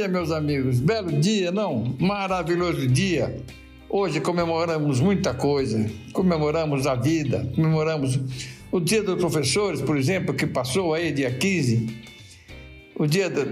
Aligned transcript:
Dia, 0.00 0.08
meus 0.08 0.30
amigos. 0.30 0.80
Belo 0.80 1.12
dia, 1.12 1.52
não? 1.52 1.94
Maravilhoso 1.98 2.86
dia. 2.86 3.36
Hoje 3.88 4.18
comemoramos 4.18 4.98
muita 4.98 5.34
coisa. 5.34 5.90
Comemoramos 6.14 6.86
a 6.86 6.94
vida, 6.94 7.46
comemoramos 7.54 8.18
o 8.72 8.80
Dia 8.80 9.02
dos 9.02 9.16
Professores, 9.16 9.82
por 9.82 9.98
exemplo, 9.98 10.34
que 10.34 10.46
passou 10.46 10.94
aí 10.94 11.12
dia 11.12 11.30
15 11.30 12.10
o 12.96 13.06
dia 13.06 13.30
da, 13.30 13.44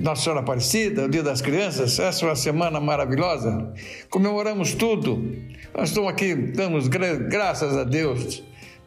Nossa 0.00 0.22
Senhora 0.22 0.40
Aparecida, 0.40 1.04
o 1.04 1.08
dia 1.08 1.22
das 1.22 1.40
crianças, 1.40 1.98
essa 1.98 2.24
é 2.24 2.28
uma 2.28 2.36
semana 2.36 2.80
maravilhosa. 2.80 3.72
Comemoramos 4.08 4.72
tudo. 4.74 5.34
Nós 5.76 5.88
estamos 5.88 6.10
aqui, 6.10 6.34
damos 6.34 6.86
gra 6.86 7.16
graças 7.16 7.76
a 7.76 7.82
Deus, 7.82 8.42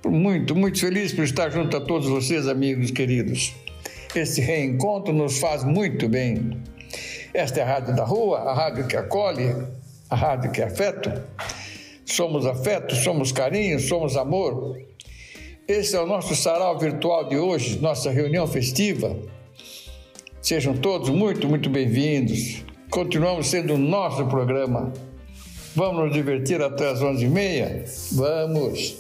muito, 0.05 0.55
muito 0.55 0.79
feliz 0.79 1.12
por 1.12 1.26
estar 1.26 1.49
junto 1.49 1.76
a 1.76 1.81
todos 1.81 2.07
vocês, 2.07 2.48
amigos 2.48 2.89
queridos. 2.91 3.53
Esse 4.15 4.39
reencontro 4.39 5.13
nos 5.13 5.39
faz 5.39 5.65
muito 5.65 6.07
bem. 6.07 6.57
Esta 7.38 7.60
é 7.60 7.63
a 7.63 7.68
Rádio 7.68 7.96
da 7.96 8.04
Rua, 8.04 8.40
a 8.40 8.52
rádio 8.52 8.88
que 8.88 8.98
acolhe, 8.98 9.55
a 10.10 10.16
rádio 10.16 10.52
que 10.52 10.60
é 10.60 10.66
afeto. 10.66 11.12
Somos 12.04 12.48
afeto, 12.48 12.96
somos 12.96 13.32
carinho, 13.32 13.79
somos 13.79 14.18
amor. 14.18 14.76
Esse 15.68 15.96
é 15.96 15.99
o 15.99 16.07
nosso 16.07 16.35
sarau 16.35 16.79
virtual 16.79 17.29
de 17.29 17.38
hoje, 17.38 17.77
nossa 17.77 18.10
reunião 18.10 18.48
festiva 18.48 19.16
Sejam 20.41 20.76
todos 20.77 21.10
muito, 21.10 21.48
muito 21.48 21.70
bem-vindos. 21.70 22.66
Continuamos 22.90 23.46
sendo 23.46 23.76
o 23.76 23.77
nosso 23.77 24.26
programa. 24.26 24.91
Vamos 25.76 26.05
nos 26.05 26.13
divertir 26.13 26.60
até 26.60 26.90
as 26.90 27.01
11h30? 27.01 28.16
Vamos! 28.16 28.98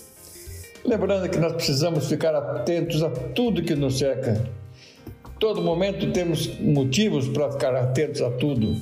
Lembrando 0.85 1.27
que 1.27 1.39
nós 1.39 1.53
precisamos 1.53 2.07
ficar 2.07 2.35
atentos 2.35 3.01
a 3.01 3.09
tudo 3.09 3.63
que 3.63 3.73
nos 3.73 3.97
cerca. 3.97 4.47
Todo 5.39 5.61
momento 5.61 6.11
temos 6.11 6.59
motivos 6.59 7.27
para 7.27 7.51
ficar 7.51 7.75
atentos 7.75 8.21
a 8.21 8.31
tudo. 8.31 8.75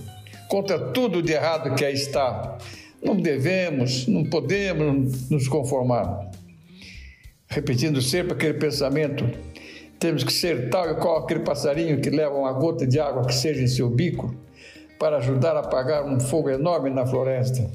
Contra 0.47 0.79
tudo 0.79 1.21
de 1.21 1.33
errado 1.33 1.75
que 1.75 1.83
aí 1.83 1.93
está. 1.93 2.57
Não 3.03 3.17
devemos, 3.17 4.07
não 4.07 4.23
podemos 4.23 5.29
nos 5.29 5.47
conformar. 5.47 6.31
Repetindo 7.47 8.01
sempre 8.01 8.33
aquele 8.33 8.55
pensamento 8.55 9.29
temos 9.99 10.23
que 10.23 10.31
ser 10.31 10.69
tal 10.69 10.91
e 10.91 10.95
qual 10.95 11.17
aquele 11.17 11.41
passarinho 11.41 11.99
que 11.99 12.09
leva 12.09 12.35
uma 12.35 12.51
gota 12.53 12.87
de 12.87 12.99
água 12.99 13.25
que 13.25 13.33
seja 13.33 13.61
em 13.61 13.67
seu 13.67 13.89
bico 13.89 14.33
para 14.97 15.17
ajudar 15.17 15.55
a 15.55 15.59
apagar 15.59 16.05
um 16.05 16.19
fogo 16.19 16.49
enorme 16.49 16.89
na 16.89 17.05
floresta. 17.05 17.69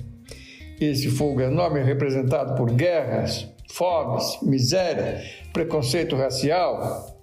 Esse 0.80 1.08
fogo 1.10 1.42
enorme 1.42 1.80
é 1.80 1.82
representado 1.82 2.54
por 2.54 2.70
guerras, 2.72 3.46
fomes, 3.70 4.38
miséria, 4.42 5.22
preconceito 5.52 6.16
racial, 6.16 7.19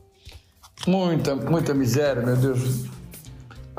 muita, 0.87 1.35
muita 1.35 1.73
miséria, 1.73 2.23
meu 2.23 2.35
Deus. 2.35 2.85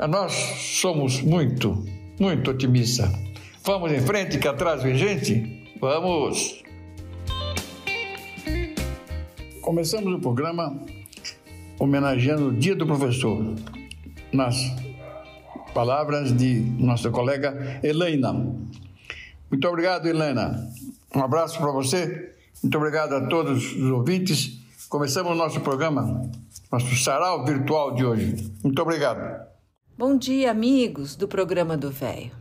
Nós 0.07 0.31
somos 0.33 1.21
muito, 1.21 1.83
muito 2.19 2.51
otimistas. 2.51 3.09
Vamos 3.63 3.91
em 3.91 3.99
frente 3.99 4.37
que 4.37 4.47
atrás 4.47 4.81
vem 4.83 4.95
gente? 4.95 5.75
Vamos! 5.81 6.63
Começamos 9.61 10.13
o 10.13 10.19
programa 10.19 10.79
homenageando 11.79 12.47
o 12.47 12.53
Dia 12.53 12.75
do 12.75 12.85
Professor, 12.85 13.55
nas 14.31 14.55
palavras 15.73 16.35
de 16.35 16.59
nossa 16.77 17.09
colega 17.09 17.79
Helena. 17.83 18.33
Muito 19.49 19.67
obrigado, 19.67 20.07
Helena. 20.07 20.67
Um 21.15 21.21
abraço 21.21 21.57
para 21.59 21.71
você. 21.71 22.33
Muito 22.61 22.77
obrigado 22.77 23.13
a 23.13 23.27
todos 23.27 23.75
os 23.75 23.89
ouvintes. 23.91 24.59
Começamos 24.89 25.31
o 25.31 25.35
nosso 25.35 25.61
programa, 25.61 26.29
nosso 26.71 26.95
sarau 26.95 27.45
virtual 27.45 27.93
de 27.93 28.05
hoje. 28.05 28.53
Muito 28.63 28.81
obrigado. 28.81 29.47
Bom 29.97 30.17
dia, 30.17 30.51
amigos 30.51 31.15
do 31.15 31.27
programa 31.27 31.75
do 31.75 31.91
Velho. 31.91 32.31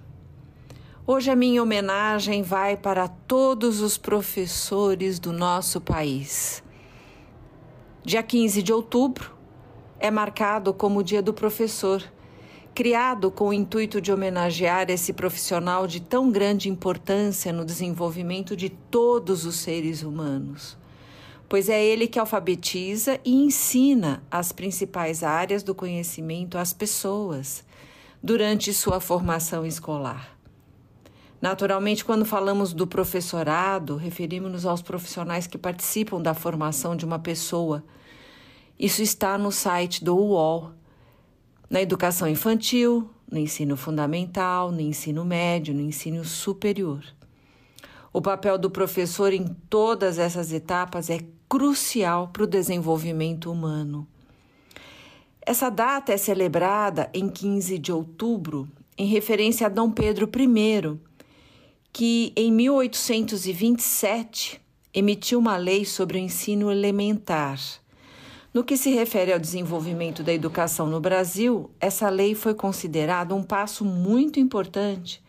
Hoje 1.06 1.30
a 1.30 1.36
minha 1.36 1.62
homenagem 1.62 2.42
vai 2.42 2.76
para 2.76 3.08
todos 3.08 3.80
os 3.80 3.96
professores 3.96 5.18
do 5.18 5.32
nosso 5.32 5.80
país 5.80 6.62
Dia 8.08 8.22
15 8.22 8.62
de 8.62 8.72
outubro 8.72 9.36
é 10.00 10.10
marcado 10.10 10.72
como 10.72 11.00
o 11.00 11.02
Dia 11.02 11.20
do 11.20 11.34
Professor, 11.34 12.02
criado 12.74 13.30
com 13.30 13.48
o 13.48 13.52
intuito 13.52 14.00
de 14.00 14.10
homenagear 14.10 14.88
esse 14.88 15.12
profissional 15.12 15.86
de 15.86 16.00
tão 16.00 16.30
grande 16.32 16.70
importância 16.70 17.52
no 17.52 17.66
desenvolvimento 17.66 18.56
de 18.56 18.70
todos 18.70 19.44
os 19.44 19.56
seres 19.56 20.02
humanos. 20.02 20.77
Pois 21.48 21.68
é 21.68 21.82
ele 21.82 22.06
que 22.06 22.18
alfabetiza 22.18 23.18
e 23.24 23.34
ensina 23.34 24.22
as 24.30 24.52
principais 24.52 25.22
áreas 25.22 25.62
do 25.62 25.74
conhecimento 25.74 26.58
às 26.58 26.74
pessoas 26.74 27.64
durante 28.22 28.72
sua 28.72 29.00
formação 29.00 29.64
escolar. 29.64 30.36
Naturalmente, 31.40 32.04
quando 32.04 32.24
falamos 32.24 32.72
do 32.74 32.86
professorado, 32.86 33.96
referimos-nos 33.96 34.66
aos 34.66 34.82
profissionais 34.82 35.46
que 35.46 35.56
participam 35.56 36.20
da 36.20 36.34
formação 36.34 36.96
de 36.96 37.06
uma 37.06 37.18
pessoa. 37.18 37.82
Isso 38.78 39.02
está 39.02 39.38
no 39.38 39.50
site 39.52 40.04
do 40.04 40.16
UOL. 40.16 40.72
Na 41.70 41.80
educação 41.80 42.28
infantil, 42.28 43.08
no 43.30 43.38
ensino 43.38 43.76
fundamental, 43.76 44.72
no 44.72 44.80
ensino 44.80 45.24
médio, 45.24 45.72
no 45.74 45.80
ensino 45.80 46.24
superior. 46.24 47.04
O 48.12 48.20
papel 48.20 48.58
do 48.58 48.70
professor 48.70 49.32
em 49.32 49.46
todas 49.68 50.18
essas 50.18 50.52
etapas 50.52 51.08
é 51.08 51.20
crucial 51.48 52.28
para 52.28 52.42
o 52.42 52.46
desenvolvimento 52.46 53.50
humano. 53.50 54.06
Essa 55.40 55.70
data 55.70 56.12
é 56.12 56.18
celebrada 56.18 57.08
em 57.14 57.28
15 57.28 57.78
de 57.78 57.90
outubro, 57.90 58.68
em 58.98 59.06
referência 59.06 59.66
a 59.66 59.70
Dom 59.70 59.90
Pedro 59.90 60.28
I, 60.28 60.98
que 61.90 62.34
em 62.36 62.52
1827 62.52 64.60
emitiu 64.92 65.38
uma 65.38 65.56
lei 65.56 65.86
sobre 65.86 66.18
o 66.18 66.20
ensino 66.20 66.70
elementar. 66.70 67.58
No 68.52 68.62
que 68.62 68.76
se 68.76 68.90
refere 68.90 69.32
ao 69.32 69.38
desenvolvimento 69.38 70.22
da 70.22 70.34
educação 70.34 70.86
no 70.86 71.00
Brasil, 71.00 71.70
essa 71.80 72.10
lei 72.10 72.34
foi 72.34 72.52
considerada 72.54 73.34
um 73.34 73.42
passo 73.42 73.84
muito 73.84 74.40
importante, 74.40 75.22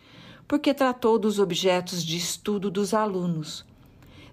porque 0.46 0.74
tratou 0.74 1.18
dos 1.18 1.38
objetos 1.38 2.04
de 2.04 2.16
estudo 2.16 2.70
dos 2.70 2.92
alunos. 2.92 3.64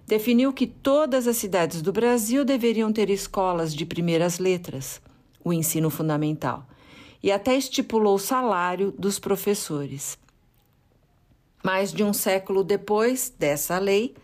Definiu 0.08 0.54
que 0.54 0.66
todas 0.66 1.26
as 1.26 1.36
cidades 1.36 1.82
do 1.82 1.92
Brasil 1.92 2.42
deveriam 2.42 2.90
ter 2.90 3.10
escolas 3.10 3.74
de 3.74 3.84
primeiras 3.84 4.38
letras, 4.38 5.02
o 5.44 5.52
ensino 5.52 5.90
fundamental, 5.90 6.66
e 7.22 7.30
até 7.30 7.54
estipulou 7.54 8.14
o 8.14 8.18
salário 8.18 8.90
dos 8.98 9.18
professores. 9.18 10.16
Mais 11.62 11.92
de 11.92 12.02
um 12.02 12.14
século 12.14 12.64
depois 12.64 13.30
dessa 13.38 13.78
lei, 13.78 14.14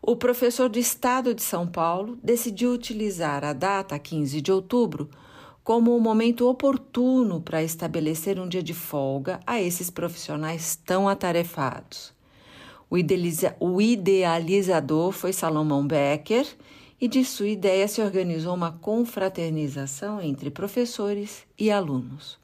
o 0.00 0.16
professor 0.16 0.66
do 0.66 0.78
Estado 0.78 1.34
de 1.34 1.42
São 1.42 1.66
Paulo 1.66 2.18
decidiu 2.22 2.72
utilizar 2.72 3.44
a 3.44 3.52
data 3.52 3.98
15 3.98 4.40
de 4.40 4.50
outubro 4.50 5.10
como 5.62 5.94
um 5.94 6.00
momento 6.00 6.48
oportuno 6.48 7.38
para 7.38 7.62
estabelecer 7.62 8.40
um 8.40 8.48
dia 8.48 8.62
de 8.62 8.72
folga 8.72 9.40
a 9.46 9.60
esses 9.60 9.90
profissionais 9.90 10.74
tão 10.86 11.06
atarefados. 11.06 12.16
O, 12.90 12.96
idealiza 12.96 13.54
o 13.60 13.80
idealizador 13.80 15.12
foi 15.12 15.32
Salomão 15.32 15.86
Becker 15.86 16.46
e 17.00 17.06
de 17.06 17.24
sua 17.24 17.48
ideia 17.48 17.86
se 17.86 18.00
organizou 18.00 18.54
uma 18.54 18.72
confraternização 18.72 20.20
entre 20.20 20.50
professores 20.50 21.46
e 21.58 21.70
alunos. 21.70 22.38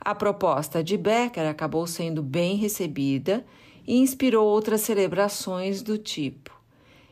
A 0.00 0.14
proposta 0.14 0.82
de 0.82 0.96
Becker 0.96 1.48
acabou 1.48 1.86
sendo 1.86 2.22
bem 2.22 2.56
recebida 2.56 3.44
e 3.86 3.98
inspirou 3.98 4.46
outras 4.46 4.82
celebrações 4.82 5.82
do 5.82 5.98
tipo. 5.98 6.56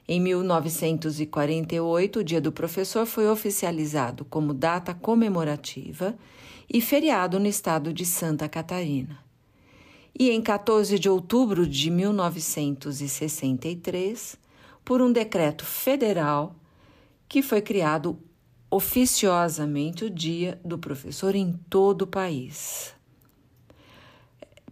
Em 0.08 0.20
1948, 0.20 2.20
o 2.20 2.24
Dia 2.24 2.40
do 2.40 2.52
Professor 2.52 3.04
foi 3.04 3.28
oficializado 3.28 4.24
como 4.24 4.54
data 4.54 4.94
comemorativa 4.94 6.16
e 6.72 6.80
feriado 6.80 7.40
no 7.40 7.48
estado 7.48 7.92
de 7.92 8.04
Santa 8.04 8.48
Catarina. 8.48 9.25
E 10.18 10.30
em 10.30 10.40
14 10.40 10.98
de 10.98 11.10
outubro 11.10 11.66
de 11.66 11.90
1963, 11.90 14.38
por 14.82 15.02
um 15.02 15.12
decreto 15.12 15.62
federal, 15.62 16.56
que 17.28 17.42
foi 17.42 17.60
criado 17.60 18.18
oficiosamente 18.70 20.06
o 20.06 20.10
Dia 20.10 20.58
do 20.64 20.78
Professor 20.78 21.34
em 21.34 21.52
todo 21.68 22.00
o 22.02 22.06
país. 22.06 22.94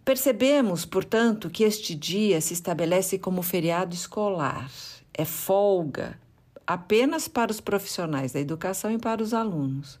Percebemos, 0.03 0.83
portanto, 0.83 1.47
que 1.47 1.63
este 1.63 1.93
dia 1.93 2.41
se 2.41 2.53
estabelece 2.53 3.19
como 3.19 3.43
feriado 3.43 3.93
escolar, 3.93 4.71
é 5.13 5.25
folga 5.25 6.19
apenas 6.65 7.27
para 7.27 7.51
os 7.51 7.61
profissionais 7.61 8.31
da 8.31 8.39
educação 8.39 8.91
e 8.91 8.97
para 8.97 9.21
os 9.21 9.31
alunos. 9.31 9.99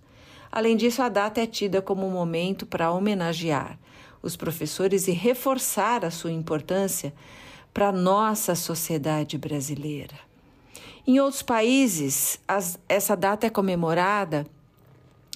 Além 0.51 0.75
disso, 0.75 1.03
a 1.03 1.09
data 1.09 1.39
é 1.39 1.45
tida 1.45 1.83
como 1.83 2.07
um 2.07 2.11
momento 2.11 2.65
para 2.65 2.91
homenagear 2.91 3.77
os 4.25 4.35
professores 4.35 5.07
e 5.07 5.11
reforçar 5.11 6.03
a 6.03 6.09
sua 6.09 6.31
importância 6.31 7.13
para 7.71 7.89
a 7.89 7.91
nossa 7.91 8.55
sociedade 8.55 9.37
brasileira. 9.37 10.15
Em 11.05 11.19
outros 11.19 11.43
países, 11.43 12.39
as, 12.47 12.79
essa 12.89 13.15
data 13.15 13.45
é 13.45 13.49
comemorada 13.49 14.47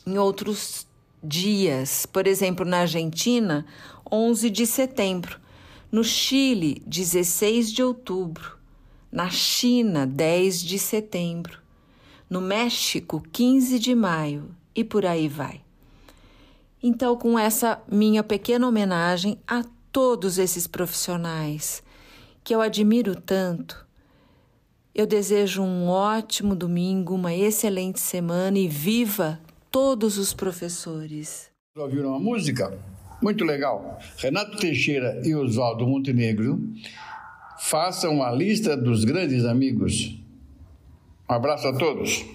em 0.08 0.18
outros 0.18 0.88
dias. 1.24 2.08
Por 2.08 2.26
exemplo, 2.26 2.66
na 2.66 2.80
Argentina, 2.80 3.66
11 4.12 4.50
de 4.50 4.66
setembro. 4.66 5.40
No 5.92 6.04
Chile, 6.04 6.82
16 6.88 7.72
de 7.72 7.84
outubro. 7.84 8.58
Na 9.12 9.30
China, 9.30 10.08
10 10.08 10.64
de 10.64 10.80
setembro. 10.80 11.60
No 12.28 12.42
México, 12.42 13.24
15 13.32 13.78
de 13.78 13.94
maio. 13.94 14.50
E 14.74 14.84
por 14.84 15.06
aí 15.06 15.28
vai. 15.28 15.62
Então, 16.81 17.16
com 17.18 17.38
essa 17.38 17.81
minha 17.92 18.24
pequena 18.24 18.68
homenagem 18.68 19.38
a 19.48 19.64
todos 19.92 20.38
esses 20.38 20.66
profissionais 20.66 21.84
que 22.44 22.56
eu 22.56 22.62
admiro 22.62 23.16
tanto, 23.16 23.86
eu 24.96 25.06
desejo 25.06 25.62
um 25.62 25.88
ótimo 25.88 26.56
domingo, 26.56 27.16
uma 27.16 27.34
excelente 27.34 28.00
semana 28.00 28.58
e 28.58 28.68
viva 28.68 29.40
todos 29.70 30.18
os 30.18 30.34
professores. 30.34 31.50
Ouviram 31.76 32.10
uma 32.10 32.20
música? 32.20 32.78
Muito 33.22 33.44
legal. 33.44 34.00
Renato 34.18 34.58
Teixeira 34.58 35.22
e 35.24 35.36
Oswaldo 35.36 35.86
Montenegro 35.86 36.60
façam 37.60 38.16
uma 38.16 38.31
lista 38.31 38.76
dos 38.76 39.04
grandes 39.04 39.46
amigos. 39.46 40.18
Um 41.30 41.34
abraço 41.34 41.68
a 41.68 41.74
todos. 41.74 42.26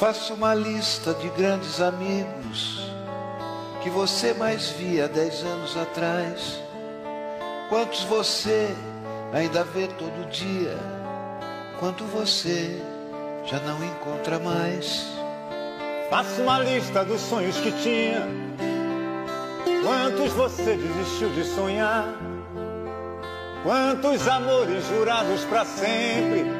Faça 0.00 0.32
uma 0.32 0.54
lista 0.54 1.12
de 1.12 1.28
grandes 1.28 1.78
amigos 1.78 2.90
que 3.82 3.90
você 3.90 4.32
mais 4.32 4.70
via 4.70 5.06
dez 5.06 5.42
anos 5.44 5.76
atrás. 5.76 6.58
Quantos 7.68 8.04
você 8.04 8.74
ainda 9.30 9.62
vê 9.62 9.88
todo 9.88 10.30
dia? 10.30 10.74
Quanto 11.78 12.02
você 12.04 12.80
já 13.44 13.60
não 13.60 13.84
encontra 13.84 14.38
mais? 14.38 15.06
Faça 16.08 16.40
uma 16.40 16.58
lista 16.60 17.04
dos 17.04 17.20
sonhos 17.20 17.58
que 17.58 17.70
tinha. 17.70 18.26
Quantos 19.84 20.32
você 20.32 20.78
desistiu 20.78 21.28
de 21.28 21.44
sonhar? 21.44 22.08
Quantos 23.62 24.26
amores 24.26 24.82
jurados 24.88 25.44
para 25.44 25.66
sempre? 25.66 26.59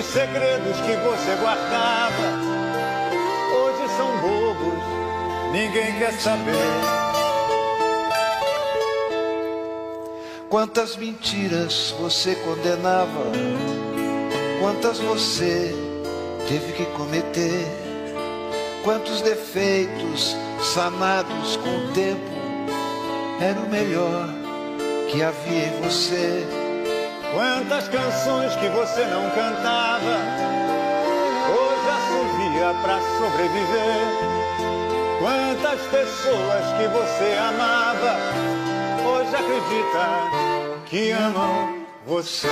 Quantos 0.00 0.14
segredos 0.14 0.80
que 0.80 0.96
você 0.96 1.34
guardava 1.42 2.22
hoje 3.54 3.96
são 3.98 4.16
bobos, 4.16 4.82
ninguém 5.52 5.98
quer 5.98 6.12
saber. 6.12 6.54
Quantas 10.48 10.96
mentiras 10.96 11.94
você 12.00 12.34
condenava, 12.36 13.26
quantas 14.58 14.98
você 15.00 15.74
teve 16.48 16.72
que 16.72 16.86
cometer, 16.96 17.66
quantos 18.82 19.20
defeitos 19.20 20.34
sanados 20.62 21.56
com 21.56 21.76
o 21.76 21.92
tempo 21.92 22.30
era 23.38 23.60
o 23.60 23.68
melhor 23.68 24.30
que 25.10 25.22
havia 25.22 25.66
em 25.66 25.80
você. 25.82 26.59
Quantas 27.32 27.88
canções 27.88 28.56
que 28.56 28.68
você 28.70 29.04
não 29.06 29.30
cantava, 29.30 30.16
hoje 31.48 31.88
assovia 31.88 32.74
para 32.82 33.00
sobreviver. 33.18 34.40
Quantas 35.20 35.80
pessoas 35.86 36.64
que 36.76 36.88
você 36.88 37.36
amava, 37.38 38.16
hoje 39.06 39.36
acredita 39.36 40.84
que 40.86 41.12
amam 41.12 41.86
você. 42.04 42.48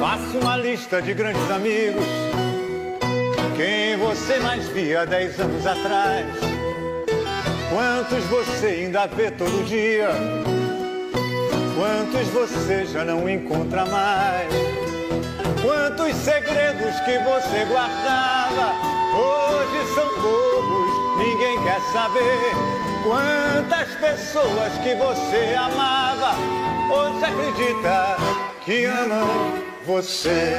Faça 0.00 0.38
uma 0.38 0.56
lista 0.58 1.00
de 1.00 1.14
grandes 1.14 1.50
amigos 1.50 2.49
quem 3.60 3.94
você 3.98 4.38
mais 4.38 4.66
via 4.68 5.04
dez 5.04 5.38
anos 5.38 5.66
atrás? 5.66 6.24
Quantos 7.68 8.24
você 8.24 8.66
ainda 8.66 9.06
vê 9.06 9.30
todo 9.30 9.66
dia? 9.66 10.08
Quantos 11.76 12.26
você 12.28 12.86
já 12.86 13.04
não 13.04 13.28
encontra 13.28 13.84
mais? 13.84 14.48
Quantos 15.60 16.16
segredos 16.16 17.00
que 17.00 17.18
você 17.18 17.66
guardava 17.66 18.72
hoje 19.14 19.94
são 19.94 20.08
bobos, 20.22 21.18
ninguém 21.18 21.62
quer 21.62 21.80
saber. 21.92 22.54
Quantas 23.04 23.94
pessoas 23.96 24.72
que 24.82 24.94
você 24.94 25.54
amava 25.54 26.34
hoje 26.90 27.24
acredita 27.26 28.16
que 28.64 28.86
amam 28.86 29.28
você. 29.84 30.56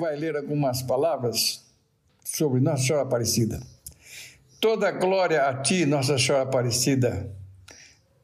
Vai 0.00 0.16
ler 0.16 0.36
algumas 0.36 0.82
palavras 0.82 1.62
sobre 2.24 2.60
Nossa 2.60 2.82
Senhora 2.82 3.04
Aparecida. 3.04 3.60
Toda 4.60 4.90
glória 4.90 5.48
a 5.48 5.54
ti, 5.54 5.86
Nossa 5.86 6.18
Senhora 6.18 6.44
Aparecida, 6.44 7.30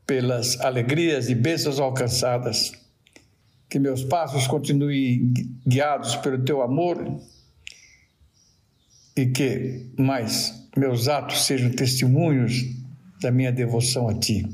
pelas 0.06 0.58
alegrias 0.60 1.28
e 1.28 1.34
bênçãos 1.34 1.78
alcançadas. 1.78 2.72
Que 3.68 3.78
meus 3.78 4.02
passos 4.04 4.46
continuem 4.46 5.32
guiados 5.66 6.16
pelo 6.16 6.42
teu 6.44 6.62
amor 6.62 7.20
e 9.16 9.26
que 9.26 9.90
mais 9.98 10.68
meus 10.76 11.08
atos 11.08 11.44
sejam 11.44 11.70
testemunhos 11.70 12.64
da 13.20 13.30
minha 13.30 13.50
devoção 13.50 14.08
a 14.08 14.14
ti. 14.14 14.46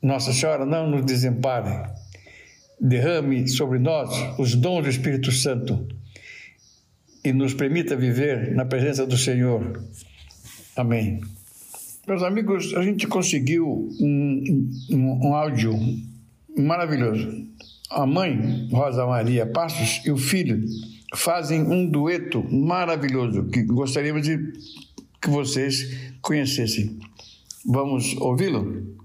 Nossa 0.00 0.32
Senhora, 0.32 0.64
não 0.64 0.88
nos 0.88 1.04
desampare 1.04 1.95
derrame 2.80 3.48
sobre 3.48 3.78
nós 3.78 4.10
os 4.38 4.54
dons 4.54 4.82
do 4.84 4.90
Espírito 4.90 5.32
Santo 5.32 5.86
e 7.24 7.32
nos 7.32 7.54
permita 7.54 7.96
viver 7.96 8.54
na 8.54 8.64
presença 8.64 9.06
do 9.06 9.16
Senhor. 9.16 9.82
Amém. 10.76 11.20
Meus 12.06 12.22
amigos, 12.22 12.72
a 12.74 12.82
gente 12.82 13.06
conseguiu 13.08 13.66
um, 14.00 14.68
um, 14.92 15.20
um 15.24 15.34
áudio 15.34 15.74
maravilhoso. 16.56 17.28
A 17.90 18.06
mãe, 18.06 18.68
Rosa 18.70 19.04
Maria 19.06 19.44
Passos, 19.46 20.04
e 20.06 20.10
o 20.10 20.16
filho 20.16 20.64
fazem 21.14 21.62
um 21.62 21.88
dueto 21.88 22.44
maravilhoso 22.52 23.46
que 23.46 23.62
gostaríamos 23.64 24.22
de 24.22 24.38
que 25.20 25.30
vocês 25.30 26.12
conhecessem. 26.22 26.98
Vamos 27.64 28.14
ouvi-lo? 28.18 28.96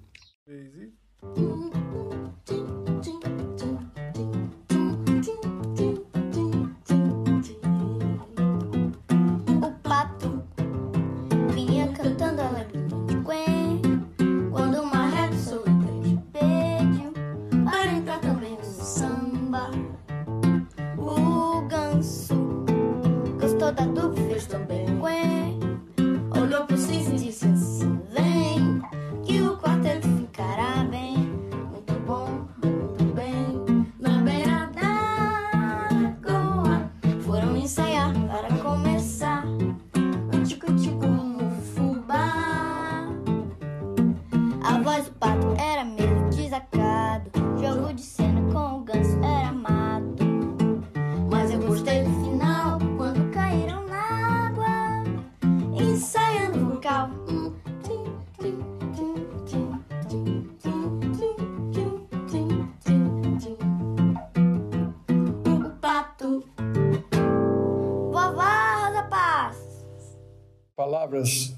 Palavras 71.11 71.53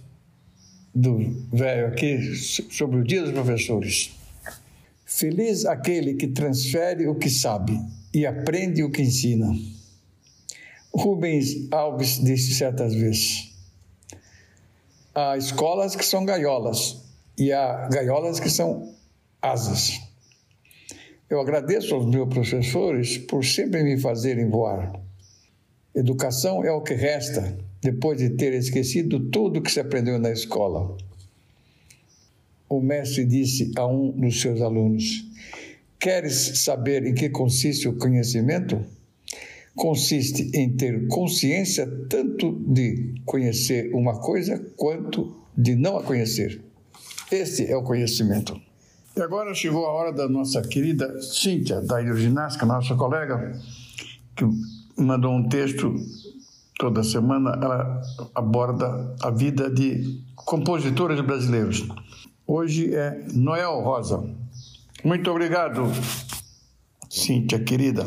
do 0.94 1.20
velho 1.52 1.88
aqui 1.88 2.36
sobre 2.36 3.00
o 3.00 3.04
dia 3.04 3.22
dos 3.22 3.32
professores. 3.32 4.12
Feliz 5.06 5.66
aquele 5.66 6.16
que 6.16 6.28
transfere 6.28 7.08
o 7.08 7.16
que 7.16 7.30
sabe 7.30 7.80
e 8.12 8.26
aprende 8.26 8.84
o 8.84 8.90
que 8.90 9.04
ensina. 9.04 9.48
Rubens 10.94 11.68
Alves 11.72 12.20
disse 12.24 12.56
certas 12.56 12.96
vezes: 12.96 13.54
há 15.14 15.38
escolas 15.38 15.96
que 15.96 16.06
são 16.06 16.26
gaiolas 16.26 17.04
e 17.38 17.52
há 17.54 17.88
gaiolas 17.90 18.40
que 18.40 18.50
são 18.50 18.94
asas. 19.40 20.02
Eu 21.30 21.40
agradeço 21.40 21.94
aos 21.96 22.06
meus 22.06 22.30
professores 22.30 23.18
por 23.18 23.46
sempre 23.46 23.84
me 23.84 24.00
fazerem 24.00 24.50
voar. 24.50 25.00
Educação 25.96 26.64
é 26.64 26.72
o 26.72 26.82
que 26.82 26.94
resta 26.94 27.56
depois 27.84 28.18
de 28.18 28.32
ter 28.32 28.54
esquecido 28.54 29.20
tudo 29.30 29.62
que 29.62 29.72
se 29.72 29.80
aprendeu 29.80 30.18
na 30.18 30.32
escola. 30.32 30.96
O 32.70 32.82
mestre 32.82 33.26
disse 33.26 33.72
a 33.76 33.86
um 33.86 34.12
dos 34.12 34.42
seus 34.42 34.62
alunos: 34.62 35.26
Queres 36.00 36.64
saber 36.64 37.06
em 37.06 37.14
que 37.14 37.30
consiste 37.30 37.88
o 37.88 37.98
conhecimento? 37.98 38.84
Consiste 39.76 40.52
em 40.56 40.76
ter 40.76 41.08
consciência 41.08 41.88
tanto 42.08 42.52
de 42.68 43.16
conhecer 43.26 43.94
uma 43.94 44.20
coisa 44.20 44.60
quanto 44.76 45.36
de 45.58 45.76
não 45.76 45.98
a 45.98 46.04
conhecer. 46.04 46.62
Este 47.32 47.66
é 47.66 47.76
o 47.76 47.84
conhecimento. 47.84 48.60
E 49.16 49.22
agora 49.22 49.54
chegou 49.54 49.86
a 49.86 49.92
hora 49.92 50.12
da 50.12 50.28
nossa 50.28 50.62
querida 50.62 51.22
Cíntia, 51.22 51.82
da 51.82 52.02
hidroginástica, 52.02 52.66
nossa 52.66 52.96
colega, 52.96 53.60
que 54.36 54.46
mandou 54.98 55.34
um 55.34 55.48
texto 55.48 55.96
toda 56.84 57.02
semana, 57.02 57.58
ela 57.64 58.02
aborda 58.36 59.16
a 59.22 59.30
vida 59.30 59.70
de 59.70 60.22
compositores 60.36 61.22
brasileiros. 61.22 61.88
Hoje 62.46 62.94
é 62.94 63.26
Noel 63.34 63.80
Rosa. 63.80 64.22
Muito 65.02 65.32
obrigado, 65.32 65.84
Cíntia, 67.10 67.64
querida. 67.64 68.06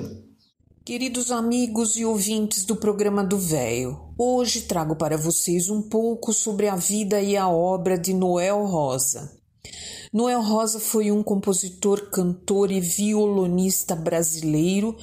Queridos 0.85 1.31
amigos 1.31 1.97
e 1.97 2.05
ouvintes 2.05 2.67
do 2.67 2.77
programa 2.77 3.25
do 3.25 3.39
Véio, 3.39 3.99
hoje 4.19 4.61
trago 4.61 4.95
para 4.95 5.17
vocês 5.17 5.71
um 5.71 5.81
pouco 5.81 6.31
sobre 6.35 6.69
a 6.69 6.77
vida 6.77 7.19
e 7.23 7.35
a 7.35 7.49
obra 7.49 7.97
de 7.99 8.13
Noel 8.13 8.63
Rosa. 8.67 9.33
Noel 10.13 10.43
Rosa 10.43 10.79
foi 10.79 11.11
um 11.11 11.23
compositor, 11.23 12.11
cantor 12.11 12.71
e 12.71 12.81
violonista 12.81 13.97
brasileiro 13.97 14.95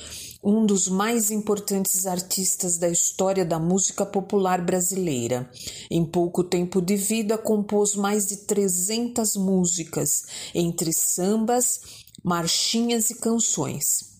um 0.44 0.66
dos 0.66 0.90
mais 0.90 1.32
importantes 1.32 2.06
artistas 2.06 2.78
da 2.78 2.90
história 2.90 3.46
da 3.46 3.58
música 3.58 4.06
popular 4.06 4.62
brasileira. 4.62 5.50
Em 5.90 6.04
pouco 6.06 6.44
tempo 6.44 6.82
de 6.82 6.98
vida, 6.98 7.38
compôs 7.38 7.96
mais 7.96 8.28
de 8.28 8.38
300 8.38 9.38
músicas, 9.38 10.24
entre 10.54 10.92
sambas, 10.92 11.80
marchinhas 12.22 13.10
e 13.10 13.16
canções. 13.16 14.12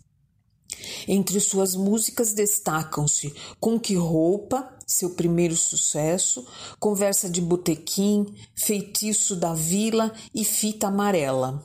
Entre 1.08 1.39
suas 1.42 1.75
músicas 1.75 2.34
destacam-se 2.34 3.34
Com 3.60 3.77
Que 3.77 3.96
Roupa, 3.96 4.70
seu 4.88 5.12
primeiro 5.12 5.56
sucesso, 5.56 6.46
Conversa 6.80 7.30
de 7.30 7.42
Botequim, 7.42 8.34
Feitiço 8.56 9.36
da 9.36 9.53
Vila 9.53 10.13
e 10.34 10.46
Fita 10.46 10.88
Amarela. 10.88 11.63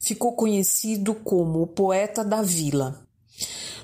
Ficou 0.00 0.32
conhecido 0.36 1.14
como 1.14 1.62
o 1.62 1.66
Poeta 1.66 2.24
da 2.24 2.42
Vila. 2.42 3.05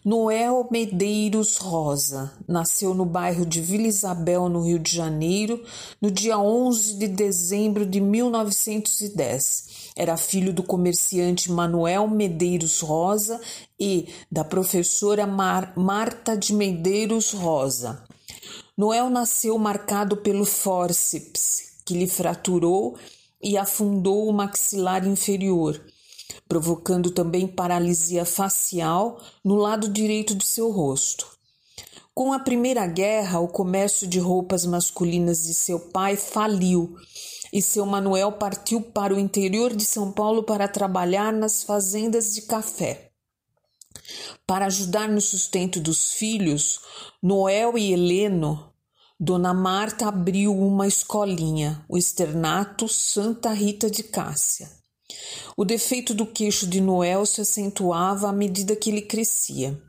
Noel 0.05 0.67
Medeiros 0.69 1.59
Rosa 1.59 2.33
nasceu 2.49 2.93
no 2.93 3.05
bairro 3.05 3.47
de 3.47 3.61
Vila 3.61 3.87
Isabel, 3.87 4.49
no 4.49 4.63
Rio 4.63 4.81
de 4.81 4.91
Janeiro, 4.91 5.63
no 6.01 6.11
dia 6.11 6.37
11 6.37 6.95
de 6.95 7.07
dezembro 7.07 7.87
de 7.87 8.01
1910. 8.01 9.93
Era 9.95 10.17
filho 10.17 10.53
do 10.53 10.65
comerciante 10.65 11.53
Manuel 11.53 12.09
Medeiros 12.09 12.81
Rosa 12.81 13.41
e 13.79 14.09
da 14.29 14.43
professora 14.43 15.25
Mar 15.25 15.73
Marta 15.77 16.37
de 16.37 16.53
Medeiros 16.53 17.33
Rosa. 17.33 18.03
Noel 18.77 19.09
nasceu 19.09 19.57
marcado 19.57 20.17
pelo 20.17 20.45
fórceps, 20.45 21.75
que 21.85 21.95
lhe 21.95 22.09
fraturou 22.09 22.97
e 23.41 23.57
afundou 23.57 24.29
o 24.29 24.33
maxilar 24.33 25.07
inferior 25.07 25.81
provocando 26.49 27.11
também 27.11 27.47
paralisia 27.47 28.25
facial 28.25 29.21
no 29.45 29.57
lado 29.57 29.89
direito 29.89 30.35
de 30.35 30.45
seu 30.45 30.71
rosto. 30.71 31.27
Com 32.15 32.33
a 32.33 32.39
Primeira 32.39 32.87
Guerra, 32.87 33.41
o 33.41 33.49
comércio 33.49 34.07
de 34.07 34.19
roupas 34.19 34.67
masculinas 34.67 35.45
de 35.45 35.55
seu 35.55 35.81
pai 35.81 36.17
faliu 36.17 36.95
e 37.53 37.63
seu 37.63 37.87
Manuel 37.87 38.33
partiu 38.33 38.81
para 38.81 39.15
o 39.15 39.19
interior 39.19 39.75
de 39.75 39.85
São 39.85 40.13
Paulo 40.13 40.43
para 40.43 40.69
trabalhar 40.69 41.33
nas 41.33 41.63
fazendas 41.63 42.35
de 42.35 42.43
café. 42.43 43.13
Para 44.47 44.67
ajudar 44.67 45.09
no 45.09 45.21
sustento 45.21 45.81
dos 45.81 46.13
filhos, 46.13 46.81
Noel 47.23 47.79
e 47.79 47.93
Heleno, 47.93 48.73
Dona 49.19 49.55
Marta 49.55 50.09
abriu 50.09 50.53
uma 50.57 50.87
escolinha, 50.87 51.85
o 51.89 51.97
externato 51.97 52.89
Santa 52.89 53.53
Rita 53.53 53.91
de 53.91 54.03
Cássia. 54.03 54.82
O 55.57 55.65
defeito 55.65 56.15
do 56.15 56.27
queixo 56.27 56.67
de 56.67 56.81
Noel 56.81 57.27
se 57.27 57.41
acentuava 57.41 58.29
à 58.29 58.33
medida 58.33 58.77
que 58.77 58.91
ele 58.91 59.03
crescia. 59.03 59.81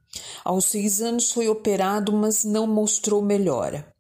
Aos 0.44 0.66
seis 0.66 1.02
anos 1.02 1.32
foi 1.32 1.48
operado, 1.48 2.14
mas 2.14 2.44
não 2.44 2.68
mostrou 2.68 3.22
melhora. 3.22 3.94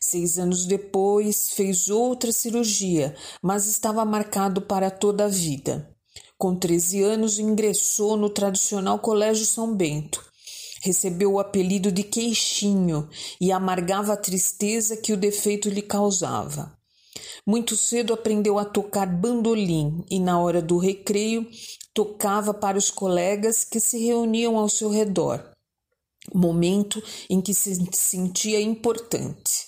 Seis 0.00 0.38
anos 0.38 0.64
depois 0.64 1.52
fez 1.52 1.88
outra 1.88 2.32
cirurgia, 2.32 3.14
mas 3.42 3.66
estava 3.66 4.04
marcado 4.04 4.62
para 4.62 4.90
toda 4.90 5.24
a 5.24 5.28
vida. 5.28 5.90
Com 6.38 6.54
13 6.54 7.02
anos, 7.02 7.38
ingressou 7.38 8.16
no 8.16 8.28
tradicional 8.28 8.98
Colégio 8.98 9.46
São 9.46 9.74
Bento. 9.74 10.22
Recebeu 10.82 11.32
o 11.32 11.40
apelido 11.40 11.90
de 11.90 12.02
Queixinho 12.02 13.08
e 13.40 13.50
amargava 13.50 14.12
a 14.12 14.16
tristeza 14.16 14.96
que 14.96 15.12
o 15.12 15.16
defeito 15.16 15.70
lhe 15.70 15.82
causava. 15.82 16.75
Muito 17.46 17.76
cedo 17.76 18.12
aprendeu 18.12 18.58
a 18.58 18.64
tocar 18.64 19.06
bandolim 19.06 20.04
e, 20.10 20.18
na 20.18 20.40
hora 20.40 20.60
do 20.60 20.78
recreio, 20.78 21.46
tocava 21.94 22.52
para 22.52 22.76
os 22.76 22.90
colegas 22.90 23.64
que 23.64 23.80
se 23.80 23.98
reuniam 24.04 24.58
ao 24.58 24.68
seu 24.68 24.90
redor. 24.90 25.42
Momento 26.34 27.02
em 27.30 27.40
que 27.40 27.54
se 27.54 27.74
sentia 27.92 28.60
importante. 28.60 29.66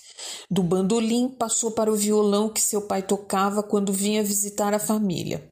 Do 0.51 0.63
bandolim 0.63 1.29
passou 1.29 1.71
para 1.71 1.93
o 1.93 1.97
violão 1.97 2.49
que 2.49 2.61
seu 2.61 2.83
pai 2.83 3.03
tocava 3.03 3.63
quando 3.63 3.93
vinha 3.93 4.25
visitar 4.25 4.75
a 4.75 4.79
família. 4.79 5.49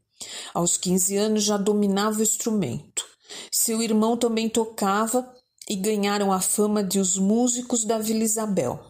Aos 0.52 0.76
15 0.76 1.16
anos 1.16 1.44
já 1.44 1.56
dominava 1.56 2.18
o 2.18 2.22
instrumento. 2.22 3.04
Seu 3.50 3.82
irmão 3.82 4.16
também 4.16 4.48
tocava 4.48 5.32
e 5.68 5.76
ganharam 5.76 6.32
a 6.32 6.40
fama 6.40 6.82
de 6.82 6.98
os 6.98 7.16
músicos 7.16 7.84
da 7.84 7.98
Vila 7.98 8.24
Isabel. 8.24 8.86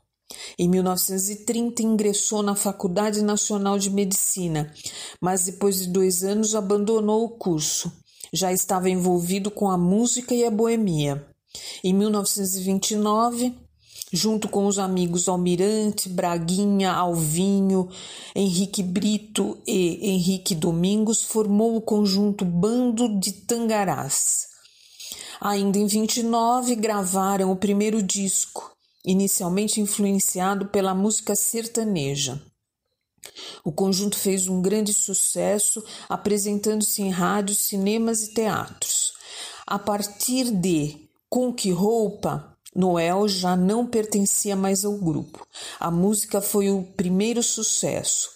Em 0.58 0.68
1930, 0.68 1.82
ingressou 1.82 2.42
na 2.42 2.54
Faculdade 2.54 3.22
Nacional 3.22 3.78
de 3.78 3.90
Medicina, 3.90 4.72
mas 5.20 5.44
depois 5.44 5.78
de 5.78 5.88
dois 5.88 6.24
anos 6.24 6.54
abandonou 6.54 7.24
o 7.24 7.30
curso. 7.30 7.92
Já 8.32 8.52
estava 8.52 8.90
envolvido 8.90 9.50
com 9.50 9.70
a 9.70 9.78
música 9.78 10.34
e 10.34 10.44
a 10.44 10.50
boemia. 10.50 11.26
Em 11.82 11.94
1929, 11.94 13.54
junto 14.12 14.48
com 14.48 14.66
os 14.66 14.78
amigos 14.78 15.28
Almirante, 15.28 16.08
Braguinha, 16.08 16.92
Alvinho, 16.92 17.88
Henrique 18.34 18.82
Brito 18.82 19.58
e 19.66 20.10
Henrique 20.10 20.54
Domingos, 20.54 21.22
formou 21.22 21.76
o 21.76 21.80
conjunto 21.80 22.44
Bando 22.44 23.18
de 23.18 23.32
Tangarás. 23.32 24.48
Ainda 25.40 25.78
em 25.78 25.86
29, 25.86 26.74
gravaram 26.76 27.50
o 27.52 27.56
primeiro 27.56 28.02
disco, 28.02 28.75
inicialmente 29.06 29.80
influenciado 29.80 30.66
pela 30.66 30.94
música 30.94 31.36
sertaneja. 31.36 32.42
O 33.64 33.72
conjunto 33.72 34.18
fez 34.18 34.48
um 34.48 34.60
grande 34.60 34.92
sucesso, 34.92 35.82
apresentando-se 36.08 37.02
em 37.02 37.10
rádios, 37.10 37.58
cinemas 37.58 38.22
e 38.22 38.34
teatros. 38.34 39.14
A 39.66 39.78
partir 39.78 40.50
de 40.50 41.08
Com 41.28 41.52
Que 41.52 41.70
Roupa, 41.70 42.56
Noel 42.74 43.26
já 43.26 43.56
não 43.56 43.86
pertencia 43.86 44.54
mais 44.54 44.84
ao 44.84 44.92
grupo. 44.92 45.46
A 45.80 45.90
música 45.90 46.40
foi 46.40 46.70
o 46.70 46.82
primeiro 46.82 47.42
sucesso. 47.42 48.30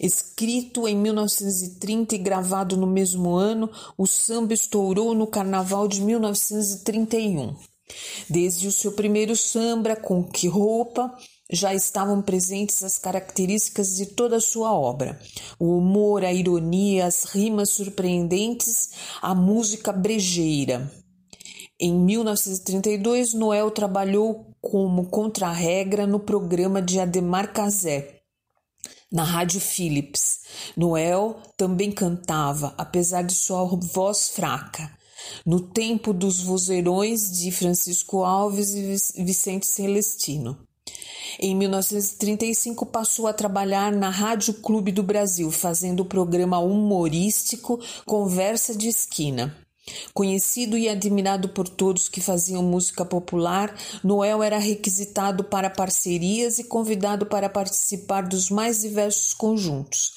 Escrito 0.00 0.88
em 0.88 0.96
1930 0.96 2.14
e 2.14 2.18
gravado 2.18 2.76
no 2.76 2.86
mesmo 2.86 3.34
ano, 3.34 3.70
o 3.96 4.06
samba 4.06 4.52
estourou 4.52 5.14
no 5.14 5.26
carnaval 5.26 5.86
de 5.86 6.00
1931. 6.00 7.54
Desde 8.28 8.66
o 8.66 8.72
seu 8.72 8.92
primeiro 8.92 9.36
samba, 9.36 9.94
com 9.94 10.24
que 10.24 10.48
roupa, 10.48 11.14
já 11.50 11.74
estavam 11.74 12.22
presentes 12.22 12.82
as 12.82 12.98
características 12.98 13.94
de 13.96 14.06
toda 14.06 14.36
a 14.36 14.40
sua 14.40 14.72
obra: 14.72 15.20
o 15.58 15.76
humor, 15.76 16.24
a 16.24 16.32
ironia, 16.32 17.06
as 17.06 17.24
rimas 17.24 17.70
surpreendentes, 17.70 18.90
a 19.20 19.34
música 19.34 19.92
brejeira. 19.92 20.90
Em 21.78 21.92
1932, 21.92 23.34
Noel 23.34 23.70
trabalhou 23.70 24.54
como 24.60 25.06
contra-regra 25.06 26.06
no 26.06 26.20
programa 26.20 26.80
de 26.80 27.00
Ademar 27.00 27.52
Cazé, 27.52 28.20
na 29.12 29.24
Rádio 29.24 29.60
Philips. 29.60 30.40
Noel 30.76 31.36
também 31.56 31.90
cantava, 31.92 32.74
apesar 32.78 33.22
de 33.22 33.34
sua 33.34 33.64
voz 33.64 34.28
fraca. 34.28 34.90
No 35.44 35.60
tempo 35.60 36.12
dos 36.12 36.42
vozeirões 36.42 37.30
de 37.30 37.50
Francisco 37.50 38.24
Alves 38.24 38.74
e 38.74 39.24
Vicente 39.24 39.66
Celestino. 39.66 40.58
Em 41.40 41.54
1935 41.54 42.86
passou 42.86 43.26
a 43.26 43.32
trabalhar 43.32 43.90
na 43.92 44.08
Rádio 44.08 44.54
Clube 44.54 44.92
do 44.92 45.02
Brasil, 45.02 45.50
fazendo 45.50 46.00
o 46.00 46.04
programa 46.04 46.58
humorístico 46.58 47.80
Conversa 48.06 48.76
de 48.76 48.88
Esquina. 48.88 49.63
Conhecido 50.14 50.78
e 50.78 50.88
admirado 50.88 51.50
por 51.50 51.68
todos 51.68 52.08
que 52.08 52.20
faziam 52.20 52.62
música 52.62 53.04
popular, 53.04 53.74
Noel 54.02 54.42
era 54.42 54.58
requisitado 54.58 55.44
para 55.44 55.68
parcerias 55.68 56.58
e 56.58 56.64
convidado 56.64 57.26
para 57.26 57.48
participar 57.48 58.22
dos 58.22 58.48
mais 58.48 58.80
diversos 58.80 59.34
conjuntos. 59.34 60.14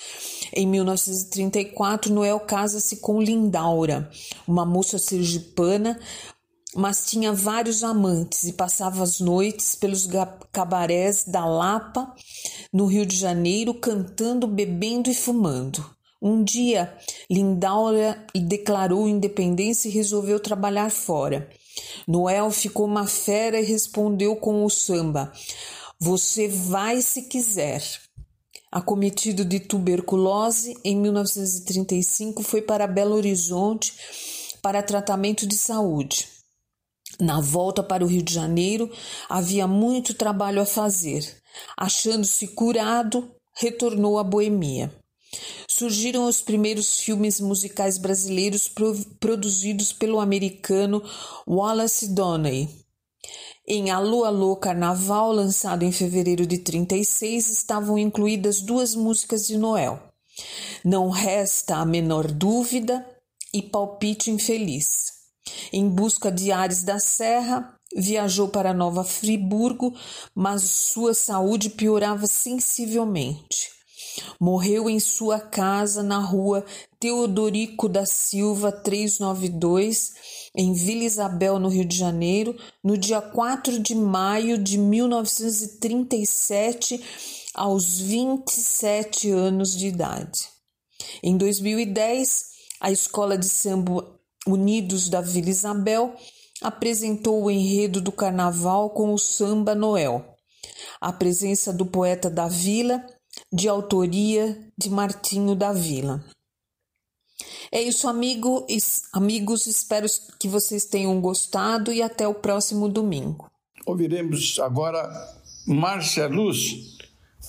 Em 0.54 0.66
1934, 0.66 2.14
Noel 2.14 2.40
casa-se 2.40 2.98
com 2.98 3.22
Lindaura, 3.22 4.10
uma 4.48 4.66
moça 4.66 4.98
sergipana, 4.98 6.00
mas 6.76 7.06
tinha 7.08 7.34
vários 7.34 7.84
amantes 7.84 8.44
e 8.44 8.54
passava 8.54 9.04
as 9.04 9.20
noites 9.20 9.76
pelos 9.76 10.08
cabarés 10.52 11.26
da 11.26 11.46
Lapa, 11.46 12.14
no 12.72 12.86
Rio 12.86 13.06
de 13.06 13.16
Janeiro, 13.16 13.74
cantando, 13.74 14.48
bebendo 14.48 15.10
e 15.10 15.16
fumando. 15.16 15.97
Um 16.22 16.44
dia, 16.44 16.96
Lindaura 17.30 18.26
declarou 18.36 19.08
independência 19.08 19.88
e 19.88 19.92
resolveu 19.92 20.40
trabalhar 20.40 20.90
fora. 20.90 21.50
Noel 22.08 22.50
ficou 22.50 22.86
uma 22.86 23.06
fera 23.06 23.60
e 23.60 23.64
respondeu 23.64 24.36
com 24.36 24.66
o 24.66 24.70
samba: 24.70 25.32
Você 26.00 26.48
vai 26.48 27.02
se 27.02 27.24
quiser. 27.24 27.84
Acometido 28.72 29.46
de 29.46 29.60
tuberculose, 29.60 30.76
em 30.84 30.98
1935 30.98 32.44
foi 32.44 32.62
para 32.62 32.86
Belo 32.86 33.16
Horizonte 33.16 33.94
para 34.62 34.84
tratamento 34.84 35.48
de 35.48 35.56
saúde. 35.56 36.28
Na 37.20 37.40
volta 37.40 37.82
para 37.82 38.04
o 38.04 38.08
Rio 38.08 38.22
de 38.22 38.34
Janeiro, 38.34 38.92
havia 39.30 39.66
muito 39.68 40.14
trabalho 40.14 40.62
a 40.62 40.66
fazer. 40.66 41.42
Achando-se 41.78 42.48
curado, 42.50 43.32
retornou 43.56 44.20
à 44.20 44.24
boemia. 44.24 44.94
Surgiram 45.68 46.28
os 46.28 46.42
primeiros 46.42 47.00
filmes 47.00 47.40
musicais 47.40 47.98
brasileiros 47.98 48.72
produzidos 49.20 49.94
pelo 49.94 50.20
americano 50.20 51.04
Wallace 51.48 52.08
Donnelly. 52.14 52.70
Em 53.68 53.92
Alô 53.92 54.24
Alô 54.24 54.56
Carnaval, 54.56 55.32
lançado 55.32 55.84
em 55.84 55.92
fevereiro 55.92 56.46
de 56.46 56.60
36, 56.60 57.50
estavam 57.50 57.98
incluídas 57.98 58.62
duas 58.62 58.96
músicas 58.96 59.46
de 59.46 59.58
Noel. 59.58 60.02
Não 60.86 61.10
resta 61.10 61.76
a 61.76 61.86
menor 61.86 62.32
dúvida 62.32 63.06
e 63.54 63.62
Palpite 63.62 64.32
Infeliz. 64.32 65.12
Em 65.74 65.88
busca 65.90 66.32
de 66.32 66.52
Ares 66.52 66.84
da 66.84 66.98
Serra, 66.98 67.78
viajou 67.96 68.48
para 68.48 68.74
Nova 68.74 69.04
Friburgo, 69.04 69.94
mas 70.34 70.64
sua 70.64 71.14
saúde 71.14 71.70
piorava 71.70 72.26
sensivelmente. 72.26 73.77
Morreu 74.40 74.88
em 74.90 75.00
sua 75.00 75.40
casa 75.40 76.04
na 76.04 76.20
rua 76.20 76.64
Teodorico 77.00 77.90
da 77.90 78.06
Silva 78.06 78.72
392, 78.72 80.14
em 80.56 80.74
Vila 80.74 81.04
Isabel, 81.04 81.60
no 81.60 81.70
Rio 81.70 81.86
de 81.86 81.96
Janeiro, 81.96 82.56
no 82.84 82.98
dia 82.98 83.22
4 83.22 83.80
de 83.80 83.94
maio 83.96 84.58
de 84.58 84.78
1937, 84.78 87.02
aos 87.54 88.00
27 88.00 89.30
anos 89.32 89.74
de 89.76 89.88
idade. 89.88 90.50
Em 91.24 91.38
2010, 91.38 92.58
a 92.80 92.92
Escola 92.92 93.36
de 93.38 93.50
Samba 93.50 94.16
Unidos 94.46 95.10
da 95.10 95.22
Vila 95.22 95.50
Isabel 95.50 96.16
apresentou 96.62 97.44
o 97.44 97.52
enredo 97.52 98.00
do 98.02 98.12
carnaval 98.12 98.92
com 98.92 99.14
o 99.14 99.18
samba 99.18 99.76
Noel. 99.76 100.26
A 101.00 101.14
presença 101.14 101.72
do 101.72 101.86
poeta 101.86 102.30
da 102.30 102.48
vila 102.48 103.06
de 103.52 103.68
autoria 103.68 104.58
de 104.78 104.90
Martinho 104.90 105.56
da 105.56 105.72
Vila. 105.72 106.24
É 107.72 107.82
isso, 107.82 108.08
amigo, 108.08 108.66
amigos. 109.14 109.68
Espero 109.68 110.08
que 110.40 110.48
vocês 110.48 110.86
tenham 110.86 111.20
gostado 111.20 111.92
e 111.92 112.02
até 112.02 112.28
o 112.28 112.34
próximo 112.34 112.88
domingo. 112.88 113.50
Ouviremos 113.86 114.60
agora 114.60 115.10
Márcia 115.66 116.28
Luz, 116.28 116.98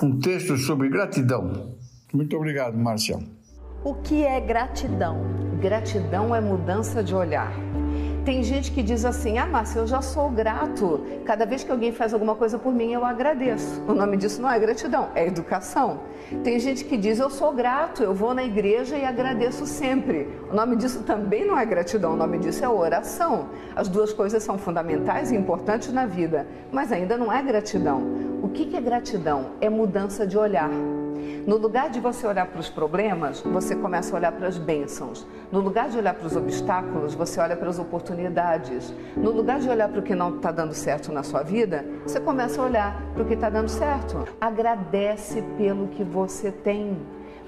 um 0.02 0.18
texto 0.18 0.56
sobre 0.56 0.88
gratidão. 0.88 1.76
Muito 2.12 2.36
obrigado, 2.36 2.76
Márcia. 2.76 3.18
O 3.84 3.94
que 3.94 4.24
é 4.24 4.40
gratidão? 4.40 5.22
Gratidão 5.60 6.34
é 6.34 6.40
mudança 6.40 7.02
de 7.02 7.14
olhar. 7.14 7.52
Tem 8.28 8.42
gente 8.42 8.72
que 8.72 8.82
diz 8.82 9.06
assim: 9.06 9.38
Ah, 9.38 9.46
Márcia, 9.46 9.78
eu 9.78 9.86
já 9.86 10.02
sou 10.02 10.28
grato. 10.28 11.00
Cada 11.24 11.46
vez 11.46 11.64
que 11.64 11.72
alguém 11.72 11.92
faz 11.92 12.12
alguma 12.12 12.34
coisa 12.34 12.58
por 12.58 12.74
mim, 12.74 12.92
eu 12.92 13.02
agradeço. 13.02 13.82
O 13.88 13.94
nome 13.94 14.18
disso 14.18 14.42
não 14.42 14.50
é 14.50 14.58
gratidão, 14.58 15.08
é 15.14 15.26
educação. 15.26 16.00
Tem 16.44 16.60
gente 16.60 16.84
que 16.84 16.98
diz: 16.98 17.18
Eu 17.18 17.30
sou 17.30 17.54
grato, 17.54 18.02
eu 18.02 18.12
vou 18.12 18.34
na 18.34 18.44
igreja 18.44 18.98
e 18.98 19.02
agradeço 19.02 19.64
sempre. 19.64 20.28
O 20.52 20.54
nome 20.54 20.76
disso 20.76 21.04
também 21.04 21.46
não 21.46 21.58
é 21.58 21.64
gratidão, 21.64 22.12
o 22.12 22.16
nome 22.16 22.36
disso 22.36 22.62
é 22.62 22.68
oração. 22.68 23.48
As 23.74 23.88
duas 23.88 24.12
coisas 24.12 24.42
são 24.42 24.58
fundamentais 24.58 25.32
e 25.32 25.34
importantes 25.34 25.90
na 25.90 26.04
vida, 26.04 26.46
mas 26.70 26.92
ainda 26.92 27.16
não 27.16 27.32
é 27.32 27.42
gratidão. 27.42 28.02
O 28.42 28.50
que 28.50 28.76
é 28.76 28.80
gratidão? 28.82 29.52
É 29.58 29.70
mudança 29.70 30.26
de 30.26 30.36
olhar. 30.36 30.68
No 31.46 31.56
lugar 31.56 31.90
de 31.90 32.00
você 32.00 32.26
olhar 32.26 32.46
para 32.46 32.60
os 32.60 32.68
problemas, 32.68 33.40
você 33.40 33.74
começa 33.74 34.14
a 34.14 34.18
olhar 34.18 34.32
para 34.32 34.48
as 34.48 34.58
bênçãos. 34.58 35.26
No 35.50 35.60
lugar 35.60 35.88
de 35.88 35.98
olhar 35.98 36.14
para 36.14 36.26
os 36.26 36.36
obstáculos, 36.36 37.14
você 37.14 37.40
olha 37.40 37.56
para 37.56 37.68
as 37.68 37.78
oportunidades. 37.78 38.92
No 39.16 39.30
lugar 39.30 39.60
de 39.60 39.68
olhar 39.68 39.88
para 39.88 40.00
o 40.00 40.02
que 40.02 40.14
não 40.14 40.36
está 40.36 40.50
dando 40.50 40.74
certo 40.74 41.12
na 41.12 41.22
sua 41.22 41.42
vida, 41.42 41.84
você 42.04 42.20
começa 42.20 42.60
a 42.60 42.64
olhar 42.64 43.02
para 43.14 43.22
o 43.22 43.26
que 43.26 43.34
está 43.34 43.48
dando 43.48 43.68
certo. 43.68 44.26
Agradece 44.40 45.42
pelo 45.56 45.88
que 45.88 46.04
você 46.04 46.50
tem, 46.50 46.96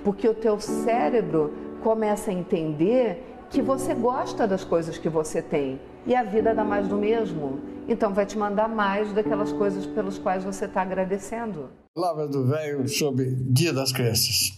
porque 0.05 0.29
o 0.29 0.35
teu 0.35 0.61
cérebro 0.61 1.53
começa 1.83 2.31
a 2.31 2.35
entender 2.35 3.27
que 3.51 3.61
você 3.61 3.95
gosta 3.95 4.47
das 4.47 4.63
coisas 4.63 4.97
que 4.97 5.09
você 5.09 5.43
tem 5.43 5.81
e 6.07 6.15
a 6.15 6.23
vida 6.23 6.55
dá 6.55 6.65
mais 6.65 6.87
do 6.87 6.97
mesmo. 6.97 7.61
Então 7.89 8.15
vai 8.15 8.25
te 8.25 8.39
mandar 8.39 8.69
mais 8.69 9.13
daquelas 9.13 9.53
coisas 9.53 9.85
pelas 9.87 10.19
quais 10.19 10.45
você 10.45 10.67
está 10.67 10.83
agradecendo. 10.83 11.69
Palavra 11.93 12.29
do 12.29 12.47
velho 12.47 12.89
sobre 12.89 13.35
Dia 13.35 13.73
das 13.73 13.91
Crianças. 13.91 14.53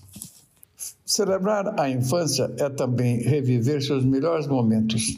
Celebrar 1.06 1.80
a 1.80 1.88
infância 1.88 2.52
é 2.58 2.68
também 2.68 3.22
reviver 3.22 3.82
seus 3.82 4.04
melhores 4.04 4.46
momentos. 4.46 5.16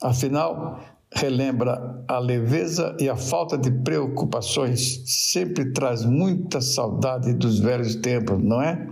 Afinal, 0.00 0.80
relembra 1.12 2.04
a 2.06 2.20
leveza 2.20 2.96
e 3.00 3.08
a 3.08 3.16
falta 3.16 3.58
de 3.58 3.68
preocupações, 3.68 5.02
sempre 5.06 5.72
traz 5.72 6.04
muita 6.04 6.60
saudade 6.60 7.34
dos 7.34 7.58
velhos 7.58 7.96
tempos, 7.96 8.40
não 8.40 8.62
é? 8.62 8.88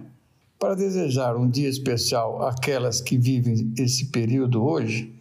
Para 0.59 0.75
desejar 0.75 1.37
um 1.37 1.49
dia 1.49 1.69
especial 1.69 2.43
àquelas 2.45 3.01
que 3.01 3.17
vivem 3.17 3.73
esse 3.79 4.07
período 4.07 4.65
hoje, 4.65 5.15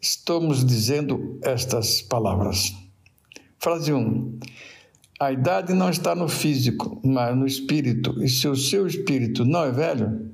estamos 0.00 0.64
dizendo 0.64 1.38
estas 1.42 2.00
palavras. 2.00 2.74
Frase 3.58 3.92
1. 3.92 4.38
A 5.20 5.30
idade 5.32 5.72
não 5.72 5.90
está 5.90 6.14
no 6.14 6.28
físico, 6.28 7.00
mas 7.04 7.36
no 7.36 7.46
espírito. 7.46 8.22
E 8.22 8.28
se 8.28 8.48
o 8.48 8.56
seu 8.56 8.86
espírito 8.86 9.44
não 9.44 9.64
é 9.64 9.70
velho, 9.70 10.30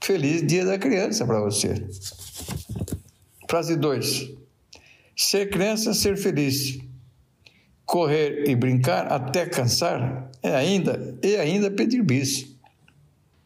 feliz 0.00 0.46
dia 0.46 0.64
da 0.64 0.78
criança 0.78 1.26
para 1.26 1.40
você. 1.40 1.86
Frase 3.48 3.76
2. 3.76 4.30
Ser 5.16 5.50
criança, 5.50 5.92
ser 5.92 6.16
feliz. 6.16 6.78
Correr 7.84 8.48
e 8.48 8.56
brincar 8.56 9.06
até 9.12 9.46
cansar 9.46 10.30
é 10.42 10.54
ainda 10.54 11.18
e 11.22 11.36
ainda 11.36 11.70
pedir 11.70 12.02
bis. 12.02 12.56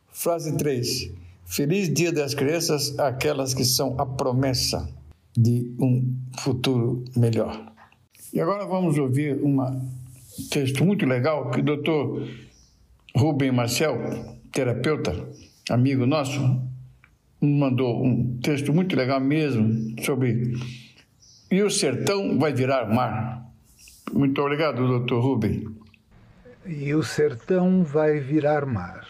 Frase 0.08 0.56
3. 0.56 1.10
Feliz 1.44 1.92
Dia 1.92 2.12
das 2.12 2.32
Crianças 2.32 2.96
aquelas 2.98 3.52
que 3.52 3.64
são 3.64 3.96
a 3.98 4.06
promessa 4.06 4.88
de 5.36 5.74
um 5.78 6.16
futuro 6.38 7.04
melhor. 7.16 7.72
E 8.32 8.40
agora 8.40 8.64
vamos 8.66 8.96
ouvir 8.98 9.42
um 9.42 9.60
texto 10.50 10.84
muito 10.84 11.06
legal 11.06 11.50
que 11.50 11.60
o 11.60 11.62
doutor 11.62 12.28
Rubem 13.16 13.52
Marcel, 13.52 13.98
terapeuta, 14.52 15.12
amigo 15.68 16.06
nosso, 16.06 16.40
mandou 17.40 18.04
um 18.04 18.38
texto 18.40 18.72
muito 18.72 18.94
legal 18.94 19.20
mesmo 19.20 19.94
sobre 20.02 20.54
e 21.50 21.64
o 21.64 21.70
sertão 21.70 22.38
vai 22.38 22.52
virar 22.52 22.86
mar. 22.86 23.44
Muito 24.12 24.40
obrigado, 24.40 24.86
doutor 24.86 25.20
Rubem. 25.20 25.66
E 26.64 26.94
o 26.94 27.02
sertão 27.02 27.82
vai 27.82 28.20
virar 28.20 28.64
mar. 28.64 29.04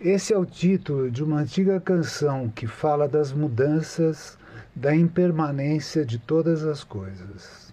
Esse 0.00 0.32
é 0.32 0.36
o 0.38 0.44
título 0.44 1.08
de 1.08 1.22
uma 1.22 1.38
antiga 1.38 1.78
canção 1.78 2.48
que 2.48 2.66
fala 2.66 3.06
das 3.06 3.32
mudanças, 3.32 4.36
da 4.74 4.92
impermanência 4.92 6.04
de 6.04 6.18
todas 6.18 6.64
as 6.64 6.82
coisas. 6.82 7.69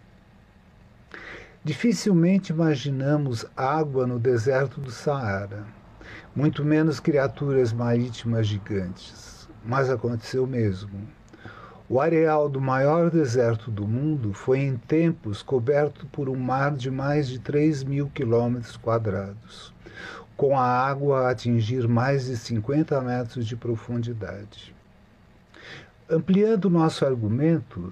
Dificilmente 1.67 2.53
imaginamos 2.53 3.45
água 3.53 4.08
no 4.08 4.17
deserto 4.17 4.80
do 4.80 4.89
Saara, 4.89 5.67
muito 6.34 6.63
menos 6.63 6.97
criaturas 6.97 7.73
marítimas 7.73 8.47
gigantes, 8.47 9.49
mas 9.65 9.89
aconteceu 9.89 10.47
mesmo. 10.47 10.97
O 11.89 11.99
areal 11.99 12.47
do 12.47 12.62
maior 12.62 13.12
deserto 13.12 13.69
do 13.69 13.86
mundo 13.86 14.32
foi 14.32 14.60
em 14.60 14.77
tempos 14.77 15.43
coberto 15.43 16.06
por 16.06 16.30
um 16.30 16.38
mar 16.38 16.71
de 16.73 16.89
mais 16.89 17.27
de 17.27 17.38
3 17.38 17.84
mil 17.84 18.10
quilômetros 18.12 18.77
quadrados 18.77 19.73
com 20.38 20.58
a 20.58 20.63
água 20.63 21.27
a 21.27 21.32
atingir 21.32 21.86
mais 21.86 22.27
de 22.27 22.38
50 22.38 23.01
metros 23.01 23.45
de 23.45 23.58
profundidade. 23.58 24.73
Ampliando 26.10 26.69
nosso 26.69 27.06
argumento, 27.06 27.91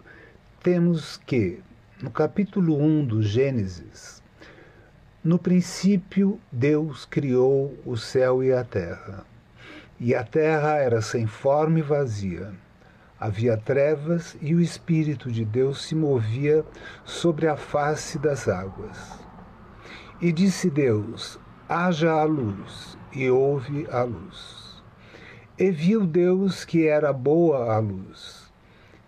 temos 0.63 1.19
que, 1.25 1.59
no 2.01 2.11
capítulo 2.11 2.77
1 2.77 3.05
do 3.05 3.23
Gênesis, 3.23 4.21
no 5.23 5.39
princípio 5.39 6.39
Deus 6.51 7.05
criou 7.05 7.73
o 7.85 7.95
céu 7.95 8.43
e 8.43 8.51
a 8.51 8.65
terra. 8.65 9.25
E 9.97 10.13
a 10.13 10.21
terra 10.21 10.75
era 10.75 11.01
sem 11.01 11.25
forma 11.25 11.79
e 11.79 11.81
vazia. 11.81 12.51
Havia 13.17 13.55
trevas 13.55 14.35
e 14.41 14.53
o 14.53 14.59
Espírito 14.59 15.31
de 15.31 15.45
Deus 15.45 15.85
se 15.85 15.95
movia 15.95 16.65
sobre 17.05 17.47
a 17.47 17.55
face 17.55 18.19
das 18.19 18.49
águas. 18.49 19.17
E 20.19 20.33
disse 20.33 20.69
Deus: 20.69 21.39
haja 21.67 22.11
a 22.11 22.25
luz, 22.25 22.97
e 23.13 23.29
houve 23.29 23.87
a 23.89 24.03
luz. 24.03 24.83
E 25.57 25.71
viu 25.71 26.05
Deus 26.05 26.65
que 26.65 26.85
era 26.85 27.13
boa 27.13 27.73
a 27.73 27.79
luz, 27.79 28.34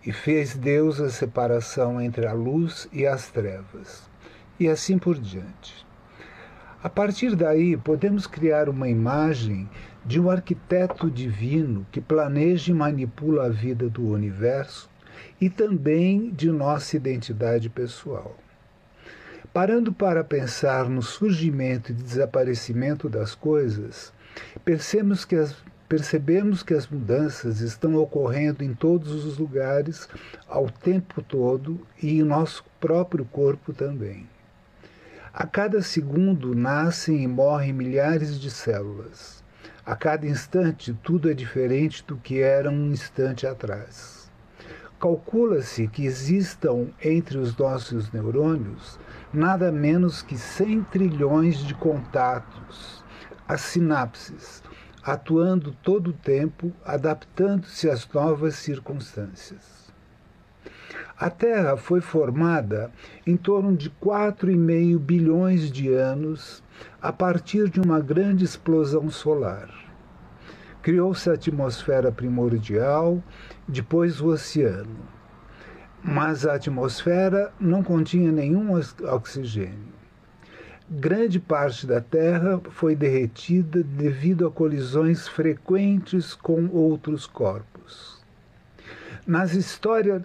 e 0.06 0.12
fez 0.12 0.56
Deus 0.56 1.00
a 1.00 1.10
separação 1.10 2.00
entre 2.00 2.26
a 2.26 2.34
luz 2.34 2.88
e 2.92 3.06
as 3.06 3.30
trevas, 3.30 4.10
e 4.60 4.68
assim 4.68 4.98
por 4.98 5.20
diante. 5.20 5.86
A 6.82 6.90
partir 6.90 7.36
daí, 7.36 7.76
podemos 7.76 8.28
criar 8.28 8.70
uma 8.70 8.88
imagem 8.88 9.70
de 10.06 10.20
um 10.20 10.30
arquiteto 10.30 11.10
divino 11.10 11.86
que 11.92 12.00
planeja 12.00 12.72
e 12.72 12.74
manipula 12.74 13.48
a 13.48 13.50
vida 13.50 13.90
do 13.90 14.08
universo 14.08 14.90
e 15.42 15.50
também 15.50 16.30
de 16.30 16.52
nossa 16.52 16.96
identidade 16.96 17.70
pessoal. 17.70 18.38
Parando 19.52 19.92
para 19.92 20.24
pensar 20.24 20.88
no 20.88 21.02
surgimento 21.02 21.92
e 21.92 21.96
desaparecimento 21.96 23.10
das 23.10 23.34
coisas, 23.34 24.14
percebemos 24.64 25.26
que 25.26 25.36
as, 25.36 25.56
percebemos 25.88 26.64
que 26.64 26.74
as 26.74 26.88
mudanças 26.88 27.62
estão 27.62 27.96
ocorrendo 27.96 28.64
em 28.64 28.74
todos 28.74 29.26
os 29.26 29.38
lugares, 29.38 30.08
ao 30.48 30.70
tempo 30.70 31.22
todo 31.22 31.80
e 32.02 32.20
em 32.20 32.24
nosso 32.24 32.64
próprio 32.80 33.26
corpo 33.26 33.74
também. 33.74 34.28
A 35.34 35.46
cada 35.46 35.82
segundo 35.82 36.56
nascem 36.56 37.24
e 37.24 37.28
morrem 37.28 37.72
milhares 37.72 38.40
de 38.40 38.50
células. 38.50 39.44
A 39.86 39.96
cada 39.96 40.28
instante, 40.28 40.98
tudo 41.04 41.30
é 41.30 41.34
diferente 41.34 42.04
do 42.06 42.18
que 42.18 42.42
era 42.42 42.70
um 42.70 42.92
instante 42.92 43.48
atrás. 43.48 44.30
Calcula-se 45.00 45.88
que 45.88 46.06
existam 46.06 46.88
entre 47.02 47.38
os 47.38 47.56
nossos 47.56 48.12
neurônios 48.12 49.00
nada 49.34 49.72
menos 49.72 50.22
que 50.22 50.38
100 50.38 50.84
trilhões 50.86 51.60
de 51.60 51.74
contatos, 51.76 53.04
as 53.48 53.62
sinapses, 53.62 54.64
atuando 55.08 55.72
todo 55.82 56.10
o 56.10 56.14
tempo, 56.14 56.72
adaptando-se 56.86 57.90
às 57.90 58.08
novas 58.14 58.56
circunstâncias. 58.56 59.92
A 61.18 61.30
Terra 61.30 61.78
foi 61.78 62.02
formada 62.02 62.92
em 63.26 63.36
torno 63.36 63.76
de 63.76 63.90
4,5 63.90 65.00
bilhões 65.00 65.72
de 65.72 65.92
anos 65.92 66.62
a 67.02 67.12
partir 67.12 67.70
de 67.70 67.80
uma 67.80 68.00
grande 68.00 68.46
explosão 68.46 69.10
solar. 69.10 69.70
Criou-se 70.82 71.30
a 71.30 71.34
atmosfera 71.34 72.12
primordial, 72.12 73.24
depois 73.68 74.22
o 74.22 74.28
oceano 74.28 75.18
mas 76.04 76.46
a 76.46 76.54
atmosfera 76.54 77.52
não 77.60 77.84
continha 77.84 78.32
nenhum 78.32 78.72
oxigênio. 79.12 79.97
Grande 80.90 81.38
parte 81.38 81.86
da 81.86 82.00
Terra 82.00 82.62
foi 82.70 82.96
derretida 82.96 83.84
devido 83.84 84.48
a 84.48 84.52
colisões 84.52 85.28
frequentes 85.28 86.34
com 86.34 86.70
outros 86.70 87.28
corpos. 87.28 88.22
Nas 89.28 89.54
história, 89.54 90.24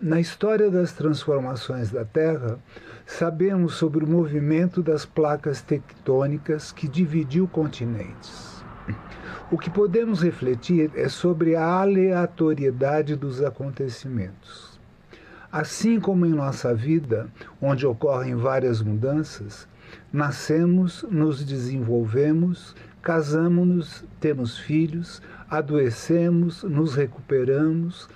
na 0.00 0.18
história 0.18 0.70
das 0.70 0.94
transformações 0.94 1.90
da 1.90 2.06
Terra, 2.06 2.58
sabemos 3.04 3.74
sobre 3.74 4.02
o 4.02 4.08
movimento 4.08 4.82
das 4.82 5.04
placas 5.04 5.60
tectônicas 5.60 6.72
que 6.72 6.88
dividiu 6.88 7.46
continentes. 7.46 8.64
O 9.50 9.58
que 9.58 9.68
podemos 9.68 10.22
refletir 10.22 10.90
é 10.94 11.10
sobre 11.10 11.54
a 11.54 11.66
aleatoriedade 11.66 13.14
dos 13.14 13.42
acontecimentos. 13.42 14.80
Assim 15.52 16.00
como 16.00 16.24
em 16.24 16.32
nossa 16.32 16.74
vida, 16.74 17.28
onde 17.60 17.86
ocorrem 17.86 18.36
várias 18.36 18.80
mudanças, 18.80 19.68
nascemos, 20.12 21.04
nos 21.10 21.44
desenvolvemos, 21.44 22.74
casamos-nos, 23.02 24.04
temos 24.20 24.58
filhos, 24.58 25.22
adoecemos, 25.48 26.62
nos 26.62 26.94
recuperamos, 26.94 28.08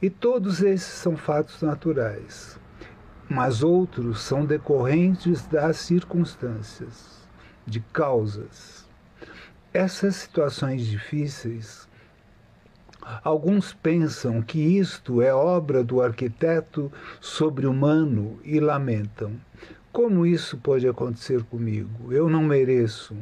e 0.00 0.10
todos 0.10 0.62
esses 0.62 0.92
são 0.92 1.16
fatos 1.16 1.62
naturais. 1.62 2.58
Mas 3.28 3.62
outros 3.62 4.20
são 4.20 4.44
decorrentes 4.44 5.46
das 5.46 5.78
circunstâncias, 5.78 7.26
de 7.66 7.80
causas. 7.80 8.86
Essas 9.72 10.16
situações 10.16 10.86
difíceis 10.86 11.88
Alguns 13.22 13.72
pensam 13.72 14.42
que 14.42 14.58
isto 14.58 15.22
é 15.22 15.32
obra 15.32 15.84
do 15.84 16.02
arquiteto 16.02 16.90
sobre-humano 17.20 18.40
e 18.42 18.58
lamentam. 18.58 19.34
Como 19.96 20.26
isso 20.26 20.58
pode 20.58 20.86
acontecer 20.86 21.42
comigo? 21.44 22.12
Eu 22.12 22.28
não 22.28 22.42
mereço. 22.42 23.16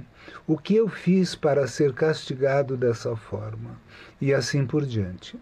O 0.44 0.58
que 0.58 0.74
eu 0.74 0.88
fiz 0.88 1.36
para 1.36 1.68
ser 1.68 1.92
castigado 1.92 2.76
dessa 2.76 3.14
forma? 3.14 3.78
E 4.20 4.34
assim 4.34 4.66
por 4.66 4.84
diante. 4.84 5.38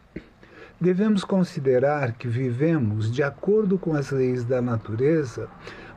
Devemos 0.79 1.25
considerar 1.25 2.13
que 2.19 2.29
vivemos 2.29 3.11
de 3.11 3.23
acordo 3.23 3.79
com 3.79 3.95
as 3.95 4.11
leis 4.11 4.45
da 4.45 4.61
natureza, 4.61 5.49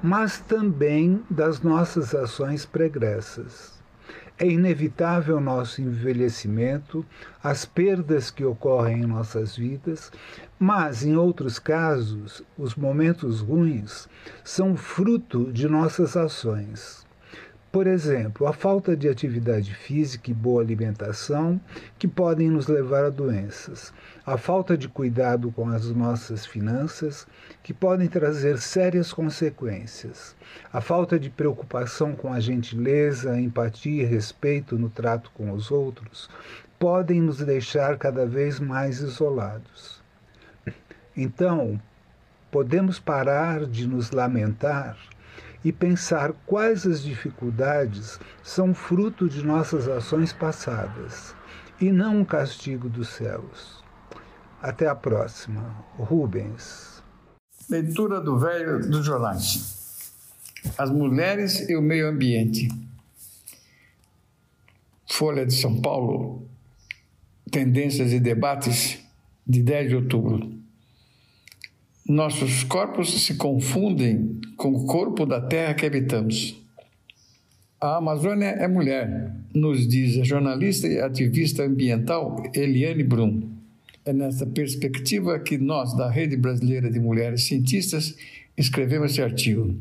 mas 0.02 0.40
também 0.40 1.22
das 1.30 1.60
nossas 1.60 2.16
ações 2.16 2.66
pregressas. 2.66 3.75
É 4.38 4.46
inevitável 4.46 5.40
nosso 5.40 5.82
envelhecimento, 5.82 7.06
as 7.42 7.64
perdas 7.64 8.30
que 8.30 8.44
ocorrem 8.44 9.04
em 9.04 9.06
nossas 9.06 9.56
vidas, 9.56 10.12
mas 10.60 11.06
em 11.06 11.16
outros 11.16 11.58
casos, 11.58 12.44
os 12.58 12.76
momentos 12.76 13.40
ruins 13.40 14.10
são 14.44 14.76
fruto 14.76 15.50
de 15.54 15.70
nossas 15.70 16.18
ações. 16.18 17.05
Por 17.76 17.88
exemplo, 17.88 18.48
a 18.48 18.54
falta 18.54 18.96
de 18.96 19.10
atividade 19.10 19.76
física 19.76 20.32
e 20.32 20.34
boa 20.34 20.62
alimentação, 20.62 21.60
que 22.00 22.08
podem 22.08 22.50
nos 22.50 22.68
levar 22.68 23.04
a 23.04 23.10
doenças. 23.10 23.92
A 24.26 24.38
falta 24.38 24.78
de 24.78 24.88
cuidado 24.88 25.52
com 25.52 25.68
as 25.68 25.86
nossas 25.92 26.46
finanças, 26.46 27.28
que 27.62 27.74
podem 27.74 28.08
trazer 28.08 28.60
sérias 28.60 29.12
consequências. 29.12 30.38
A 30.72 30.80
falta 30.80 31.20
de 31.20 31.30
preocupação 31.30 32.16
com 32.16 32.32
a 32.32 32.40
gentileza, 32.40 33.38
empatia 33.38 34.04
e 34.04 34.06
respeito 34.06 34.78
no 34.78 34.90
trato 34.90 35.30
com 35.34 35.52
os 35.52 35.70
outros, 35.70 36.30
podem 36.80 37.20
nos 37.20 37.40
deixar 37.40 37.98
cada 37.98 38.26
vez 38.26 38.58
mais 38.58 39.02
isolados. 39.02 40.02
Então, 41.14 41.78
podemos 42.50 43.00
parar 43.00 43.66
de 43.66 43.86
nos 43.86 44.12
lamentar 44.12 44.98
e 45.66 45.72
pensar 45.72 46.32
quais 46.46 46.86
as 46.86 47.02
dificuldades 47.02 48.20
são 48.44 48.72
fruto 48.76 49.28
de 49.28 49.44
nossas 49.44 49.88
ações 49.88 50.32
passadas 50.32 51.36
e 51.82 51.92
não 51.92 52.20
um 52.20 52.24
castigo 52.24 52.88
dos 52.88 53.10
céus. 53.10 53.84
Até 54.62 54.88
a 54.88 54.94
próxima. 54.94 55.84
Rubens. 55.98 57.04
Leitura 57.68 58.22
do 58.22 58.38
velho 58.38 58.88
dos 58.88 59.04
jornais. 59.04 60.14
As 60.78 60.92
mulheres 60.92 61.68
e 61.68 61.76
o 61.76 61.82
meio 61.82 62.10
ambiente. 62.10 62.68
Folha 65.08 65.48
de 65.48 65.54
São 65.54 65.82
Paulo, 65.82 66.48
Tendências 67.52 68.12
e 68.12 68.20
Debates, 68.20 69.00
de 69.48 69.64
10 69.64 69.90
de 69.90 69.96
outubro. 69.96 70.55
Nossos 72.08 72.64
corpos 72.64 73.26
se 73.26 73.34
confundem 73.34 74.40
com 74.58 74.72
o 74.72 74.86
corpo 74.86 75.26
da 75.26 75.42
terra 75.42 75.74
que 75.74 75.88
habitamos. 75.88 76.56
A 77.82 77.98
Amazônia 77.98 78.50
é 78.50 78.68
mulher, 78.68 79.32
nos 79.52 79.88
diz 79.88 80.20
a 80.20 80.24
jornalista 80.24 80.88
e 80.88 81.00
ativista 81.00 81.64
ambiental 81.64 82.44
Eliane 82.54 83.04
Brum. 83.04 83.50
É 84.06 84.14
nessa 84.14 84.46
perspectiva 84.46 85.40
que 85.40 85.58
nós, 85.58 85.98
da 85.98 86.08
Rede 86.08 86.38
Brasileira 86.38 86.92
de 86.92 87.00
Mulheres 87.00 87.46
Cientistas, 87.46 88.16
escrevemos 88.56 89.14
esse 89.14 89.24
artigo. 89.24 89.76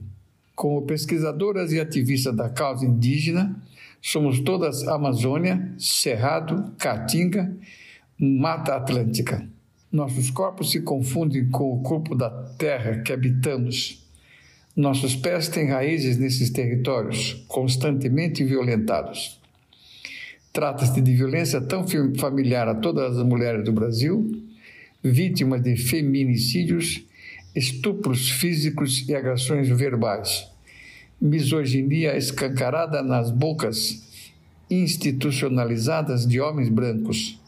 Como 0.57 0.81
pesquisadoras 0.81 1.73
e 1.73 1.79
ativistas 1.79 2.35
da 2.35 2.49
causa 2.49 2.87
indígena, 2.87 3.55
somos 4.01 4.41
todas 4.41 4.89
Amazônia, 4.89 5.75
Cerrado, 5.77 6.73
Caatinga, 6.79 7.55
Mata 8.19 8.77
Atlântica. 8.77 9.47
Nossos 9.95 10.29
corpos 10.29 10.73
se 10.73 10.81
confundem 10.81 11.49
com 11.51 11.73
o 11.73 11.81
corpo 11.81 12.17
da 12.17 12.29
terra 12.29 12.99
que 13.03 13.13
habitamos. 13.13 14.05
Nossos 14.75 15.15
pés 15.15 15.47
têm 15.47 15.69
raízes 15.69 16.19
nesses 16.19 16.51
territórios, 16.51 17.45
constantemente 17.47 18.43
violentados. 18.43 19.41
Trata-se 20.53 21.01
de 21.01 21.15
violência 21.15 21.61
tão 21.61 21.87
familiar 22.19 22.67
a 22.67 22.75
todas 22.75 23.17
as 23.17 23.25
mulheres 23.25 23.65
do 23.65 23.71
Brasil, 23.71 24.43
vítimas 25.01 25.63
de 25.63 25.77
feminicídios, 25.77 27.05
estupros 27.55 28.29
físicos 28.29 29.09
e 29.09 29.15
agressões 29.15 29.69
verbais, 29.69 30.51
misoginia 31.21 32.17
escancarada 32.17 33.01
nas 33.01 33.31
bocas 33.31 34.03
institucionalizadas 34.69 36.27
de 36.27 36.41
homens 36.41 36.69
brancos 36.69 37.39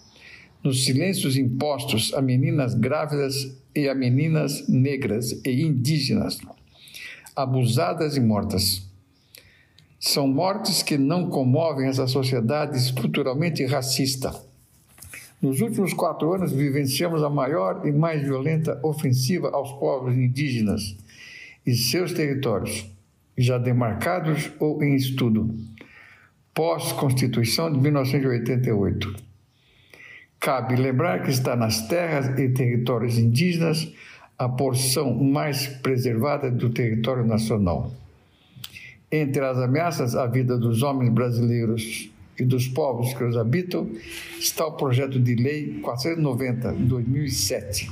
nos 0.67 0.85
silêncios 0.85 1.37
impostos 1.37 2.13
a 2.13 2.21
meninas 2.21 2.75
grávidas 2.75 3.57
e 3.73 3.89
a 3.89 3.95
meninas 3.95 4.67
negras 4.67 5.31
e 5.45 5.63
indígenas, 5.63 6.39
abusadas 7.37 8.17
e 8.17 8.21
mortas. 8.21 8.85
São 10.01 10.27
mortes 10.27 10.83
que 10.83 10.99
não 10.99 11.31
comovem 11.31 11.87
essa 11.87 12.09
sociedade 12.09 12.77
estruturalmente 12.77 13.65
racista. 13.65 14.35
Nos 15.41 15.61
últimos 15.61 15.93
quatro 15.93 16.33
anos, 16.33 16.51
vivenciamos 16.51 17.23
a 17.23 17.31
maior 17.31 17.87
e 17.87 17.93
mais 17.93 18.23
violenta 18.23 18.81
ofensiva 18.83 19.51
aos 19.51 19.71
povos 19.75 20.17
indígenas 20.17 20.97
e 21.65 21.77
seus 21.77 22.13
territórios, 22.13 22.91
já 23.39 23.57
demarcados 23.57 24.51
ou 24.59 24.83
em 24.83 24.97
estudo, 24.97 25.55
pós-Constituição 26.53 27.73
de 27.73 27.79
1988. 27.79 29.26
Cabe 30.47 30.77
lembrar 30.77 31.25
que 31.25 31.31
está 31.31 31.57
nas 31.57 31.89
terras 31.89 32.29
e 32.39 32.49
territórios 32.49 33.19
indígenas 33.19 33.93
a 34.39 34.49
porção 34.49 35.13
mais 35.13 35.67
preservada 35.67 36.49
do 36.49 36.71
território 36.71 37.27
nacional. 37.27 37.93
Entre 39.11 39.45
as 39.45 39.59
ameaças 39.59 40.15
à 40.15 40.25
vida 40.25 40.57
dos 40.57 40.85
homens 40.85 41.13
brasileiros 41.13 42.13
e 42.39 42.45
dos 42.45 42.69
povos 42.69 43.13
que 43.13 43.25
os 43.25 43.37
habitam 43.37 43.91
está 44.39 44.65
o 44.69 44.77
projeto 44.77 45.19
de 45.19 45.35
lei 45.35 45.81
490 45.81 46.75
de 46.75 46.85
2007. 46.85 47.91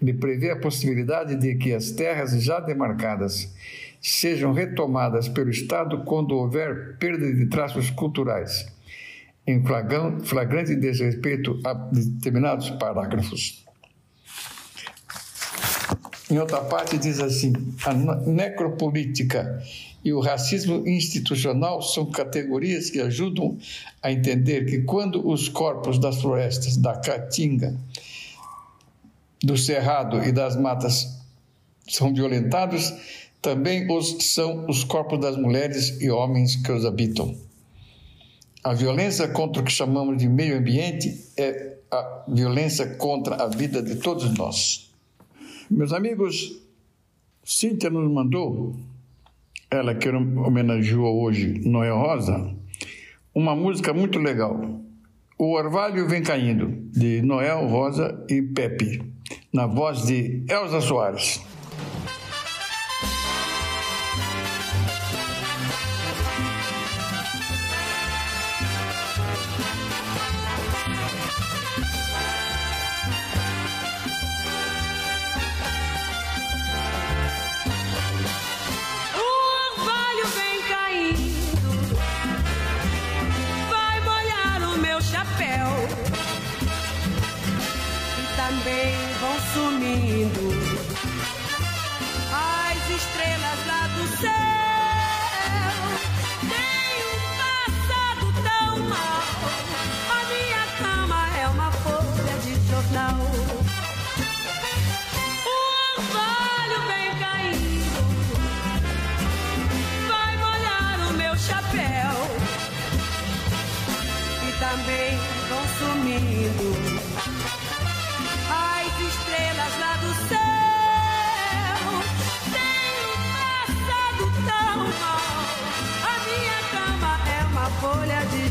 Ele 0.00 0.12
prevê 0.12 0.52
a 0.52 0.56
possibilidade 0.56 1.34
de 1.34 1.56
que 1.56 1.72
as 1.72 1.90
terras 1.90 2.30
já 2.40 2.60
demarcadas 2.60 3.52
sejam 4.00 4.52
retomadas 4.52 5.28
pelo 5.28 5.50
Estado 5.50 6.04
quando 6.04 6.30
houver 6.30 6.96
perda 6.98 7.34
de 7.34 7.46
traços 7.46 7.90
culturais 7.90 8.70
em 9.50 9.64
flagrante 9.64 10.76
desrespeito 10.76 11.60
a 11.64 11.74
determinados 11.74 12.70
parágrafos. 12.70 13.64
Em 16.30 16.38
outra 16.38 16.60
parte, 16.60 16.96
diz 16.96 17.18
assim: 17.18 17.52
a 17.84 17.92
necropolítica 17.92 19.60
e 20.04 20.12
o 20.12 20.20
racismo 20.20 20.86
institucional 20.86 21.82
são 21.82 22.06
categorias 22.06 22.88
que 22.88 23.00
ajudam 23.00 23.58
a 24.02 24.10
entender 24.12 24.64
que 24.64 24.82
quando 24.82 25.28
os 25.28 25.48
corpos 25.48 25.98
das 25.98 26.20
florestas, 26.20 26.76
da 26.76 26.96
caatinga, 26.96 27.76
do 29.42 29.56
cerrado 29.56 30.22
e 30.22 30.32
das 30.32 30.56
matas 30.56 31.18
são 31.88 32.14
violentados, 32.14 32.94
também 33.42 33.90
os 33.90 34.32
são 34.32 34.66
os 34.68 34.84
corpos 34.84 35.18
das 35.18 35.36
mulheres 35.36 36.00
e 36.00 36.10
homens 36.10 36.56
que 36.56 36.70
os 36.70 36.84
habitam. 36.84 37.49
A 38.62 38.74
violência 38.74 39.26
contra 39.28 39.62
o 39.62 39.64
que 39.64 39.72
chamamos 39.72 40.18
de 40.18 40.28
meio 40.28 40.58
ambiente 40.58 41.32
é 41.38 41.78
a 41.90 42.24
violência 42.28 42.94
contra 42.96 43.36
a 43.36 43.48
vida 43.48 43.82
de 43.82 43.96
todos 43.96 44.36
nós. 44.36 44.92
Meus 45.70 45.94
amigos, 45.94 46.60
Cíntia 47.42 47.88
nos 47.88 48.10
mandou, 48.12 48.76
ela 49.70 49.94
que 49.94 50.10
homenageou 50.10 51.22
hoje 51.22 51.58
Noel 51.66 51.96
Rosa, 51.96 52.54
uma 53.34 53.56
música 53.56 53.94
muito 53.94 54.18
legal. 54.18 54.60
O 55.38 55.52
Orvalho 55.56 56.06
Vem 56.06 56.22
Caindo, 56.22 56.68
de 56.92 57.22
Noel 57.22 57.66
Rosa 57.66 58.26
e 58.28 58.42
Pepe, 58.42 59.02
na 59.50 59.66
voz 59.66 60.04
de 60.04 60.44
Elza 60.46 60.82
Soares. 60.82 61.40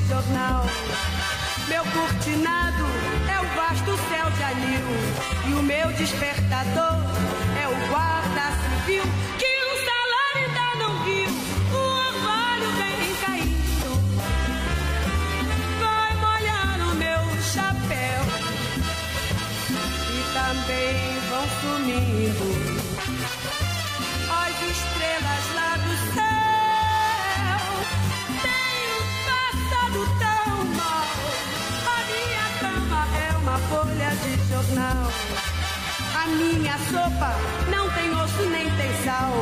Jornal. 0.09 0.65
Meu 1.67 1.83
cortinado 1.83 2.83
é 3.29 3.39
o 3.39 3.55
vasto 3.55 3.95
céu 4.09 4.29
de 4.31 4.43
anil. 4.43 4.87
E 5.47 5.53
o 5.53 5.61
meu 5.61 5.91
despertador 5.93 6.97
é 7.55 7.67
o 7.67 7.89
guarda 7.89 8.41
civil 8.63 9.03
jornal. 34.61 35.07
A 36.21 36.27
minha 36.27 36.77
sopa 36.91 37.31
não 37.69 37.89
tem 37.91 38.11
osso 38.11 38.49
nem 38.49 38.69
tem 38.75 38.93
sal. 39.03 39.33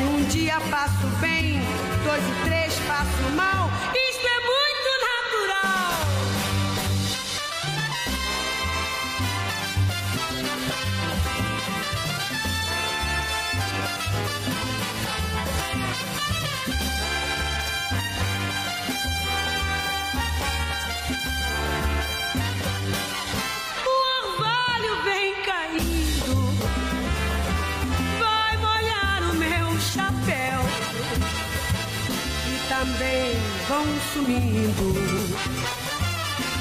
Um 0.00 0.24
dia 0.24 0.60
passo 0.70 1.06
bem, 1.20 1.60
dois 2.04 2.22
e 2.22 2.44
três 2.44 2.74
passo 2.88 3.30
mal. 3.36 3.70
Isto 3.94 4.05
também 32.68 33.36
vão 33.68 33.84
sumindo 34.12 34.94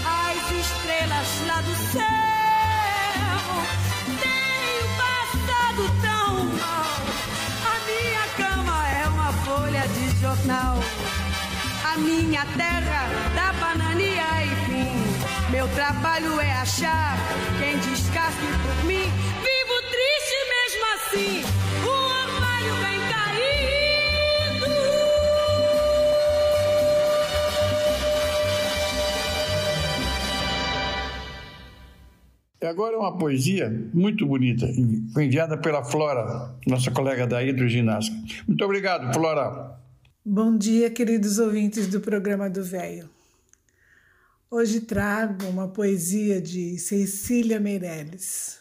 as 0.06 0.52
estrelas 0.52 1.28
lá 1.48 1.62
do 1.62 1.76
céu. 1.92 2.02
Tenho 4.22 4.86
passado 4.98 5.82
tão 6.02 6.46
mal, 6.46 6.96
a 7.66 7.76
minha 7.88 8.26
cama 8.38 8.78
é 8.90 9.08
uma 9.08 9.34
folha 9.34 9.88
de 9.88 10.22
jornal. 10.22 10.80
A 11.84 11.98
minha 11.98 12.46
terra 12.58 13.08
da 13.34 13.54
banania 13.54 14.44
e 14.44 14.56
fim. 14.66 15.52
Meu 15.52 15.68
trabalho 15.70 16.40
é 16.40 16.52
achar 16.54 17.18
quem 17.58 17.78
descasque 17.80 18.48
por 18.64 18.86
mim. 18.86 19.12
Vivo 19.42 19.82
triste 19.90 20.38
mesmo 20.56 20.86
assim. 20.96 21.75
E 32.66 32.68
agora 32.68 32.98
uma 32.98 33.16
poesia 33.16 33.70
muito 33.94 34.26
bonita, 34.26 34.66
enviada 34.66 35.56
pela 35.56 35.86
Flora, 35.86 36.58
nossa 36.66 36.90
colega 36.90 37.28
da 37.28 37.44
hidroginástica. 37.44 38.18
Muito 38.48 38.66
obrigado, 38.66 39.14
Flora. 39.14 39.80
Bom 40.26 40.58
dia, 40.58 40.90
queridos 40.90 41.38
ouvintes 41.38 41.86
do 41.86 42.02
programa 42.02 42.50
do 42.50 42.64
Véio. 42.64 43.08
Hoje 44.50 44.80
trago 44.80 45.46
uma 45.46 45.68
poesia 45.68 46.42
de 46.42 46.80
Cecília 46.80 47.60
Meirelles. 47.60 48.58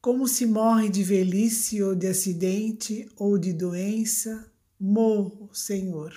Como 0.00 0.26
se 0.26 0.46
morre 0.46 0.88
de 0.88 1.04
velhice 1.04 1.80
ou 1.80 1.94
de 1.94 2.08
acidente 2.08 3.08
ou 3.16 3.38
de 3.38 3.52
doença, 3.52 4.50
morro, 4.80 5.48
Senhor, 5.52 6.12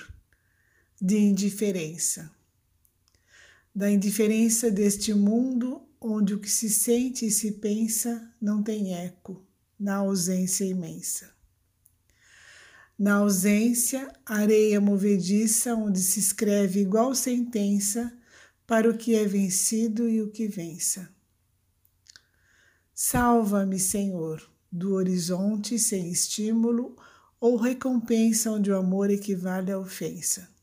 de 0.99 1.19
indiferença. 1.19 2.38
Da 3.79 3.89
indiferença 3.89 4.69
deste 4.69 5.13
mundo 5.13 5.81
onde 6.01 6.33
o 6.33 6.39
que 6.41 6.49
se 6.49 6.69
sente 6.69 7.25
e 7.25 7.31
se 7.31 7.53
pensa 7.53 8.29
não 8.41 8.61
tem 8.61 8.93
eco, 8.93 9.41
na 9.79 9.95
ausência 9.95 10.65
imensa. 10.65 11.33
Na 12.97 13.13
ausência, 13.13 14.11
areia 14.25 14.81
movediça 14.81 15.75
onde 15.75 16.01
se 16.01 16.19
escreve 16.19 16.81
igual 16.81 17.15
sentença 17.15 18.13
para 18.67 18.89
o 18.89 18.97
que 18.97 19.15
é 19.15 19.23
vencido 19.25 20.09
e 20.09 20.21
o 20.21 20.29
que 20.29 20.45
vença. 20.45 21.09
Salva-me, 22.93 23.79
Senhor, 23.79 24.45
do 24.69 24.95
horizonte 24.95 25.79
sem 25.79 26.11
estímulo 26.11 26.97
ou 27.39 27.55
recompensa 27.55 28.51
onde 28.51 28.69
o 28.69 28.75
amor 28.75 29.09
equivale 29.09 29.71
à 29.71 29.79
ofensa. 29.79 30.58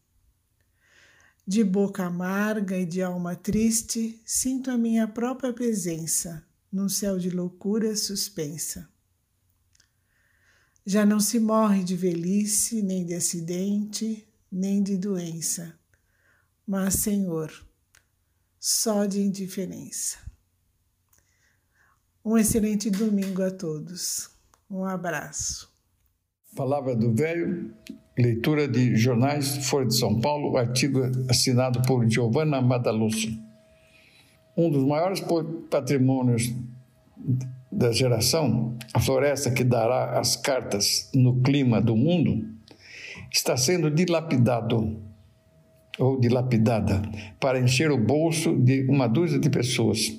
De 1.47 1.63
boca 1.63 2.05
amarga 2.05 2.77
e 2.77 2.85
de 2.85 3.01
alma 3.01 3.37
triste, 3.37 4.21
sinto 4.25 4.71
a 4.71 4.77
minha 4.77 5.07
própria 5.07 5.53
presença 5.53 6.45
num 6.73 6.89
céu 6.89 7.19
de 7.19 7.31
loucura 7.31 7.95
suspensa. 7.95 8.89
Já 10.85 11.07
não 11.07 11.21
se 11.21 11.39
morre 11.39 11.85
de 11.85 11.97
velhice, 11.97 12.83
nem 12.83 13.07
de 13.07 13.15
acidente, 13.15 14.29
nem 14.51 14.83
de 14.83 14.97
doença, 14.97 15.79
mas, 16.67 16.95
Senhor, 16.95 17.53
só 18.59 19.05
de 19.07 19.21
indiferença. 19.21 20.19
Um 22.25 22.37
excelente 22.37 22.91
domingo 22.91 23.43
a 23.43 23.53
todos. 23.53 24.31
Um 24.69 24.85
abraço. 24.85 25.73
Palavra 26.57 26.97
do 26.97 27.15
Velho, 27.15 27.73
leitura 28.17 28.67
de 28.67 28.97
jornais 28.97 29.69
Folha 29.69 29.87
de 29.87 29.97
São 29.97 30.21
Paulo, 30.21 30.57
artigo 30.57 31.01
assinado 31.29 31.83
por 31.83 32.09
Giovanna 32.09 32.61
Madalusso. 32.63 33.29
Um 34.57 34.71
dos 34.71 34.85
maiores 34.85 35.23
patrimônios 35.71 36.55
da 37.71 37.93
geração, 37.93 38.75
a 38.95 39.01
floresta 39.01 39.51
que 39.51 39.63
dará 39.63 40.19
as 40.19 40.35
cartas 40.35 41.11
no 41.15 41.43
clima 41.43 41.81
do 41.81 41.95
mundo, 41.95 42.49
está 43.31 43.55
sendo 43.55 43.91
dilapidado 43.91 44.97
ou 45.99 46.19
dilapidada 46.19 47.03
para 47.39 47.61
encher 47.61 47.91
o 47.91 47.99
bolso 47.99 48.57
de 48.57 48.87
uma 48.89 49.07
dúzia 49.07 49.39
de 49.39 49.51
pessoas. 49.51 50.19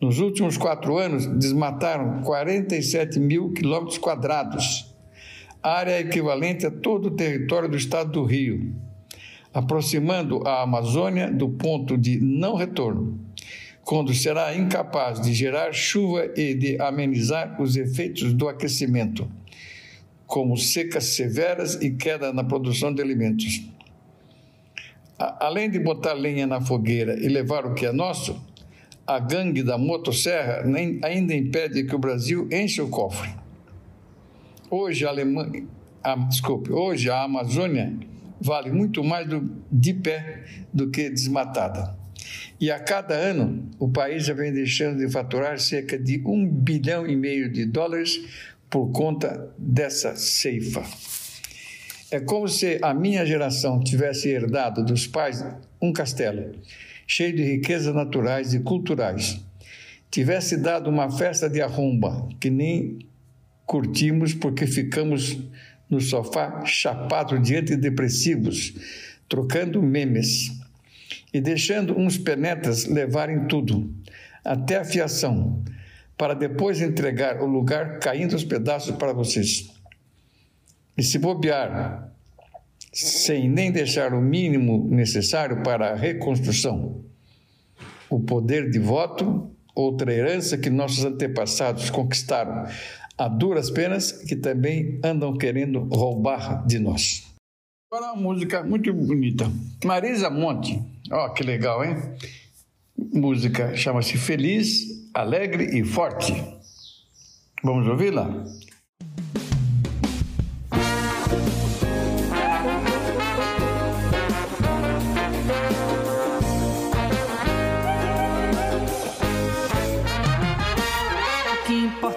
Nos 0.00 0.20
últimos 0.20 0.56
quatro 0.56 0.96
anos, 0.96 1.26
desmataram 1.26 2.22
47 2.22 3.18
mil 3.18 3.52
quilômetros 3.52 3.98
quadrados, 3.98 4.93
área 5.64 5.98
equivalente 5.98 6.66
a 6.66 6.70
todo 6.70 7.06
o 7.06 7.10
território 7.10 7.68
do 7.68 7.76
estado 7.76 8.12
do 8.12 8.24
Rio, 8.24 8.74
aproximando 9.52 10.46
a 10.46 10.62
Amazônia 10.62 11.30
do 11.30 11.48
ponto 11.48 11.96
de 11.96 12.20
não 12.20 12.54
retorno 12.54 13.24
quando 13.84 14.14
será 14.14 14.56
incapaz 14.56 15.20
de 15.20 15.32
gerar 15.34 15.72
chuva 15.72 16.30
e 16.36 16.54
de 16.54 16.80
amenizar 16.80 17.60
os 17.60 17.76
efeitos 17.76 18.32
do 18.32 18.48
aquecimento, 18.48 19.30
como 20.26 20.56
secas 20.56 21.04
severas 21.14 21.74
e 21.74 21.90
queda 21.90 22.32
na 22.32 22.42
produção 22.42 22.92
de 22.92 23.02
alimentos. 23.02 23.62
Além 25.18 25.70
de 25.70 25.78
botar 25.78 26.14
lenha 26.14 26.46
na 26.46 26.60
fogueira 26.60 27.14
e 27.14 27.28
levar 27.28 27.66
o 27.66 27.74
que 27.74 27.86
é 27.86 27.92
nosso, 27.92 28.42
a 29.06 29.18
gangue 29.18 29.62
da 29.62 29.76
motosserra 29.76 30.64
ainda 31.02 31.34
impede 31.34 31.84
que 31.84 31.94
o 31.94 31.98
Brasil 31.98 32.48
encha 32.50 32.82
o 32.82 32.88
cofre. 32.88 33.43
Hoje 34.76 35.06
a 35.06 35.10
Alemanha, 35.10 35.68
a, 36.02 36.16
desculpe, 36.16 36.72
hoje 36.72 37.08
a 37.08 37.22
Amazônia 37.22 37.96
vale 38.40 38.72
muito 38.72 39.04
mais 39.04 39.24
do, 39.28 39.48
de 39.70 39.94
pé 39.94 40.42
do 40.72 40.90
que 40.90 41.08
desmatada. 41.08 41.96
E 42.60 42.72
a 42.72 42.80
cada 42.80 43.14
ano, 43.14 43.70
o 43.78 43.88
país 43.88 44.26
já 44.26 44.34
vem 44.34 44.52
deixando 44.52 44.98
de 44.98 45.08
faturar 45.08 45.60
cerca 45.60 45.96
de 45.96 46.20
um 46.26 46.44
bilhão 46.44 47.06
e 47.06 47.14
meio 47.14 47.48
de 47.52 47.64
dólares 47.64 48.20
por 48.68 48.90
conta 48.90 49.54
dessa 49.56 50.16
ceifa. 50.16 50.82
É 52.10 52.18
como 52.18 52.48
se 52.48 52.80
a 52.82 52.92
minha 52.92 53.24
geração 53.24 53.78
tivesse 53.78 54.28
herdado 54.28 54.84
dos 54.84 55.06
pais 55.06 55.46
um 55.80 55.92
castelo, 55.92 56.50
cheio 57.06 57.32
de 57.32 57.44
riquezas 57.44 57.94
naturais 57.94 58.52
e 58.52 58.58
culturais. 58.58 59.40
Tivesse 60.10 60.56
dado 60.56 60.90
uma 60.90 61.08
festa 61.16 61.48
de 61.48 61.62
arromba, 61.62 62.28
que 62.40 62.50
nem 62.50 62.98
curtimos 63.66 64.34
porque 64.34 64.66
ficamos 64.66 65.38
no 65.88 66.00
sofá 66.00 66.64
chapado 66.64 67.38
de 67.38 67.60
depressivos, 67.60 68.74
trocando 69.28 69.82
memes 69.82 70.50
e 71.32 71.40
deixando 71.40 71.98
uns 71.98 72.16
penetras 72.16 72.86
levarem 72.86 73.46
tudo, 73.46 73.92
até 74.44 74.76
a 74.76 74.84
fiação, 74.84 75.62
para 76.16 76.34
depois 76.34 76.80
entregar 76.80 77.42
o 77.42 77.46
lugar 77.46 77.98
caindo 77.98 78.34
aos 78.34 78.44
pedaços 78.44 78.94
para 78.96 79.12
vocês. 79.12 79.70
E 80.96 81.02
se 81.02 81.18
bobear, 81.18 82.12
sem 82.92 83.48
nem 83.48 83.72
deixar 83.72 84.14
o 84.14 84.20
mínimo 84.20 84.88
necessário 84.88 85.62
para 85.62 85.90
a 85.90 85.96
reconstrução. 85.96 87.02
O 88.08 88.20
poder 88.20 88.70
de 88.70 88.78
voto, 88.78 89.50
outra 89.74 90.12
herança 90.12 90.56
que 90.56 90.70
nossos 90.70 91.04
antepassados 91.04 91.90
conquistaram 91.90 92.66
a 93.16 93.28
duras 93.28 93.70
penas, 93.70 94.12
que 94.12 94.36
também 94.36 95.00
andam 95.04 95.36
querendo 95.36 95.80
roubar 95.80 96.66
de 96.66 96.78
nós. 96.78 97.24
Agora 97.92 98.12
uma 98.12 98.22
música 98.22 98.62
muito 98.62 98.92
bonita. 98.92 99.50
Marisa 99.84 100.28
Monte. 100.28 100.82
Ó, 101.12 101.26
oh, 101.26 101.32
que 101.32 101.44
legal, 101.44 101.84
hein? 101.84 101.96
Música 103.12 103.76
chama-se 103.76 104.16
Feliz, 104.16 105.08
Alegre 105.14 105.78
e 105.78 105.84
Forte. 105.84 106.32
Vamos 107.62 107.86
ouvi-la? 107.86 108.44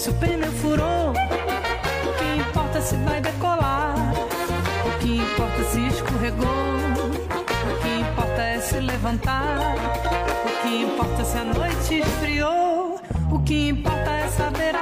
Se 0.00 0.08
o 0.08 0.14
pneu 0.14 0.50
furou? 0.52 1.10
O 1.10 2.12
que 2.18 2.40
importa 2.40 2.80
se 2.80 2.96
vai 3.04 3.20
decolar? 3.20 3.94
O 4.86 4.98
que 4.98 5.18
importa 5.18 5.62
se 5.64 5.86
escorregou? 5.88 6.48
O 6.48 7.82
que 7.82 8.00
importa 8.00 8.42
é 8.42 8.60
se 8.60 8.80
levantar. 8.80 9.58
O 10.46 10.62
que 10.62 10.82
importa 10.84 11.22
se 11.22 11.36
a 11.36 11.44
noite 11.44 11.98
esfriou. 11.98 12.98
O 13.30 13.38
que 13.40 13.68
importa 13.68 14.10
é 14.10 14.28
saber 14.28 14.74
amar. 14.74 14.79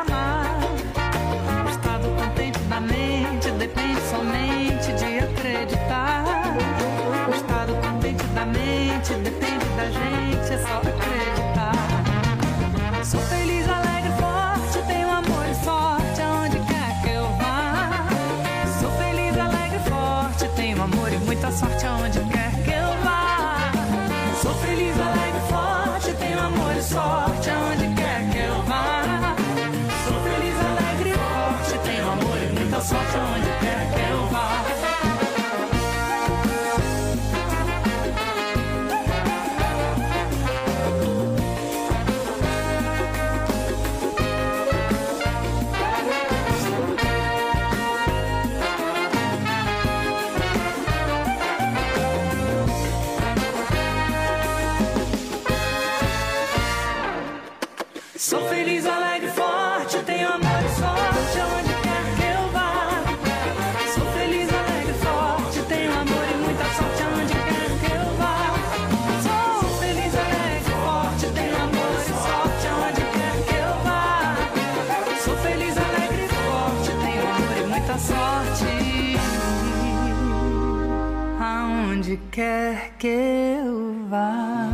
Quer 82.39 82.97
que 82.99 83.09
eu 83.09 84.07
vá. 84.09 84.69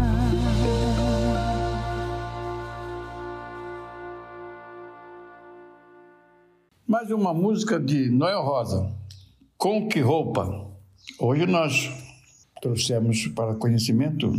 Mais 6.87 7.11
uma 7.11 7.33
música 7.33 7.81
de 7.81 8.11
Noel 8.11 8.43
Rosa, 8.43 8.93
Com 9.57 9.89
Que 9.89 10.01
Roupa. 10.01 10.71
Hoje 11.19 11.47
nós 11.47 11.91
trouxemos 12.61 13.27
para 13.29 13.55
conhecimento 13.55 14.33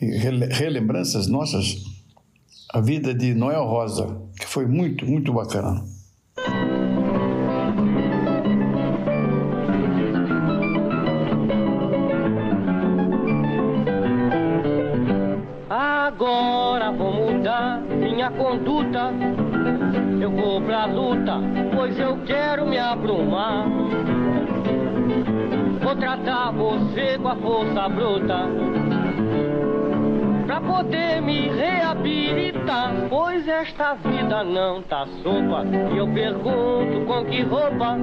e 0.00 0.06
rele- 0.18 0.52
relembranças 0.52 1.26
nossas 1.26 1.82
a 2.72 2.80
vida 2.80 3.14
de 3.14 3.34
Noel 3.34 3.64
Rosa, 3.64 4.20
que 4.38 4.46
foi 4.46 4.66
muito, 4.66 5.06
muito 5.06 5.32
bacana. 5.32 5.84
Luta, 20.86 21.40
pois 21.74 21.98
eu 21.98 22.18
quero 22.24 22.66
me 22.66 22.78
abrumar. 22.78 23.66
Vou 25.82 25.96
tratar 25.96 26.52
você 26.52 27.18
com 27.18 27.28
a 27.28 27.36
força 27.36 27.88
bruta. 27.88 28.48
Pra 30.46 30.60
poder 30.60 31.20
me 31.22 31.48
reabilitar, 31.48 32.92
pois 33.08 33.46
esta 33.48 33.94
vida 33.94 34.44
não 34.44 34.82
tá 34.82 35.06
sopa. 35.22 35.64
E 35.92 35.96
eu 35.96 36.06
pergunto 36.08 37.04
com 37.06 37.24
que 37.24 37.42
roupa, 37.42 37.96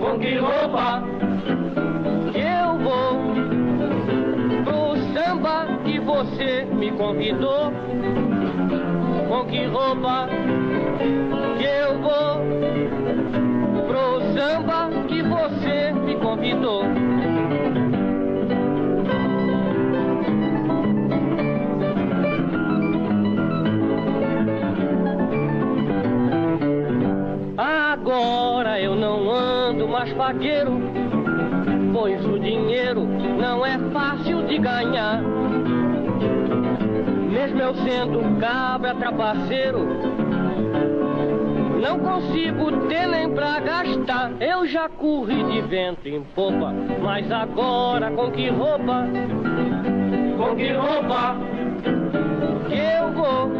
com 0.00 0.18
que 0.18 0.36
roupa 0.36 1.02
eu 2.34 2.78
vou 2.78 3.16
pro 4.64 4.96
samba 5.14 5.66
que 5.84 5.98
você 6.00 6.66
me 6.72 6.90
convidou. 6.92 7.72
Com 9.28 9.44
que 9.46 9.64
roupa 9.66 10.28
que 11.58 11.64
eu 11.64 11.98
vou 12.00 12.42
pro 13.86 14.20
samba 14.34 14.90
que 15.08 15.22
você 15.22 15.92
me 15.92 16.16
convidou? 16.16 16.84
Agora 27.58 28.80
eu 28.80 28.94
não 28.94 29.30
ando 29.30 29.88
mais 29.88 30.12
paqueiro, 30.12 30.80
pois 31.92 32.24
o 32.24 32.38
dinheiro 32.38 33.06
não 33.40 33.64
é 33.64 33.78
fácil 33.92 34.42
de 34.46 34.58
ganhar. 34.58 35.22
Mesmo 37.30 37.60
eu 37.60 37.74
sendo 37.74 38.38
cabra 38.38 38.94
trapaceiro, 38.94 39.88
não 41.80 41.98
consigo 41.98 42.88
ter 42.88 43.06
pra 43.36 43.60
gastar. 43.60 44.32
Eu 44.40 44.66
já 44.66 44.88
corri 44.88 45.42
de 45.44 45.60
vento 45.62 46.08
em 46.08 46.22
popa, 46.34 46.72
mas 47.02 47.30
agora 47.30 48.10
com 48.10 48.30
que 48.30 48.48
roupa? 48.48 49.06
Com 50.36 50.56
que 50.56 50.72
roupa? 50.72 51.36
Que 52.68 52.78
eu 52.78 53.12
vou 53.12 53.50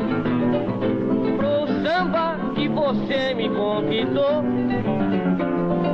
pro 1.36 1.66
samba 1.82 2.36
que 2.54 2.68
você 2.68 3.34
me 3.34 3.50
convidou. 3.50 4.42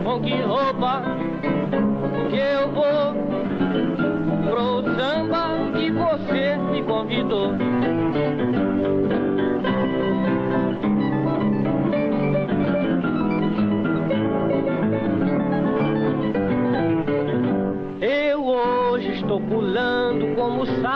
Com 0.05 0.21
que 0.21 0.35
roupa 0.43 1.22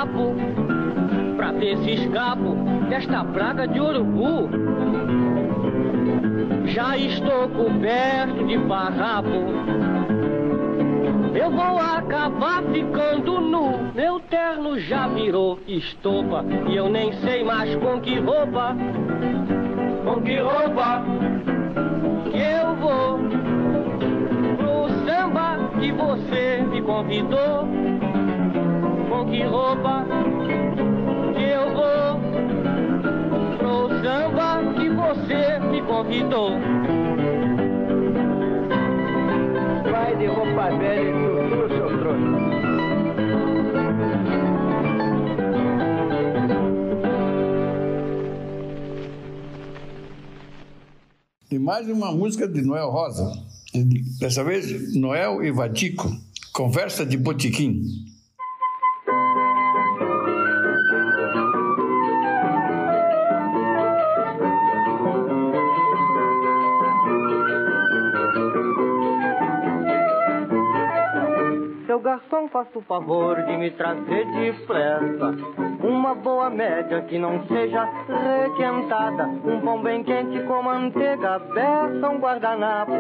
sapo 0.06 0.34
pra 1.36 1.52
ver 1.52 1.76
se 1.78 1.90
escapo 1.92 2.56
desta 2.88 3.24
praga 3.24 3.66
de 3.66 3.80
urubu. 3.80 4.48
Já 6.66 6.96
estou 6.96 7.48
coberto 7.48 8.44
de 8.46 8.58
farrapo. 8.66 9.28
Eu 11.34 11.50
vou 11.50 11.78
acabar 11.78 12.62
ficando 12.72 13.40
nu. 13.40 13.92
Meu 13.94 14.20
terno 14.20 14.78
já 14.78 15.06
virou 15.08 15.58
estopa 15.66 16.44
e 16.68 16.76
eu 16.76 16.88
nem 16.88 17.12
sei 17.20 17.44
mais 17.44 17.74
com 17.76 18.00
que 18.00 18.18
roupa. 18.18 18.76
Com 20.04 20.22
que 20.22 20.38
roupa 20.38 21.04
que 22.30 22.38
eu 22.38 22.74
vou 22.76 23.18
pro 24.56 24.88
samba 25.06 25.70
que 25.78 25.92
você 25.92 26.64
me 26.70 26.82
convidou. 26.82 27.95
Com 29.16 29.30
que 29.30 29.42
roupa 29.44 30.04
que 31.34 31.42
eu 31.42 31.72
vou 31.72 32.20
pro 33.56 33.88
samba 34.02 34.74
que 34.74 34.90
você 34.90 35.58
me 35.58 35.80
convidou. 35.80 36.50
Vai 39.90 40.16
de 40.18 40.26
roupa 40.26 40.68
velha 40.76 41.00
e 41.00 41.12
tudo, 41.14 41.68
seu 41.74 41.88
trouxa. 41.98 42.36
E 51.50 51.58
mais 51.58 51.88
uma 51.88 52.12
música 52.12 52.46
de 52.46 52.60
Noel 52.60 52.90
Rosa. 52.90 53.32
Dessa 54.20 54.44
vez, 54.44 54.94
Noel 54.94 55.42
e 55.42 55.50
Vatico. 55.50 56.06
Conversa 56.52 57.06
de 57.06 57.16
Botiquim. 57.16 57.80
Garçom, 72.26 72.48
faça 72.48 72.78
o 72.78 72.82
favor 72.82 73.40
de 73.42 73.56
me 73.56 73.70
trazer 73.70 74.26
depressa 74.32 75.34
uma 75.82 76.14
boa 76.14 76.50
média 76.50 77.02
que 77.02 77.18
não 77.18 77.46
seja 77.46 77.88
requentada, 78.44 79.24
um 79.24 79.60
pão 79.60 79.82
bem 79.82 80.02
quente 80.02 80.42
com 80.44 80.62
manteiga, 80.62 81.38
beça, 81.38 82.08
um 82.08 82.18
guardanapo 82.18 82.92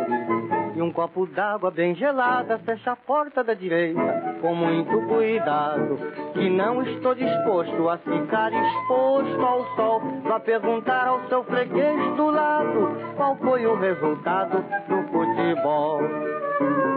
e 0.74 0.82
um 0.82 0.92
copo 0.92 1.26
d'água 1.26 1.70
bem 1.70 1.94
gelada. 1.94 2.58
Fecha 2.58 2.92
a 2.92 2.96
porta 2.96 3.42
da 3.42 3.54
direita 3.54 4.36
com 4.40 4.54
muito 4.54 5.00
cuidado, 5.08 5.98
que 6.32 6.48
não 6.48 6.82
estou 6.82 7.14
disposto 7.14 7.88
a 7.88 7.98
ficar 7.98 8.52
exposto 8.52 9.40
ao 9.40 9.64
sol. 9.74 10.02
Vá 10.22 10.40
perguntar 10.40 11.08
ao 11.08 11.28
seu 11.28 11.42
freguês 11.44 12.16
do 12.16 12.30
lado 12.30 12.96
qual 13.16 13.36
foi 13.36 13.66
o 13.66 13.76
resultado 13.76 14.62
do 14.88 15.02
futebol. 15.10 16.95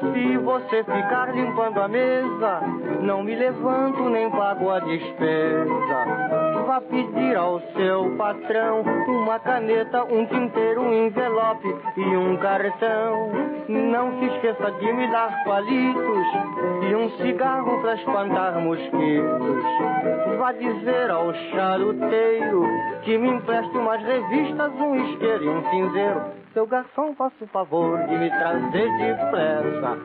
Se 0.00 0.38
você 0.38 0.82
ficar 0.82 1.34
limpando 1.34 1.78
a 1.78 1.86
mesa, 1.86 2.60
não 3.02 3.22
me 3.22 3.34
levanto 3.34 4.08
nem 4.08 4.30
pago 4.30 4.70
a 4.70 4.78
despesa. 4.80 6.64
Vá 6.66 6.80
pedir 6.80 7.36
ao 7.36 7.60
seu 7.76 8.16
patrão 8.16 8.82
uma 9.08 9.38
caneta, 9.38 10.02
um 10.04 10.24
tinteiro, 10.24 10.80
um 10.80 11.06
envelope 11.06 11.68
e 11.98 12.16
um 12.16 12.34
cartão. 12.38 13.30
Não 13.68 14.18
se 14.18 14.24
esqueça 14.24 14.70
de 14.72 14.90
me 14.90 15.06
dar 15.10 15.44
palitos 15.44 16.26
e 16.88 16.94
um 16.94 17.10
cigarro 17.18 17.80
para 17.82 17.94
espantar 17.96 18.58
mosquitos. 18.58 19.64
Vá 20.38 20.52
dizer 20.52 21.10
ao 21.10 21.34
charuteiro 21.34 22.64
que 23.02 23.18
me 23.18 23.28
empreste 23.28 23.76
umas 23.76 24.02
revistas, 24.02 24.72
um 24.80 24.94
isqueiro 25.04 25.44
e 25.44 25.48
um 25.48 25.70
cinzeiro. 25.70 26.39
Seu 26.52 26.66
garçom, 26.66 27.14
faça 27.14 27.44
o 27.44 27.46
favor 27.46 27.96
de 28.08 28.18
me 28.18 28.28
trazer 28.28 28.90
depressa 28.98 29.96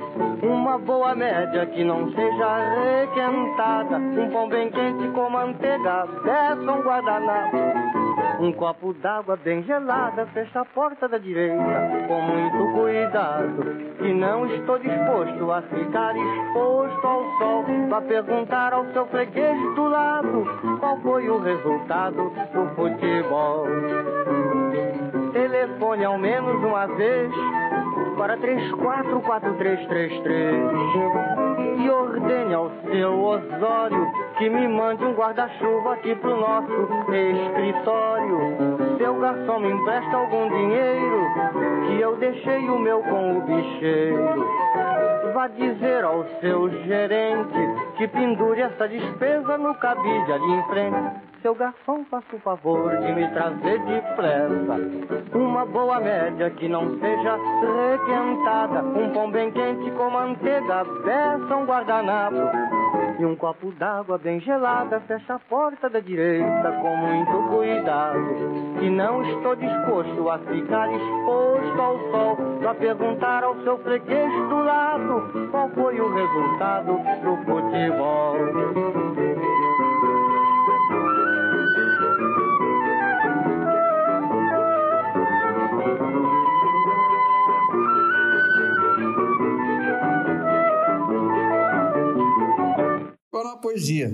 uma 0.44 0.78
boa 0.78 1.16
média 1.16 1.66
que 1.66 1.84
não 1.84 2.08
seja 2.12 2.58
requentada, 2.84 3.98
um 3.98 4.30
pão 4.30 4.48
bem 4.48 4.70
quente 4.70 5.08
com 5.08 5.28
manteiga, 5.28 6.08
peça 6.24 6.72
um 6.72 6.82
guardanapo, 6.84 7.58
um 8.40 8.52
copo 8.54 8.94
d'água 8.94 9.36
bem 9.38 9.64
gelada, 9.64 10.28
fecha 10.28 10.60
a 10.60 10.66
porta 10.66 11.08
da 11.08 11.18
direita 11.18 12.06
com 12.08 12.22
muito 12.22 12.74
cuidado, 12.74 13.64
que 13.98 14.14
não 14.14 14.46
estou 14.46 14.78
disposto 14.78 15.52
a 15.52 15.64
ficar 15.64 16.16
exposto 16.16 17.08
ao 17.08 17.24
sol, 17.40 17.66
pra 17.90 18.02
perguntar 18.02 18.72
ao 18.72 18.86
seu 18.94 19.08
freguês 19.08 19.58
do 19.74 19.88
lado 19.90 20.46
qual 20.80 20.98
foi 21.00 21.28
o 21.28 21.40
resultado 21.40 22.32
do 22.54 22.76
futebol. 22.76 23.66
Telefone 25.36 26.04
ao 26.06 26.18
menos 26.18 26.64
uma 26.64 26.88
vez 26.88 27.30
para 28.18 28.38
344333 28.38 30.56
e 31.78 31.90
ordene 31.90 32.54
ao 32.54 32.72
seu 32.90 33.22
Osório 33.22 34.08
que 34.38 34.50
me 34.50 34.66
mande 34.66 35.04
um 35.04 35.14
guarda-chuva 35.14 35.96
aqui 35.96 36.16
pro 36.16 36.40
nosso 36.40 36.72
escritório. 37.12 38.40
Seu 38.98 39.20
garçom 39.20 39.60
me 39.60 39.72
empresta 39.72 40.16
algum 40.16 40.48
dinheiro 40.48 41.20
que 41.86 42.00
eu 42.00 42.16
deixei 42.16 42.70
o 42.70 42.80
meu 42.80 43.04
com 43.04 43.38
o 43.38 43.42
bicheiro. 43.42 44.48
Vá 45.36 45.50
dizer 45.50 46.02
ao 46.06 46.24
seu 46.40 46.70
gerente 46.86 47.58
que 47.98 48.08
pendure 48.08 48.62
essa 48.62 48.88
despesa 48.88 49.58
no 49.58 49.76
cabide 49.76 50.32
ali 50.32 50.50
em 50.50 50.64
frente. 50.68 51.36
Seu 51.42 51.54
garçom, 51.54 52.06
faça 52.06 52.38
o 52.38 52.40
favor 52.40 52.96
de 52.96 53.12
me 53.12 53.28
trazer 53.28 53.80
depressa 53.80 54.80
uma 55.34 55.66
boa 55.66 56.00
média 56.00 56.50
que 56.52 56.70
não 56.70 56.98
seja 57.00 57.38
requentada, 57.92 58.82
um 58.82 59.12
pão 59.12 59.30
bem 59.30 59.52
quente 59.52 59.92
com 59.92 60.10
manteiga, 60.10 60.86
beça, 61.04 61.56
um 61.56 61.66
guardanapo 61.66 62.38
e 63.20 63.26
um 63.26 63.36
copo 63.36 63.72
d'água 63.74 64.18
bem 64.18 64.40
gelada. 64.40 65.02
Fecha 65.02 65.36
a 65.36 65.40
porta 65.40 65.90
da 65.90 66.00
direita 66.00 66.72
com 66.82 66.96
muito 66.96 67.50
cuidado, 67.50 68.80
que 68.80 68.90
não 68.90 69.22
estou 69.22 69.56
disposto 69.56 70.30
a 70.30 70.40
ficar 70.40 70.92
exposto 70.92 71.82
ao 71.82 72.00
sol 72.10 72.38
pra 72.60 72.74
perguntar 72.74 73.44
ao 73.44 73.56
seu 73.62 73.78
freguês 73.80 74.32
do 74.50 74.64
lado 74.64 75.25
qual 75.52 75.70
foi 75.70 76.00
o 76.00 76.14
resultado 76.14 76.98
do 77.24 77.38
futebol. 77.46 78.36
Agora 93.32 93.48
uma 93.50 93.58
poesia. 93.58 94.12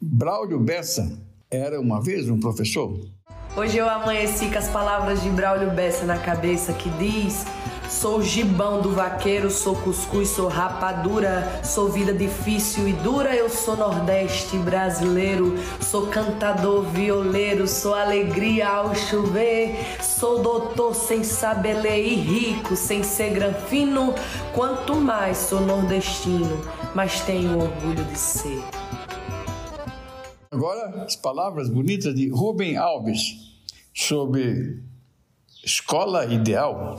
Braulio 0.00 0.60
Bessa 0.60 1.18
era 1.50 1.80
uma 1.80 2.00
vez 2.00 2.28
um 2.28 2.38
professor. 2.38 2.98
Hoje 3.56 3.78
eu 3.78 3.88
amanheci 3.88 4.50
com 4.50 4.58
as 4.58 4.68
palavras 4.68 5.22
de 5.22 5.30
Braulio 5.30 5.70
Bessa 5.70 6.04
na 6.04 6.18
cabeça 6.18 6.72
que 6.72 6.90
diz: 6.90 7.46
Sou 7.88 8.22
gibão 8.22 8.80
do 8.80 8.90
vaqueiro, 8.90 9.50
sou 9.50 9.76
cuscuz, 9.76 10.28
sou 10.28 10.48
rapadura, 10.48 11.60
sou 11.62 11.88
vida 11.88 12.12
difícil 12.12 12.88
e 12.88 12.92
dura, 12.92 13.34
eu 13.34 13.48
sou 13.48 13.76
nordeste 13.76 14.56
brasileiro, 14.58 15.54
sou 15.80 16.06
cantador 16.06 16.82
violeiro, 16.82 17.68
sou 17.68 17.94
alegria 17.94 18.68
ao 18.68 18.94
chover, 18.94 19.76
sou 20.02 20.42
doutor 20.42 20.94
sem 20.94 21.22
saber 21.22 21.74
ler 21.74 22.04
e 22.04 22.14
rico, 22.14 22.74
sem 22.74 23.02
ser 23.02 23.30
granfino, 23.30 24.14
quanto 24.54 24.94
mais 24.96 25.36
sou 25.36 25.60
nordestino, 25.60 26.64
mas 26.94 27.20
tenho 27.20 27.58
orgulho 27.58 28.04
de 28.04 28.18
ser. 28.18 28.64
Agora, 30.50 31.04
as 31.04 31.16
palavras 31.16 31.68
bonitas 31.68 32.14
de 32.14 32.28
Rubem 32.28 32.76
Alves 32.76 33.58
sobre 33.92 34.82
escola 35.64 36.26
ideal. 36.26 36.98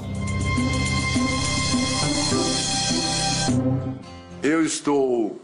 Eu 4.48 4.64
estou 4.64 5.42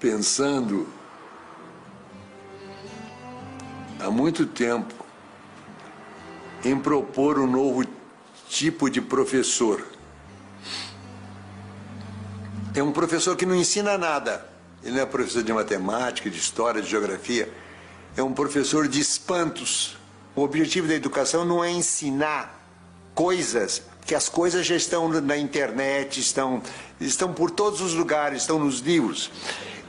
pensando 0.00 0.88
há 4.00 4.10
muito 4.10 4.46
tempo 4.46 4.92
em 6.64 6.76
propor 6.76 7.38
um 7.38 7.46
novo 7.46 7.84
tipo 8.48 8.90
de 8.90 9.00
professor. 9.00 9.86
É 12.74 12.82
um 12.82 12.90
professor 12.90 13.36
que 13.36 13.46
não 13.46 13.54
ensina 13.54 13.96
nada. 13.96 14.44
Ele 14.82 14.96
não 14.96 15.02
é 15.02 15.06
professor 15.06 15.44
de 15.44 15.52
matemática, 15.52 16.28
de 16.28 16.36
história, 16.36 16.82
de 16.82 16.90
geografia. 16.90 17.48
É 18.16 18.24
um 18.24 18.32
professor 18.32 18.88
de 18.88 18.98
espantos. 18.98 19.96
O 20.34 20.42
objetivo 20.42 20.88
da 20.88 20.94
educação 20.94 21.44
não 21.44 21.62
é 21.62 21.70
ensinar 21.70 22.60
coisas, 23.14 23.82
que 24.04 24.14
as 24.14 24.28
coisas 24.28 24.66
já 24.66 24.74
estão 24.74 25.08
na 25.08 25.36
internet, 25.36 26.20
estão, 26.20 26.62
estão 27.00 27.32
por 27.32 27.50
todos 27.50 27.80
os 27.80 27.94
lugares, 27.94 28.42
estão 28.42 28.58
nos 28.58 28.80
livros. 28.80 29.30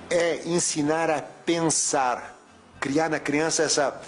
É 0.10 0.42
ensinar 0.46 1.10
a 1.10 1.22
pensar, 1.22 2.38
criar 2.80 3.10
na 3.10 3.20
criança 3.20 3.64
essa, 3.64 4.02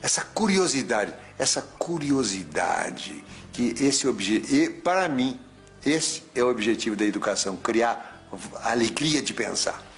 essa 0.00 0.22
curiosidade, 0.22 1.12
essa 1.38 1.62
curiosidade 1.78 3.24
que 3.52 3.74
esse 3.80 4.06
objetivo, 4.08 4.72
para 4.82 5.08
mim, 5.08 5.38
esse 5.84 6.22
é 6.34 6.42
o 6.42 6.50
objetivo 6.50 6.96
da 6.96 7.04
educação, 7.04 7.56
criar 7.56 8.26
alegria 8.62 9.20
de 9.20 9.34
pensar. 9.34 9.89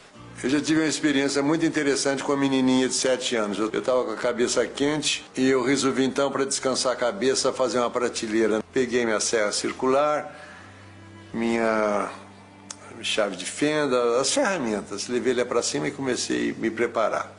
Eu 0.42 0.50
já 0.50 0.60
tive 0.60 0.80
uma 0.80 0.88
experiência 0.88 1.40
muito 1.40 1.64
interessante 1.64 2.24
com 2.24 2.32
a 2.32 2.36
menininha 2.36 2.88
de 2.88 2.94
7 2.94 3.36
anos. 3.36 3.58
Eu 3.60 3.68
estava 3.68 4.04
com 4.04 4.10
a 4.10 4.16
cabeça 4.16 4.66
quente 4.66 5.24
e 5.36 5.48
eu 5.48 5.62
resolvi 5.62 6.02
então, 6.02 6.32
para 6.32 6.44
descansar 6.44 6.94
a 6.94 6.96
cabeça, 6.96 7.52
fazer 7.52 7.78
uma 7.78 7.88
prateleira. 7.88 8.60
Peguei 8.72 9.04
minha 9.04 9.20
serra 9.20 9.52
circular, 9.52 10.36
minha 11.32 12.10
chave 13.02 13.36
de 13.36 13.44
fenda, 13.44 14.20
as 14.20 14.34
ferramentas. 14.34 15.06
Levei 15.06 15.32
ela 15.32 15.44
para 15.44 15.62
cima 15.62 15.86
e 15.86 15.92
comecei 15.92 16.50
a 16.50 16.60
me 16.60 16.72
preparar. 16.72 17.32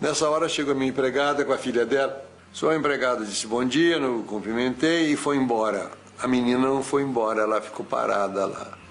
Nessa 0.00 0.30
hora 0.30 0.48
chegou 0.48 0.74
a 0.74 0.76
minha 0.76 0.90
empregada 0.90 1.44
com 1.44 1.52
a 1.52 1.58
filha 1.58 1.84
dela. 1.84 2.24
Sou 2.52 2.70
a 2.70 2.76
empregada 2.76 3.24
disse 3.24 3.48
bom 3.48 3.64
dia, 3.64 3.98
não 3.98 4.22
cumprimentei 4.22 5.10
e 5.10 5.16
foi 5.16 5.36
embora. 5.36 5.90
A 6.20 6.28
menina 6.28 6.60
não 6.60 6.84
foi 6.84 7.02
embora, 7.02 7.42
ela 7.42 7.60
ficou 7.60 7.84
parada 7.84 8.46
lá 8.46 8.81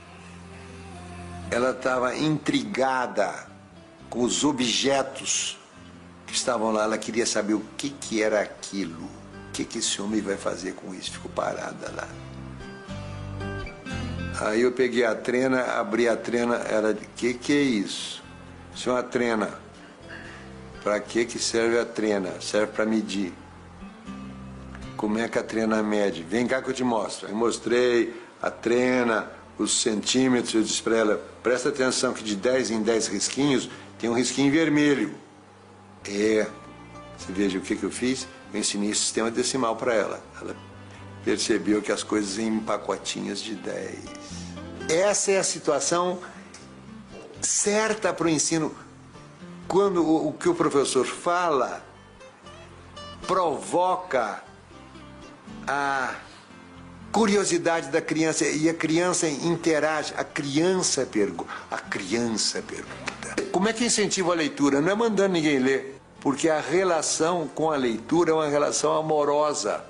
ela 1.51 1.71
estava 1.71 2.15
intrigada 2.15 3.45
com 4.09 4.23
os 4.23 4.45
objetos 4.45 5.59
que 6.25 6.33
estavam 6.33 6.71
lá. 6.71 6.85
Ela 6.85 6.97
queria 6.97 7.25
saber 7.25 7.53
o 7.55 7.63
que, 7.77 7.89
que 7.89 8.23
era 8.23 8.39
aquilo. 8.39 9.03
O 9.03 9.51
que, 9.51 9.65
que 9.65 9.79
esse 9.79 10.01
homem 10.01 10.21
vai 10.21 10.37
fazer 10.37 10.73
com 10.75 10.95
isso? 10.95 11.11
Ficou 11.11 11.29
parada 11.29 11.91
lá. 11.93 12.07
Aí 14.39 14.61
eu 14.61 14.71
peguei 14.71 15.03
a 15.03 15.13
trena, 15.13 15.77
abri 15.77 16.07
a 16.07 16.15
trena, 16.15 16.55
ela 16.55 16.93
disse, 16.93 17.09
que 17.17 17.33
que 17.33 17.53
é 17.53 17.61
isso? 17.61 18.23
Isso 18.73 18.89
é 18.89 18.93
uma 18.93 19.03
trena. 19.03 19.49
Para 20.81 20.99
que 21.01 21.25
que 21.25 21.37
serve 21.37 21.77
a 21.77 21.85
trena? 21.85 22.39
Serve 22.39 22.67
para 22.67 22.85
medir. 22.85 23.33
Como 24.95 25.19
é 25.19 25.27
que 25.27 25.37
a 25.37 25.43
trena 25.43 25.83
mede? 25.83 26.23
Vem 26.23 26.47
cá 26.47 26.61
que 26.61 26.69
eu 26.69 26.73
te 26.73 26.83
mostro. 26.83 27.27
Aí 27.27 27.33
mostrei 27.33 28.15
a 28.41 28.49
trena, 28.49 29.29
os 29.57 29.81
centímetros, 29.81 30.53
eu 30.55 30.63
disse 30.63 30.81
para 30.81 30.95
ela, 30.95 31.30
presta 31.43 31.69
atenção 31.69 32.13
que 32.13 32.23
de 32.23 32.35
10 32.35 32.71
em 32.71 32.83
10 32.83 33.07
risquinhos 33.07 33.69
tem 33.99 34.09
um 34.09 34.13
risquinho 34.13 34.51
vermelho. 34.51 35.13
É, 36.05 36.47
você 37.17 37.31
veja 37.31 37.57
o 37.57 37.61
que, 37.61 37.75
que 37.75 37.83
eu 37.83 37.91
fiz? 37.91 38.27
Eu 38.53 38.59
ensinei 38.59 38.93
sistema 38.93 39.29
decimal 39.29 39.75
para 39.75 39.93
ela. 39.93 40.23
Ela 40.41 40.55
percebeu 41.23 41.81
que 41.81 41.91
as 41.91 42.03
coisas 42.03 42.39
em 42.39 42.59
pacotinhos 42.59 43.41
de 43.41 43.55
10. 43.55 43.99
Essa 44.89 45.31
é 45.31 45.39
a 45.39 45.43
situação 45.43 46.19
certa 47.41 48.13
para 48.13 48.25
o 48.25 48.29
ensino. 48.29 48.75
Quando 49.67 50.03
o, 50.03 50.29
o 50.29 50.33
que 50.33 50.49
o 50.49 50.55
professor 50.55 51.05
fala 51.05 51.85
provoca 53.27 54.43
a 55.67 56.15
curiosidade 57.11 57.89
da 57.89 58.01
criança 58.01 58.45
e 58.47 58.69
a 58.69 58.73
criança 58.73 59.27
interage, 59.27 60.13
a 60.15 60.23
criança 60.23 61.05
pergunta, 61.05 61.51
a 61.69 61.77
criança 61.77 62.61
pergunta. 62.61 63.43
Como 63.51 63.67
é 63.67 63.73
que 63.73 63.85
incentiva 63.85 64.31
a 64.31 64.35
leitura? 64.35 64.79
Não 64.81 64.91
é 64.91 64.95
mandando 64.95 65.33
ninguém 65.33 65.59
ler, 65.59 65.99
porque 66.21 66.47
a 66.49 66.61
relação 66.61 67.49
com 67.53 67.69
a 67.69 67.75
leitura 67.75 68.31
é 68.31 68.33
uma 68.33 68.47
relação 68.47 68.93
amorosa. 68.97 69.83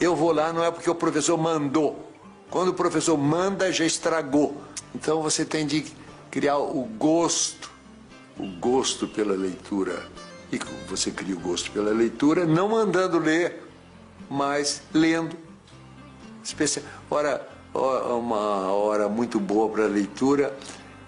Eu 0.00 0.16
vou 0.16 0.32
lá 0.32 0.52
não 0.52 0.64
é 0.64 0.70
porque 0.70 0.90
o 0.90 0.94
professor 0.94 1.38
mandou. 1.38 2.12
Quando 2.50 2.68
o 2.68 2.74
professor 2.74 3.16
manda, 3.16 3.72
já 3.72 3.84
estragou. 3.84 4.60
Então 4.94 5.22
você 5.22 5.44
tem 5.44 5.66
de 5.66 5.84
criar 6.30 6.58
o 6.58 6.84
gosto, 6.98 7.70
o 8.38 8.46
gosto 8.58 9.06
pela 9.06 9.34
leitura. 9.34 10.06
E 10.50 10.58
você 10.88 11.10
cria 11.10 11.36
o 11.36 11.40
gosto 11.40 11.70
pela 11.70 11.90
leitura, 11.90 12.46
não 12.46 12.70
mandando 12.70 13.18
ler, 13.18 13.62
mas 14.30 14.82
lendo 14.94 15.47
especial. 16.48 16.84
Ora, 17.10 17.46
uma 17.74 18.72
hora 18.72 19.08
muito 19.08 19.38
boa 19.38 19.68
para 19.68 19.86
leitura 19.86 20.56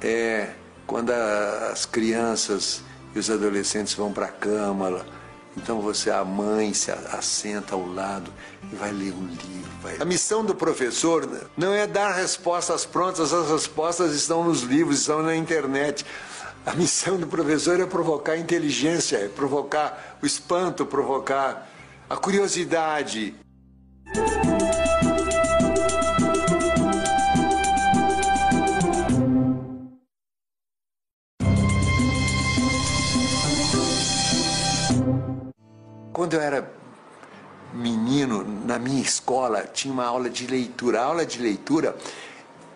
é 0.01 0.51
quando 0.87 1.11
as 1.11 1.87
crianças 1.87 2.83
e 3.15 3.19
os 3.19 3.31
adolescentes 3.31 3.95
vão 3.95 4.13
para 4.13 4.27
a 4.27 4.33
cama. 4.33 5.05
Então 5.57 5.81
você, 5.81 6.11
a 6.11 6.25
mãe, 6.25 6.73
se 6.73 6.91
assenta 6.91 7.75
ao 7.75 7.87
lado 7.87 8.33
e 8.73 8.77
vai 8.77 8.93
ler 8.93 9.13
um 9.13 9.27
livro. 9.27 9.71
Vai... 9.83 9.97
A 10.01 10.05
missão 10.05 10.45
do 10.45 10.55
professor 10.55 11.29
não 11.57 11.73
é 11.73 11.87
dar 11.87 12.13
respostas 12.13 12.85
prontas, 12.85 13.33
as 13.33 13.51
respostas 13.51 14.15
estão 14.15 14.45
nos 14.45 14.63
livros, 14.63 15.01
estão 15.01 15.23
na 15.23 15.35
internet. 15.35 16.05
A 16.65 16.75
missão 16.75 17.17
do 17.19 17.27
professor 17.27 17.81
é 17.81 17.87
provocar 17.87 18.37
inteligência, 18.37 19.17
é 19.17 19.29
provocar 19.29 20.19
o 20.23 20.27
espanto, 20.27 20.85
provocar 20.87 21.69
a 22.09 22.17
curiosidade. 22.17 23.35
Quando 36.21 36.35
eu 36.35 36.43
era 36.43 36.71
menino, 37.73 38.45
na 38.67 38.79
minha 38.79 39.01
escola, 39.01 39.63
tinha 39.63 39.91
uma 39.91 40.05
aula 40.05 40.29
de 40.29 40.47
leitura. 40.47 41.01
A 41.01 41.05
aula 41.05 41.25
de 41.25 41.41
leitura 41.41 41.97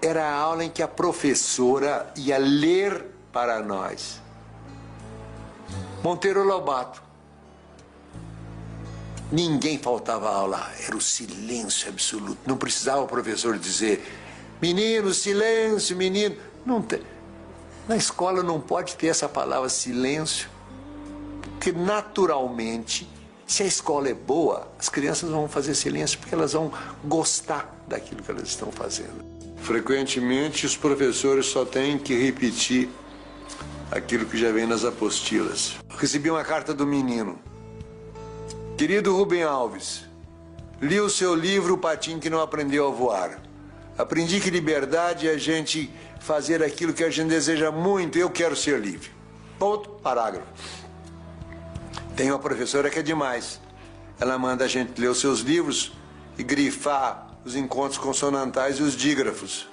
era 0.00 0.24
a 0.24 0.34
aula 0.34 0.64
em 0.64 0.70
que 0.70 0.82
a 0.82 0.88
professora 0.88 2.10
ia 2.16 2.38
ler 2.38 3.04
para 3.30 3.60
nós. 3.60 4.18
Monteiro 6.02 6.42
Lobato. 6.42 7.02
Ninguém 9.30 9.76
faltava 9.76 10.30
aula, 10.30 10.66
era 10.82 10.96
o 10.96 11.00
silêncio 11.02 11.90
absoluto. 11.90 12.38
Não 12.46 12.56
precisava 12.56 13.02
o 13.02 13.06
professor 13.06 13.58
dizer: 13.58 14.10
menino, 14.58 15.12
silêncio, 15.12 15.94
menino. 15.94 16.34
Não 16.64 16.80
tem. 16.80 17.02
Na 17.86 17.94
escola 17.94 18.42
não 18.42 18.58
pode 18.58 18.96
ter 18.96 19.08
essa 19.08 19.28
palavra 19.28 19.68
silêncio, 19.68 20.48
porque 21.58 21.72
naturalmente 21.72 23.12
se 23.54 23.62
a 23.62 23.66
escola 23.66 24.08
é 24.08 24.14
boa, 24.14 24.66
as 24.76 24.88
crianças 24.88 25.30
vão 25.30 25.48
fazer 25.48 25.76
silêncio 25.76 26.18
porque 26.18 26.34
elas 26.34 26.54
vão 26.54 26.72
gostar 27.04 27.72
daquilo 27.86 28.20
que 28.20 28.28
elas 28.28 28.48
estão 28.48 28.72
fazendo. 28.72 29.24
Frequentemente, 29.58 30.66
os 30.66 30.76
professores 30.76 31.46
só 31.46 31.64
têm 31.64 31.96
que 31.96 32.16
repetir 32.16 32.88
aquilo 33.92 34.26
que 34.26 34.36
já 34.36 34.50
vem 34.50 34.66
nas 34.66 34.84
apostilas. 34.84 35.76
Recebi 35.88 36.28
uma 36.28 36.42
carta 36.42 36.74
do 36.74 36.84
menino. 36.84 37.38
Querido 38.76 39.16
Rubem 39.16 39.44
Alves, 39.44 40.04
li 40.82 40.98
o 40.98 41.08
seu 41.08 41.32
livro 41.32 41.74
O 41.74 41.78
Patinho 41.78 42.18
que 42.18 42.28
Não 42.28 42.40
Aprendeu 42.40 42.88
a 42.88 42.90
Voar. 42.90 43.40
Aprendi 43.96 44.40
que 44.40 44.50
liberdade 44.50 45.28
é 45.28 45.30
a 45.30 45.38
gente 45.38 45.88
fazer 46.18 46.60
aquilo 46.60 46.92
que 46.92 47.04
a 47.04 47.10
gente 47.10 47.28
deseja 47.28 47.70
muito. 47.70 48.18
Eu 48.18 48.30
quero 48.30 48.56
ser 48.56 48.80
livre. 48.80 49.12
Ponto, 49.60 49.90
parágrafo. 49.90 50.83
Tem 52.16 52.30
uma 52.30 52.38
professora 52.38 52.88
que 52.88 53.00
é 53.00 53.02
demais. 53.02 53.60
Ela 54.20 54.38
manda 54.38 54.64
a 54.64 54.68
gente 54.68 55.00
ler 55.00 55.08
os 55.08 55.18
seus 55.18 55.40
livros 55.40 55.92
e 56.38 56.44
grifar 56.44 57.26
os 57.44 57.56
encontros 57.56 57.98
consonantais 57.98 58.78
e 58.78 58.82
os 58.82 58.96
dígrafos. 58.96 59.68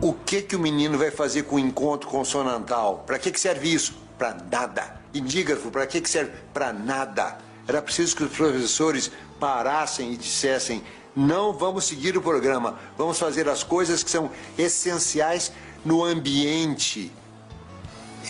O 0.00 0.14
que 0.14 0.40
que 0.40 0.56
o 0.56 0.58
menino 0.58 0.96
vai 0.96 1.10
fazer 1.10 1.42
com 1.42 1.56
o 1.56 1.58
encontro 1.58 2.08
consonantal? 2.08 3.04
Para 3.06 3.18
que 3.18 3.30
que 3.30 3.40
serve 3.40 3.72
isso? 3.72 3.94
Para 4.16 4.34
nada. 4.50 5.00
E 5.12 5.20
dígrafo, 5.20 5.70
para 5.70 5.86
que 5.86 6.00
que 6.00 6.08
serve? 6.08 6.32
Para 6.54 6.72
nada. 6.72 7.36
Era 7.68 7.82
preciso 7.82 8.16
que 8.16 8.24
os 8.24 8.34
professores 8.34 9.10
parassem 9.38 10.12
e 10.12 10.16
dissessem: 10.16 10.82
não 11.14 11.52
vamos 11.52 11.84
seguir 11.84 12.16
o 12.16 12.22
programa, 12.22 12.78
vamos 12.96 13.18
fazer 13.18 13.46
as 13.48 13.62
coisas 13.62 14.02
que 14.02 14.10
são 14.10 14.30
essenciais 14.56 15.52
no 15.84 16.02
ambiente 16.02 17.12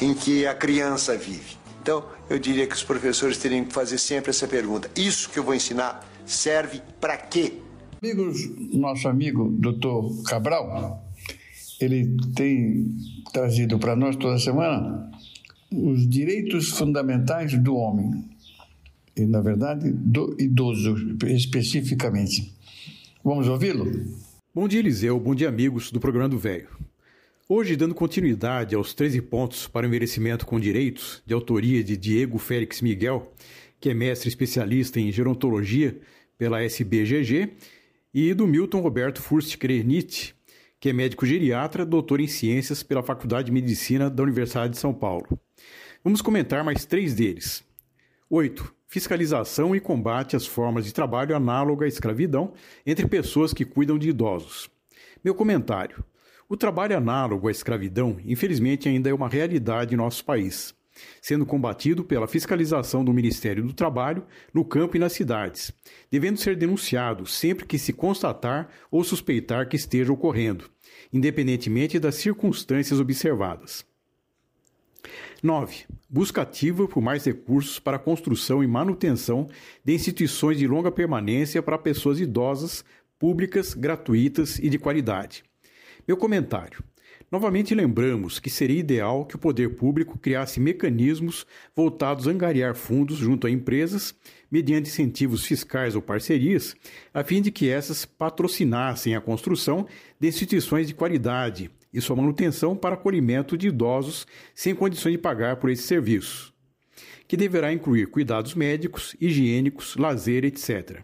em 0.00 0.14
que 0.14 0.46
a 0.46 0.54
criança 0.54 1.16
vive. 1.16 1.56
Então, 1.82 2.04
eu 2.28 2.38
diria 2.38 2.66
que 2.66 2.74
os 2.74 2.82
professores 2.82 3.38
teriam 3.38 3.64
que 3.64 3.72
fazer 3.72 3.98
sempre 3.98 4.30
essa 4.30 4.46
pergunta: 4.48 4.90
isso 4.96 5.30
que 5.30 5.38
eu 5.38 5.44
vou 5.44 5.54
ensinar 5.54 6.06
serve 6.24 6.82
para 7.00 7.16
quê? 7.16 7.54
Amigos, 8.02 8.38
nosso 8.72 9.08
amigo 9.08 9.50
Dr. 9.58 10.28
Cabral, 10.28 11.04
ele 11.80 12.16
tem 12.34 12.94
trazido 13.32 13.78
para 13.78 13.96
nós 13.96 14.16
toda 14.16 14.38
semana 14.38 15.10
os 15.72 16.08
direitos 16.08 16.70
fundamentais 16.70 17.58
do 17.58 17.74
homem. 17.76 18.24
e, 19.16 19.24
na 19.24 19.40
verdade, 19.40 19.90
do 19.90 20.36
idoso 20.38 21.16
especificamente. 21.26 22.52
Vamos 23.24 23.48
ouvi-lo? 23.48 23.86
Bom 24.54 24.68
dia, 24.68 24.80
Eliseu. 24.80 25.18
Bom 25.18 25.34
dia, 25.34 25.48
amigos 25.48 25.90
do 25.90 25.98
programa 25.98 26.28
do 26.28 26.38
Velho. 26.38 26.68
Hoje, 27.48 27.76
dando 27.76 27.94
continuidade 27.94 28.74
aos 28.74 28.92
13 28.92 29.22
pontos 29.22 29.68
para 29.68 29.86
o 29.86 29.88
merecimento 29.88 30.44
com 30.44 30.58
direitos, 30.58 31.22
de 31.24 31.32
autoria 31.32 31.84
de 31.84 31.96
Diego 31.96 32.38
Félix 32.38 32.80
Miguel, 32.80 33.32
que 33.78 33.88
é 33.88 33.94
mestre 33.94 34.28
especialista 34.28 34.98
em 34.98 35.12
gerontologia 35.12 35.96
pela 36.36 36.60
SBGG, 36.64 37.52
e 38.12 38.34
do 38.34 38.48
Milton 38.48 38.80
Roberto 38.80 39.22
Furst 39.22 39.56
Krenit, 39.58 40.34
que 40.80 40.88
é 40.88 40.92
médico 40.92 41.24
geriatra, 41.24 41.86
doutor 41.86 42.20
em 42.20 42.26
ciências 42.26 42.82
pela 42.82 43.00
Faculdade 43.00 43.46
de 43.46 43.52
Medicina 43.52 44.10
da 44.10 44.24
Universidade 44.24 44.72
de 44.72 44.78
São 44.80 44.92
Paulo. 44.92 45.38
Vamos 46.02 46.20
comentar 46.20 46.64
mais 46.64 46.84
três 46.84 47.14
deles. 47.14 47.62
8. 48.28 48.74
Fiscalização 48.88 49.76
e 49.76 49.78
combate 49.78 50.34
às 50.34 50.48
formas 50.48 50.84
de 50.84 50.92
trabalho 50.92 51.36
análoga 51.36 51.84
à 51.84 51.88
escravidão 51.88 52.54
entre 52.84 53.06
pessoas 53.06 53.52
que 53.52 53.64
cuidam 53.64 53.96
de 53.96 54.08
idosos. 54.08 54.68
Meu 55.22 55.32
comentário. 55.32 56.04
O 56.48 56.56
trabalho 56.56 56.96
análogo 56.96 57.48
à 57.48 57.50
escravidão, 57.50 58.18
infelizmente, 58.24 58.88
ainda 58.88 59.10
é 59.10 59.14
uma 59.14 59.28
realidade 59.28 59.94
em 59.94 59.96
nosso 59.96 60.24
país, 60.24 60.72
sendo 61.20 61.44
combatido 61.44 62.04
pela 62.04 62.28
fiscalização 62.28 63.04
do 63.04 63.12
Ministério 63.12 63.64
do 63.64 63.72
Trabalho 63.72 64.24
no 64.54 64.64
campo 64.64 64.96
e 64.96 65.00
nas 65.00 65.12
cidades, 65.12 65.72
devendo 66.08 66.38
ser 66.38 66.54
denunciado 66.56 67.26
sempre 67.26 67.66
que 67.66 67.76
se 67.76 67.92
constatar 67.92 68.68
ou 68.92 69.02
suspeitar 69.02 69.68
que 69.68 69.74
esteja 69.74 70.12
ocorrendo, 70.12 70.70
independentemente 71.12 71.98
das 71.98 72.14
circunstâncias 72.14 73.00
observadas. 73.00 73.84
9. 75.42 75.84
Busca 76.08 76.42
ativa 76.42 76.86
por 76.86 77.02
mais 77.02 77.24
recursos 77.24 77.80
para 77.80 77.96
a 77.96 78.00
construção 78.00 78.62
e 78.62 78.68
manutenção 78.68 79.48
de 79.84 79.94
instituições 79.94 80.58
de 80.58 80.66
longa 80.68 80.92
permanência 80.92 81.60
para 81.60 81.76
pessoas 81.76 82.20
idosas, 82.20 82.84
públicas, 83.18 83.74
gratuitas 83.74 84.60
e 84.60 84.68
de 84.70 84.78
qualidade. 84.78 85.42
Meu 86.06 86.16
comentário. 86.16 86.84
Novamente 87.32 87.74
lembramos 87.74 88.38
que 88.38 88.48
seria 88.48 88.78
ideal 88.78 89.26
que 89.26 89.34
o 89.34 89.38
poder 89.38 89.70
público 89.70 90.16
criasse 90.16 90.60
mecanismos 90.60 91.44
voltados 91.74 92.28
a 92.28 92.30
angariar 92.30 92.76
fundos 92.76 93.16
junto 93.16 93.48
a 93.48 93.50
empresas, 93.50 94.14
mediante 94.48 94.88
incentivos 94.88 95.44
fiscais 95.44 95.96
ou 95.96 96.02
parcerias, 96.02 96.76
a 97.12 97.24
fim 97.24 97.42
de 97.42 97.50
que 97.50 97.68
essas 97.68 98.04
patrocinassem 98.04 99.16
a 99.16 99.20
construção 99.20 99.88
de 100.20 100.28
instituições 100.28 100.86
de 100.86 100.94
qualidade 100.94 101.68
e 101.92 102.00
sua 102.00 102.14
manutenção 102.14 102.76
para 102.76 102.94
acolhimento 102.94 103.58
de 103.58 103.66
idosos 103.66 104.24
sem 104.54 104.72
condições 104.72 105.12
de 105.12 105.18
pagar 105.18 105.56
por 105.56 105.68
esse 105.70 105.82
serviço, 105.82 106.54
que 107.26 107.36
deverá 107.36 107.72
incluir 107.72 108.06
cuidados 108.06 108.54
médicos, 108.54 109.16
higiênicos, 109.20 109.96
lazer, 109.96 110.44
etc. 110.44 111.02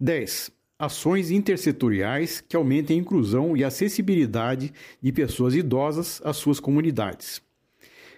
10 0.00 0.61
ações 0.82 1.30
intersetoriais 1.30 2.40
que 2.40 2.56
aumentem 2.56 2.98
a 2.98 3.00
inclusão 3.00 3.56
e 3.56 3.62
acessibilidade 3.62 4.72
de 5.00 5.12
pessoas 5.12 5.54
idosas 5.54 6.20
às 6.24 6.36
suas 6.36 6.58
comunidades. 6.58 7.40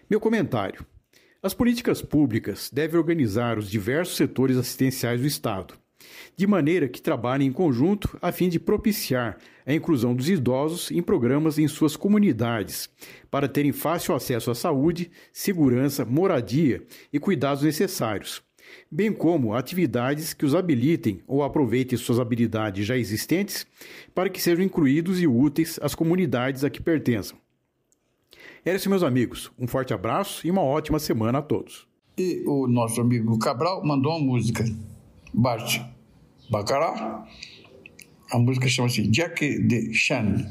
Meu 0.09 0.19
comentário: 0.19 0.87
as 1.43 1.53
políticas 1.53 2.01
públicas 2.01 2.71
devem 2.73 2.99
organizar 2.99 3.59
os 3.59 3.71
diversos 3.71 4.17
setores 4.17 4.57
assistenciais 4.57 5.21
do 5.21 5.27
Estado, 5.27 5.75
de 6.35 6.47
maneira 6.47 6.89
que 6.89 7.03
trabalhem 7.03 7.49
em 7.49 7.53
conjunto 7.53 8.17
a 8.23 8.33
fim 8.33 8.49
de 8.49 8.59
propiciar 8.59 9.37
a 9.67 9.75
inclusão 9.75 10.15
dos 10.15 10.31
idosos 10.31 10.91
em 10.91 11.03
programas 11.03 11.59
em 11.59 11.69
suas 11.69 11.97
comunidades, 11.97 12.89
para 13.31 13.47
terem 13.47 13.73
fácil 13.73 14.15
acesso 14.15 14.51
à 14.51 14.55
saúde, 14.55 15.11
segurança, 15.35 16.03
moradia 16.03 16.83
e 17.13 17.19
cuidados 17.19 17.63
necessários 17.63 18.43
bem 18.91 19.13
como 19.13 19.55
atividades 19.55 20.33
que 20.33 20.45
os 20.45 20.55
habilitem 20.55 21.21
ou 21.27 21.43
aproveitem 21.43 21.99
suas 21.99 22.21
habilidades 22.21 22.87
já 22.87 22.97
existentes 22.97 23.67
para 24.15 24.29
que 24.29 24.41
sejam 24.41 24.65
incluídos 24.65 25.21
e 25.21 25.27
úteis 25.27 25.79
às 25.83 25.95
comunidades 25.95 26.65
a 26.65 26.71
que 26.71 26.83
pertençam. 26.83 27.37
Era 28.65 28.77
isso, 28.77 28.89
meus 28.89 29.03
amigos. 29.03 29.53
Um 29.59 29.67
forte 29.67 29.93
abraço 29.93 30.47
e 30.47 30.51
uma 30.51 30.63
ótima 30.63 30.99
semana 30.99 31.39
a 31.39 31.43
todos. 31.43 31.87
E 32.17 32.43
o 32.47 32.67
nosso 32.67 33.01
amigo 33.01 33.39
Cabral 33.39 33.85
mandou 33.85 34.13
uma 34.13 34.25
música, 34.25 34.65
Bart 35.33 35.81
Bacará. 36.51 37.27
A 38.31 38.39
música 38.39 38.69
chama-se 38.69 39.07
Jack 39.09 39.59
de 39.67 39.93
Chan. 39.93 40.51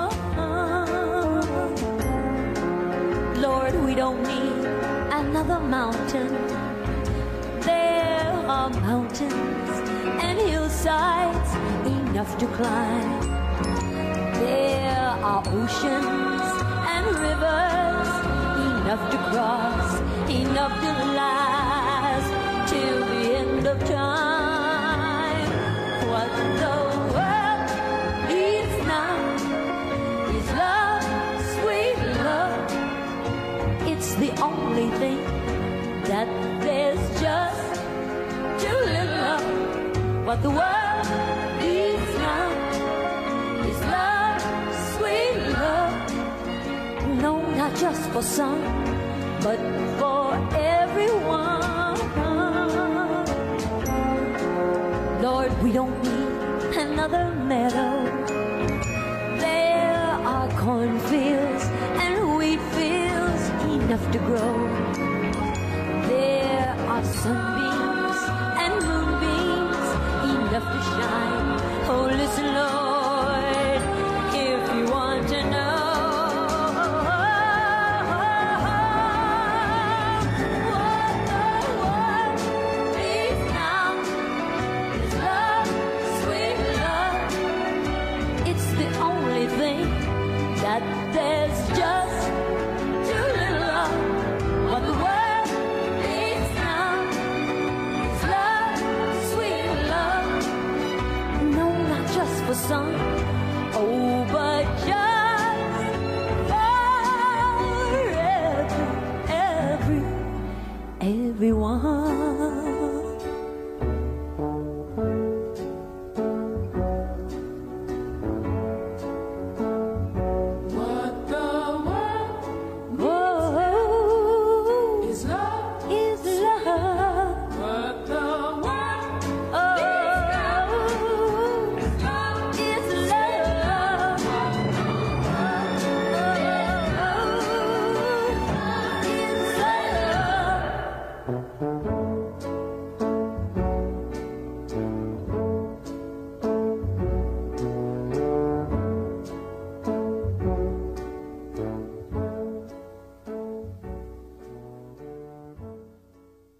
Lord, 3.73 3.85
we 3.85 3.95
don't 3.95 4.21
need 4.23 4.65
another 5.11 5.59
mountain. 5.59 6.29
There 7.61 8.33
are 8.47 8.69
mountains 8.69 9.69
and 10.21 10.39
hillsides 10.39 11.55
enough 11.85 12.37
to 12.39 12.47
climb. 12.47 13.21
There 14.33 15.17
are 15.23 15.43
oceans 15.47 16.41
and 16.93 17.05
rivers 17.07 18.11
enough 18.83 19.11
to 19.11 19.17
cross, 19.29 19.99
enough 20.29 20.73
to 20.81 20.91
last 21.15 21.70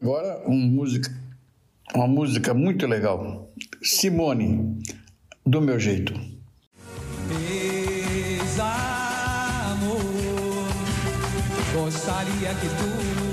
Agora, 0.01 0.41
uma 0.47 0.65
música, 0.65 1.11
uma 1.93 2.07
música 2.07 2.55
muito 2.55 2.87
legal. 2.87 3.53
Simone, 3.83 4.81
do 5.45 5.61
meu 5.61 5.79
jeito. 5.79 6.19
Ex-amor, 7.51 8.81
gostaria 11.71 12.49
que 12.55 12.67
tu 12.67 13.30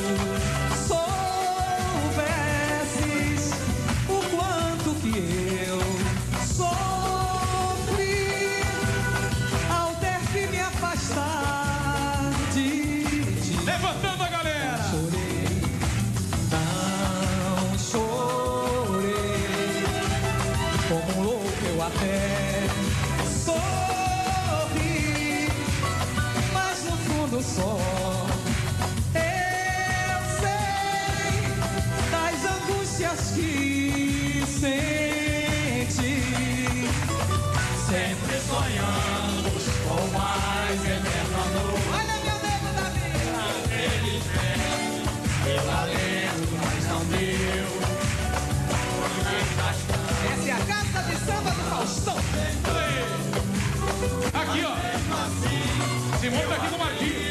Aqui, 54.48 54.64
ó. 54.64 54.70
Tá 54.70 56.54
aqui 56.54 56.70
no 56.70 56.78
Marquinhos. 56.78 57.28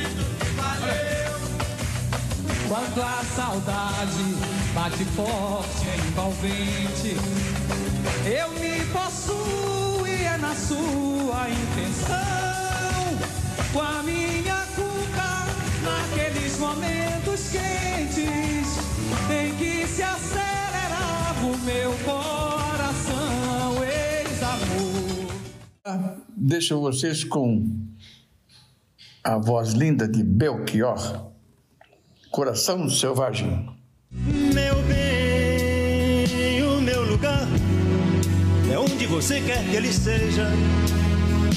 Quando 2.68 3.02
a 3.02 3.24
saudade 3.36 4.36
bate 4.76 5.06
forte, 5.16 5.88
é 5.88 5.96
envolvente, 6.08 7.18
eu 8.26 8.52
me 8.60 8.86
possuo 8.92 10.06
e 10.06 10.24
é 10.26 10.38
na 10.38 10.54
sua 10.54 11.50
intenção. 11.50 12.18
Com 13.74 13.82
a 13.82 14.04
minha 14.04 14.66
cuca, 14.76 15.48
naqueles 15.82 16.60
momentos 16.60 17.50
quentes, 17.50 18.68
em 19.32 19.56
que 19.56 19.88
se 19.88 20.04
acelerava 20.04 21.46
o 21.46 21.58
meu 21.60 21.94
coração, 22.04 22.27
Deixo 26.40 26.80
vocês 26.80 27.24
com 27.24 27.68
a 29.24 29.40
voz 29.40 29.74
linda 29.74 30.08
de 30.08 30.24
Belchior, 30.24 31.32
Coração 32.30 32.88
Selvagem. 32.88 33.68
Meu 34.12 34.76
bem, 34.84 36.62
o 36.62 36.80
meu 36.80 37.10
lugar 37.10 37.48
é 38.72 38.78
onde 38.78 39.08
você 39.08 39.42
quer 39.42 39.68
que 39.68 39.78
ele 39.78 39.92
seja. 39.92 40.48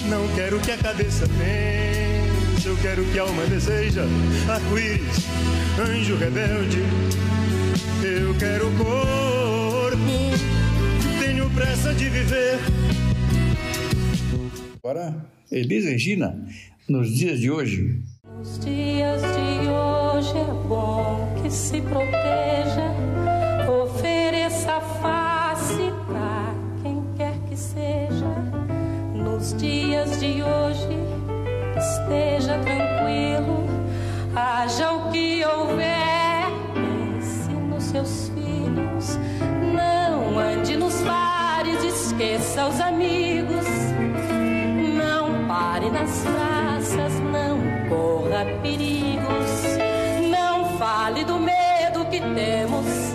Não 0.09 0.27
quero 0.35 0.59
que 0.61 0.71
a 0.71 0.79
cabeça 0.79 1.27
pense, 1.29 2.67
eu 2.67 2.77
quero 2.79 3.05
que 3.13 3.19
a 3.19 3.23
alma 3.23 3.45
deseja. 3.45 4.05
Arco-íris, 4.49 5.27
anjo 5.79 6.17
rebelde, 6.17 6.79
eu 8.03 8.35
quero 8.39 8.65
corpo, 8.79 10.01
tenho 11.21 11.51
pressa 11.51 11.93
de 11.93 12.09
viver. 12.09 12.59
Agora, 14.83 15.15
Elis 15.53 15.85
Regina, 15.85 16.43
nos 16.89 17.11
dias 17.11 17.39
de 17.39 17.51
hoje. 17.51 18.03
Nos 18.39 18.59
dias 18.61 19.21
de 19.21 19.69
hoje 19.69 20.39
é 20.39 20.67
bom 20.67 21.35
que 21.43 21.51
se 21.51 21.83
proteja, 21.83 22.91
ofereça 23.69 24.81
face 24.81 25.93
pra 26.07 26.55
quem 26.83 27.05
quer 27.15 27.35
que 27.47 27.57
seja. 27.59 28.25
Nos 29.15 29.53
dias 29.59 30.19
de 30.19 30.43
hoje 30.43 30.89
esteja 31.77 32.59
tranquilo, 32.61 33.67
haja 34.35 34.93
o 34.93 35.13
que 35.13 35.45
houver, 35.45 36.47
pense 36.73 37.53
nos 37.53 37.85
seus 37.85 38.31
filhos, 38.31 39.19
não 39.75 40.39
ande 40.39 40.75
nos 40.75 41.03
bares, 41.03 41.85
esqueça 41.85 42.67
os 42.67 42.81
amigos, 42.81 43.20
nas 45.93 46.23
praças, 46.23 47.13
não 47.21 47.59
corra 47.89 48.45
perigos, 48.63 49.79
não 50.31 50.79
fale 50.79 51.25
do 51.25 51.39
medo 51.39 52.05
que 52.11 52.21
temos 52.21 53.15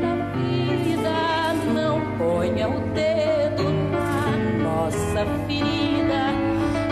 na 0.00 0.16
vida, 0.34 1.54
não 1.72 2.00
ponha 2.18 2.68
o 2.68 2.80
dedo 2.92 3.62
na 3.92 4.32
nossa 4.64 5.24
ferida. 5.46 6.34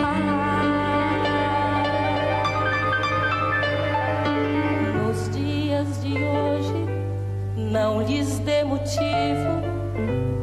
Ah, 0.01 0.63
nos 4.95 5.29
dias 5.31 6.03
de 6.03 6.15
hoje, 6.15 6.87
não 7.57 8.03
lhes 8.03 8.39
dê 8.39 8.63
motivo, 8.63 9.63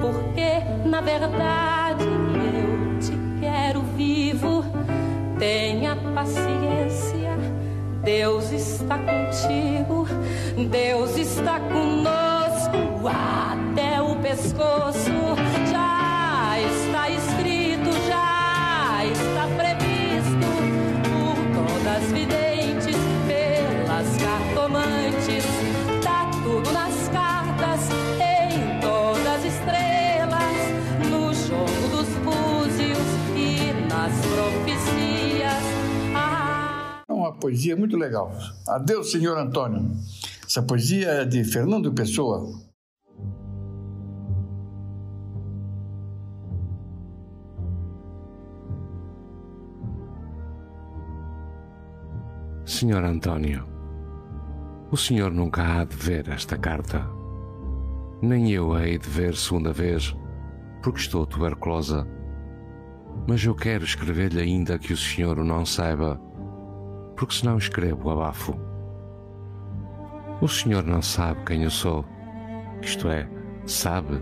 porque 0.01 0.61
na 0.85 0.99
verdade 1.01 1.74
Deus 8.25 8.51
está 8.51 8.97
contigo, 8.97 10.07
Deus 10.71 11.15
está 11.15 11.59
conosco 11.59 13.07
até 13.07 14.01
o 14.01 14.15
pescoço. 14.15 15.44
Poesia 37.45 37.75
muito 37.75 37.95
legal. 37.95 38.31
Adeus, 38.67 39.11
senhor 39.11 39.37
Antônio. 39.37 39.95
Essa 40.43 40.63
poesia 40.63 41.09
é 41.09 41.25
de 41.25 41.43
Fernando 41.43 41.93
Pessoa. 41.93 42.51
Senhor 52.65 53.03
António, 53.03 53.63
o 54.91 54.97
senhor 54.97 55.31
nunca 55.31 55.61
há 55.61 55.83
de 55.85 55.95
ver 55.95 56.27
esta 56.29 56.57
carta. 56.57 57.07
Nem 58.23 58.51
eu 58.51 58.73
a 58.73 58.87
hei 58.87 58.97
de 58.97 59.07
ver 59.07 59.35
segunda 59.35 59.71
vez, 59.71 60.15
porque 60.81 60.99
estou 60.99 61.27
tuberculosa. 61.27 62.07
Mas 63.27 63.45
eu 63.45 63.53
quero 63.53 63.83
escrever-lhe 63.83 64.41
ainda 64.41 64.79
que 64.79 64.93
o 64.93 64.97
senhor 64.97 65.37
não 65.43 65.63
saiba, 65.63 66.19
porque 67.15 67.33
senão 67.33 67.57
escrevo 67.57 68.09
abafo. 68.09 68.55
O 70.41 70.47
senhor 70.47 70.83
não 70.83 71.01
sabe 71.01 71.43
quem 71.45 71.63
eu 71.63 71.69
sou, 71.69 72.05
isto 72.81 73.07
é, 73.07 73.27
sabe, 73.65 74.21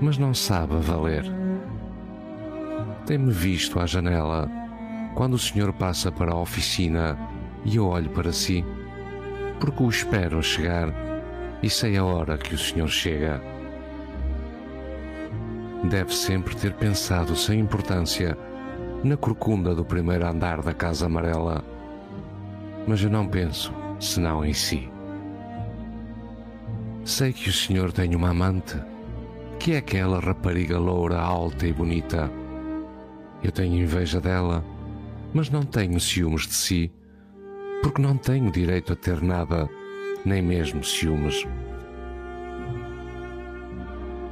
mas 0.00 0.16
não 0.16 0.32
sabe 0.32 0.76
valer. 0.76 1.24
Tem-me 3.06 3.32
visto 3.32 3.80
à 3.80 3.86
janela 3.86 4.48
quando 5.14 5.34
o 5.34 5.38
senhor 5.38 5.72
passa 5.72 6.12
para 6.12 6.32
a 6.32 6.40
oficina 6.40 7.18
e 7.64 7.76
eu 7.76 7.86
olho 7.86 8.10
para 8.10 8.32
si, 8.32 8.64
porque 9.58 9.82
o 9.82 9.88
espero 9.88 10.42
chegar 10.42 10.92
e 11.62 11.68
sei 11.68 11.96
a 11.96 12.04
hora 12.04 12.38
que 12.38 12.54
o 12.54 12.58
senhor 12.58 12.88
chega. 12.88 13.42
Deve 15.84 16.14
sempre 16.14 16.54
ter 16.54 16.74
pensado 16.74 17.34
sem 17.34 17.60
importância 17.60 18.36
na 19.02 19.16
corcunda 19.16 19.74
do 19.74 19.84
primeiro 19.84 20.26
andar 20.26 20.60
da 20.62 20.74
Casa 20.74 21.06
Amarela, 21.06 21.64
mas 22.88 23.02
eu 23.02 23.10
não 23.10 23.28
penso 23.28 23.70
senão 24.00 24.42
em 24.42 24.54
si. 24.54 24.90
Sei 27.04 27.34
que 27.34 27.50
o 27.50 27.52
senhor 27.52 27.92
tem 27.92 28.14
uma 28.14 28.30
amante, 28.30 28.80
que 29.60 29.72
é 29.72 29.76
aquela 29.76 30.18
rapariga 30.18 30.78
loura, 30.78 31.18
alta 31.20 31.66
e 31.66 31.72
bonita. 31.72 32.30
Eu 33.42 33.52
tenho 33.52 33.82
inveja 33.82 34.20
dela, 34.20 34.64
mas 35.34 35.50
não 35.50 35.64
tenho 35.64 36.00
ciúmes 36.00 36.46
de 36.46 36.54
si, 36.54 36.92
porque 37.82 38.00
não 38.00 38.16
tenho 38.16 38.50
direito 38.50 38.94
a 38.94 38.96
ter 38.96 39.22
nada, 39.22 39.68
nem 40.24 40.40
mesmo 40.40 40.82
ciúmes. 40.82 41.46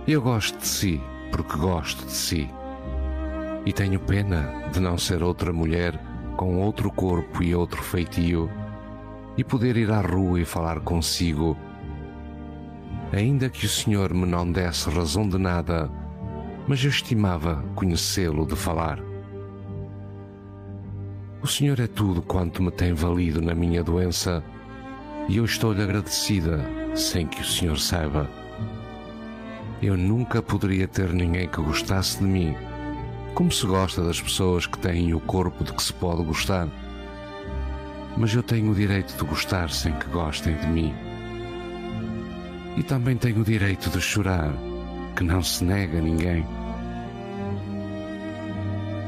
Eu 0.08 0.22
gosto 0.22 0.58
de 0.58 0.66
si 0.66 1.00
porque 1.30 1.58
gosto 1.58 2.06
de 2.06 2.12
si. 2.12 2.48
E 3.66 3.72
tenho 3.72 4.00
pena 4.00 4.70
de 4.72 4.80
não 4.80 4.96
ser 4.96 5.22
outra 5.22 5.52
mulher 5.52 6.00
com 6.36 6.58
outro 6.58 6.90
corpo 6.90 7.42
e 7.42 7.54
outro 7.54 7.82
feitio 7.82 8.50
e 9.36 9.42
poder 9.42 9.76
ir 9.76 9.90
à 9.90 10.00
rua 10.00 10.40
e 10.40 10.44
falar 10.44 10.80
consigo. 10.80 11.56
Ainda 13.12 13.48
que 13.48 13.66
o 13.66 13.68
Senhor 13.68 14.12
me 14.12 14.26
não 14.26 14.50
desse 14.50 14.88
razão 14.90 15.28
de 15.28 15.38
nada, 15.38 15.90
mas 16.66 16.82
eu 16.82 16.90
estimava 16.90 17.64
conhecê-lo 17.74 18.46
de 18.46 18.56
falar. 18.56 18.98
O 21.42 21.46
Senhor 21.46 21.78
é 21.80 21.86
tudo 21.86 22.22
quanto 22.22 22.62
me 22.62 22.70
tem 22.70 22.92
valido 22.92 23.40
na 23.40 23.54
minha 23.54 23.82
doença 23.82 24.42
e 25.28 25.36
eu 25.36 25.44
estou-lhe 25.44 25.82
agradecida 25.82 26.60
sem 26.94 27.26
que 27.26 27.40
o 27.40 27.44
Senhor 27.44 27.78
saiba. 27.78 28.28
Eu 29.82 29.96
nunca 29.96 30.42
poderia 30.42 30.88
ter 30.88 31.12
ninguém 31.12 31.48
que 31.48 31.60
gostasse 31.60 32.18
de 32.18 32.24
mim, 32.24 32.56
como 33.36 33.52
se 33.52 33.66
gosta 33.66 34.02
das 34.02 34.18
pessoas 34.18 34.66
que 34.66 34.78
têm 34.78 35.12
o 35.12 35.20
corpo 35.20 35.62
de 35.62 35.70
que 35.70 35.82
se 35.82 35.92
pode 35.92 36.24
gostar. 36.24 36.66
Mas 38.16 38.34
eu 38.34 38.42
tenho 38.42 38.72
o 38.72 38.74
direito 38.74 39.14
de 39.14 39.24
gostar 39.28 39.68
sem 39.68 39.92
que 39.92 40.08
gostem 40.08 40.56
de 40.56 40.66
mim. 40.66 40.94
E 42.78 42.82
também 42.82 43.14
tenho 43.14 43.42
o 43.42 43.44
direito 43.44 43.90
de 43.90 44.00
chorar, 44.00 44.50
que 45.14 45.22
não 45.22 45.42
se 45.42 45.62
nega 45.62 45.98
a 45.98 46.00
ninguém. 46.00 46.46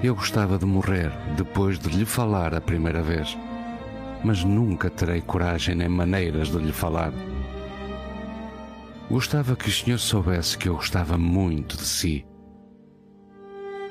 Eu 0.05 0.14
gostava 0.14 0.59
de 0.59 0.66
morrer 0.66 1.11
depois 1.35 1.79
de 1.79 1.89
lhe 1.89 2.05
falar 2.05 2.55
a 2.55 2.61
primeira 2.61 3.03
vez, 3.03 3.35
mas 4.22 4.45
nunca 4.45 4.91
terei 4.91 5.22
coragem 5.22 5.74
nem 5.74 5.89
maneiras 5.89 6.49
de 6.49 6.59
lhe 6.59 6.72
falar. 6.72 7.14
Gostava 9.11 9.57
que 9.57 9.70
o 9.70 9.72
senhor 9.72 9.99
soubesse 9.99 10.59
que 10.59 10.68
eu 10.68 10.74
gostava 10.74 11.16
muito 11.16 11.79
de 11.79 11.87
si. 11.87 12.26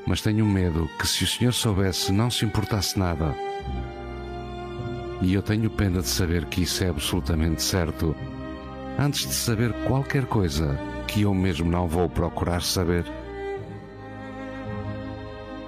Mas 0.07 0.21
tenho 0.21 0.45
medo 0.45 0.89
que, 0.97 1.05
se 1.05 1.23
o 1.23 1.27
senhor 1.27 1.53
soubesse, 1.53 2.11
não 2.11 2.31
se 2.31 2.45
importasse 2.45 2.97
nada. 2.97 3.35
E 5.21 5.33
eu 5.33 5.43
tenho 5.43 5.69
pena 5.69 6.01
de 6.01 6.07
saber 6.07 6.45
que 6.45 6.63
isso 6.63 6.83
é 6.83 6.89
absolutamente 6.89 7.61
certo, 7.61 8.15
antes 8.97 9.27
de 9.27 9.33
saber 9.33 9.71
qualquer 9.83 10.25
coisa 10.25 10.79
que 11.07 11.21
eu 11.21 11.33
mesmo 11.33 11.69
não 11.69 11.87
vou 11.87 12.09
procurar 12.09 12.63
saber. 12.63 13.05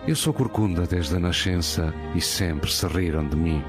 Eu 0.07 0.15
sou 0.15 0.33
corcunda 0.33 0.87
desde 0.87 1.15
a 1.15 1.19
nascença 1.19 1.93
e 2.15 2.21
sempre 2.21 2.71
se 2.71 2.87
riram 2.87 3.27
de 3.27 3.35
mim. 3.35 3.63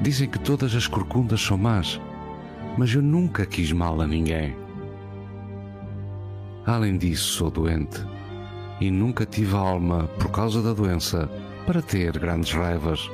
Dizem 0.00 0.28
que 0.28 0.38
todas 0.38 0.74
as 0.74 0.88
corcundas 0.88 1.40
são 1.40 1.58
más 1.58 2.00
mas 2.78 2.94
eu 2.94 3.02
nunca 3.02 3.44
quis 3.44 3.72
mal 3.72 4.00
a 4.00 4.06
ninguém. 4.06 4.56
Além 6.64 6.96
disso, 6.96 7.34
sou 7.34 7.50
doente 7.50 8.00
e 8.80 8.90
nunca 8.90 9.26
tive 9.26 9.56
alma, 9.56 10.04
por 10.18 10.30
causa 10.30 10.62
da 10.62 10.72
doença, 10.72 11.28
para 11.66 11.82
ter 11.82 12.18
grandes 12.18 12.52
raivas. 12.52 13.10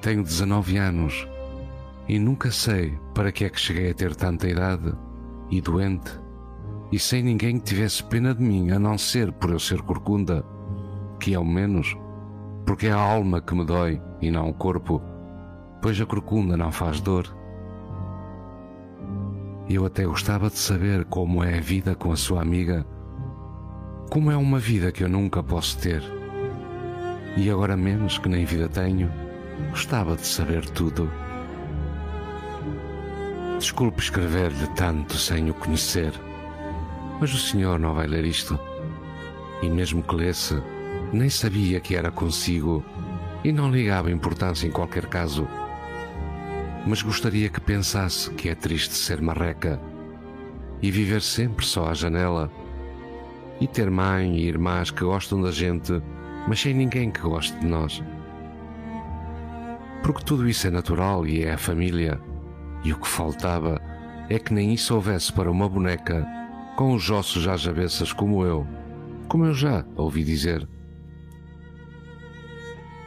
Tenho 0.00 0.22
19 0.22 0.76
anos 0.78 1.28
e 2.08 2.18
nunca 2.18 2.50
sei 2.50 2.98
para 3.14 3.30
que 3.30 3.44
é 3.44 3.50
que 3.50 3.60
cheguei 3.60 3.90
a 3.90 3.94
ter 3.94 4.16
tanta 4.16 4.48
idade 4.48 4.92
e 5.50 5.60
doente 5.60 6.10
e 6.92 6.98
sem 6.98 7.22
ninguém 7.22 7.58
que 7.58 7.66
tivesse 7.66 8.02
pena 8.02 8.34
de 8.34 8.42
mim, 8.42 8.70
a 8.72 8.78
não 8.78 8.98
ser 8.98 9.32
por 9.32 9.50
eu 9.50 9.60
ser 9.60 9.80
corcunda, 9.82 10.44
que 11.20 11.34
ao 11.34 11.44
menos, 11.44 11.96
porque 12.66 12.88
é 12.88 12.92
a 12.92 13.00
alma 13.00 13.40
que 13.40 13.54
me 13.54 13.64
dói 13.64 14.02
e 14.20 14.30
não 14.30 14.48
o 14.48 14.54
corpo, 14.54 15.00
pois 15.80 16.00
a 16.00 16.06
corcunda 16.06 16.56
não 16.56 16.72
faz 16.72 17.00
dor. 17.00 17.32
Eu 19.68 19.86
até 19.86 20.04
gostava 20.04 20.50
de 20.50 20.58
saber 20.58 21.04
como 21.04 21.44
é 21.44 21.58
a 21.58 21.60
vida 21.60 21.94
com 21.94 22.10
a 22.10 22.16
sua 22.16 22.42
amiga. 22.42 22.84
Como 24.10 24.30
é 24.30 24.36
uma 24.36 24.58
vida 24.58 24.92
que 24.92 25.02
eu 25.02 25.08
nunca 25.08 25.42
posso 25.42 25.78
ter. 25.78 26.02
E 27.36 27.48
agora 27.48 27.76
menos 27.76 28.18
que 28.18 28.28
nem 28.28 28.44
vida 28.44 28.68
tenho, 28.68 29.10
gostava 29.70 30.16
de 30.16 30.26
saber 30.26 30.68
tudo. 30.68 31.10
Desculpe 33.58 34.02
escrever-lhe 34.02 34.66
tanto 34.74 35.16
sem 35.16 35.48
o 35.48 35.54
conhecer, 35.54 36.12
mas 37.20 37.32
o 37.32 37.38
senhor 37.38 37.78
não 37.78 37.94
vai 37.94 38.06
ler 38.06 38.24
isto. 38.24 38.58
E 39.62 39.70
mesmo 39.70 40.02
que 40.02 40.14
lesse, 40.14 40.60
nem 41.12 41.30
sabia 41.30 41.80
que 41.80 41.94
era 41.94 42.10
consigo 42.10 42.84
e 43.44 43.52
não 43.52 43.70
ligava 43.70 44.10
importância 44.10 44.66
em 44.66 44.70
qualquer 44.70 45.06
caso 45.06 45.48
mas 46.86 47.02
gostaria 47.02 47.48
que 47.48 47.60
pensasse 47.60 48.30
que 48.30 48.48
é 48.48 48.54
triste 48.54 48.94
ser 48.94 49.20
marreca 49.20 49.80
e 50.82 50.90
viver 50.90 51.20
sempre 51.20 51.64
só 51.64 51.88
à 51.88 51.94
janela 51.94 52.50
e 53.60 53.66
ter 53.66 53.90
mãe 53.90 54.36
e 54.36 54.46
irmãs 54.46 54.90
que 54.90 55.04
gostam 55.04 55.42
da 55.42 55.50
gente, 55.50 56.02
mas 56.48 56.60
sem 56.60 56.74
ninguém 56.74 57.10
que 57.10 57.20
goste 57.20 57.58
de 57.58 57.66
nós. 57.66 58.02
Porque 60.02 60.24
tudo 60.24 60.48
isso 60.48 60.66
é 60.66 60.70
natural 60.70 61.26
e 61.26 61.44
é 61.44 61.52
a 61.52 61.58
família, 61.58 62.20
e 62.82 62.92
o 62.92 62.98
que 62.98 63.06
faltava 63.06 63.80
é 64.28 64.38
que 64.38 64.54
nem 64.54 64.72
isso 64.72 64.94
houvesse 64.94 65.32
para 65.32 65.50
uma 65.50 65.68
boneca 65.68 66.26
com 66.76 66.94
os 66.94 67.10
ossos 67.10 67.46
às 67.46 67.66
avessas 67.66 68.12
como 68.12 68.44
eu, 68.44 68.66
como 69.28 69.44
eu 69.44 69.52
já 69.52 69.84
ouvi 69.96 70.24
dizer. 70.24 70.66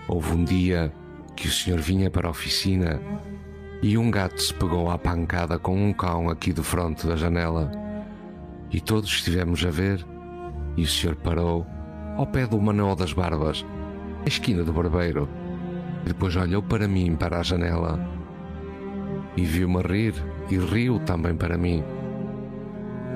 Houve 0.08 0.34
um 0.34 0.44
dia 0.44 0.94
que 1.36 1.48
o 1.48 1.52
senhor 1.52 1.80
vinha 1.80 2.12
para 2.12 2.28
a 2.28 2.32
oficina 2.32 3.02
e 3.82 3.98
um 3.98 4.12
gato 4.12 4.42
se 4.42 4.54
pegou 4.54 4.90
à 4.92 4.98
pancada 4.98 5.58
com 5.58 5.76
um 5.76 5.92
cão 5.92 6.30
aqui 6.30 6.54
de 6.54 6.62
fronte 6.62 7.08
da 7.08 7.16
janela. 7.16 7.72
E 8.72 8.80
todos 8.80 9.10
estivemos 9.10 9.66
a 9.66 9.70
ver, 9.70 10.06
e 10.76 10.84
o 10.84 10.88
senhor 10.88 11.16
parou, 11.16 11.66
ao 12.18 12.26
pé 12.28 12.46
do 12.48 12.60
Manuel 12.60 12.96
das 12.96 13.14
Barbas, 13.14 13.66
a 14.26 14.28
esquina 14.28 14.64
do 14.64 14.74
barbeiro. 14.74 15.28
Depois 16.06 16.36
olhou 16.36 16.62
para 16.62 16.88
mim, 16.88 17.16
para 17.16 17.40
a 17.40 17.44
janela, 17.44 18.00
e 19.36 19.44
viu-me 19.44 19.82
rir, 19.82 20.14
e 20.50 20.58
riu 20.58 21.00
também 21.00 21.36
para 21.36 21.58
mim. 21.58 21.84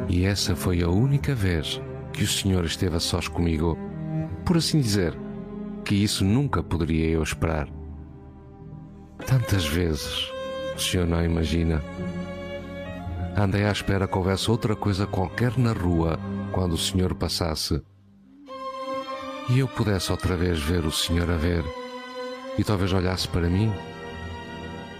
E 0.10 0.24
essa 0.26 0.56
foi 0.56 0.82
a 0.82 0.90
única 0.90 1.36
vez 1.36 1.82
que 2.14 2.24
o 2.24 2.28
senhor 2.28 2.66
esteve 2.66 2.96
a 2.96 3.00
sós 3.00 3.28
comigo, 3.28 3.78
por 4.46 4.58
assim 4.58 4.80
dizer, 4.80 5.18
que 5.84 5.96
isso 5.96 6.24
nunca 6.24 6.64
poderia 6.64 7.10
eu 7.10 7.22
esperar. 7.22 7.68
Tantas 9.26 9.66
vezes 9.66 10.32
o 10.76 10.80
senhor 10.80 11.08
não 11.08 11.24
imagina. 11.24 11.82
Andei 13.36 13.66
à 13.66 13.72
espera 13.72 14.08
que 14.08 14.18
houvesse 14.18 14.50
outra 14.50 14.76
coisa 14.76 15.06
qualquer 15.06 15.58
na 15.58 15.74
rua 15.74 16.18
quando 16.58 16.74
o 16.74 16.78
senhor 16.78 17.14
passasse. 17.14 17.80
E 19.48 19.60
eu 19.60 19.68
pudesse 19.68 20.12
outra 20.12 20.36
vez 20.36 20.60
ver 20.60 20.88
o 20.88 20.92
senhor 20.92 21.30
a 21.30 21.38
ver, 21.38 21.64
e 22.58 22.64
talvez 22.64 22.92
olhasse 22.92 23.28
para 23.28 23.48
mim, 23.48 23.72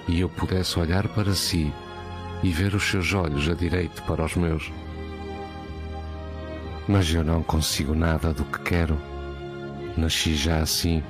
e 0.08 0.20
eu 0.20 0.30
pudesse 0.30 0.78
olhar 0.78 1.08
para 1.08 1.34
si 1.34 1.74
e 2.44 2.52
ver 2.52 2.76
os 2.76 2.84
seus 2.84 3.12
olhos 3.12 3.50
a 3.50 3.56
direito 3.56 4.04
para 4.04 4.24
os 4.24 4.36
meus. 4.36 4.72
Mas 6.88 7.12
eu 7.12 7.24
não 7.24 7.42
consigo 7.42 7.96
nada 7.96 8.32
do 8.32 8.46
que 8.46 8.60
quero. 8.60 8.96
Nasci 9.98 10.36
já 10.36 10.60
assim 10.60 11.02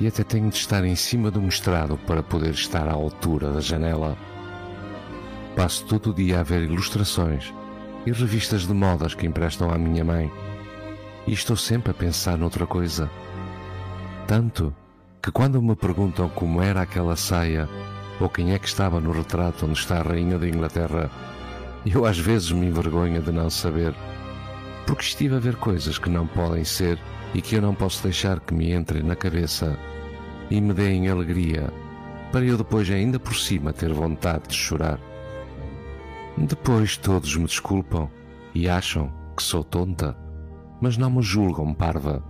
e 0.00 0.06
até 0.06 0.24
tenho 0.24 0.48
de 0.48 0.56
estar 0.56 0.82
em 0.86 0.96
cima 0.96 1.30
do 1.30 1.42
mestrado 1.42 1.98
para 2.06 2.22
poder 2.22 2.54
estar 2.54 2.88
à 2.88 2.92
altura 2.92 3.52
da 3.52 3.60
janela. 3.60 4.16
Passo 5.54 5.84
todo 5.84 6.12
o 6.12 6.14
dia 6.14 6.40
a 6.40 6.42
ver 6.42 6.62
ilustrações 6.62 7.52
e 8.06 8.12
revistas 8.12 8.66
de 8.66 8.72
modas 8.72 9.14
que 9.14 9.26
emprestam 9.26 9.70
à 9.70 9.78
minha 9.78 10.04
mãe 10.04 10.30
e 11.26 11.32
estou 11.32 11.56
sempre 11.56 11.90
a 11.90 11.94
pensar 11.94 12.38
noutra 12.38 12.66
coisa. 12.66 13.10
Tanto 14.26 14.74
que 15.22 15.30
quando 15.30 15.60
me 15.60 15.76
perguntam 15.76 16.28
como 16.28 16.62
era 16.62 16.82
aquela 16.82 17.16
saia 17.16 17.68
ou 18.20 18.28
quem 18.28 18.52
é 18.52 18.58
que 18.58 18.66
estava 18.66 19.00
no 19.00 19.12
retrato 19.12 19.66
onde 19.66 19.78
está 19.78 19.98
a 19.98 20.02
Rainha 20.02 20.38
da 20.38 20.48
Inglaterra, 20.48 21.10
eu 21.84 22.04
às 22.04 22.18
vezes 22.18 22.50
me 22.50 22.66
envergonho 22.66 23.22
de 23.22 23.30
não 23.30 23.48
saber, 23.48 23.94
porque 24.86 25.02
estive 25.02 25.36
a 25.36 25.38
ver 25.38 25.56
coisas 25.56 25.98
que 25.98 26.10
não 26.10 26.26
podem 26.26 26.64
ser 26.64 26.98
e 27.34 27.40
que 27.40 27.56
eu 27.56 27.62
não 27.62 27.74
posso 27.74 28.02
deixar 28.02 28.40
que 28.40 28.54
me 28.54 28.72
entrem 28.72 29.02
na 29.02 29.14
cabeça 29.14 29.78
e 30.50 30.60
me 30.60 30.72
deem 30.72 31.08
alegria, 31.08 31.70
para 32.32 32.44
eu 32.44 32.56
depois 32.56 32.90
ainda 32.90 33.18
por 33.18 33.34
cima 33.34 33.72
ter 33.72 33.92
vontade 33.92 34.48
de 34.48 34.54
chorar. 34.54 34.98
Depois 36.46 36.96
todos 36.96 37.36
me 37.36 37.44
desculpam 37.44 38.08
e 38.54 38.68
acham 38.68 39.12
que 39.36 39.42
sou 39.42 39.64
tonta, 39.64 40.16
mas 40.80 40.96
não 40.96 41.10
me 41.10 41.22
julgam 41.22 41.74
parva, 41.74 42.22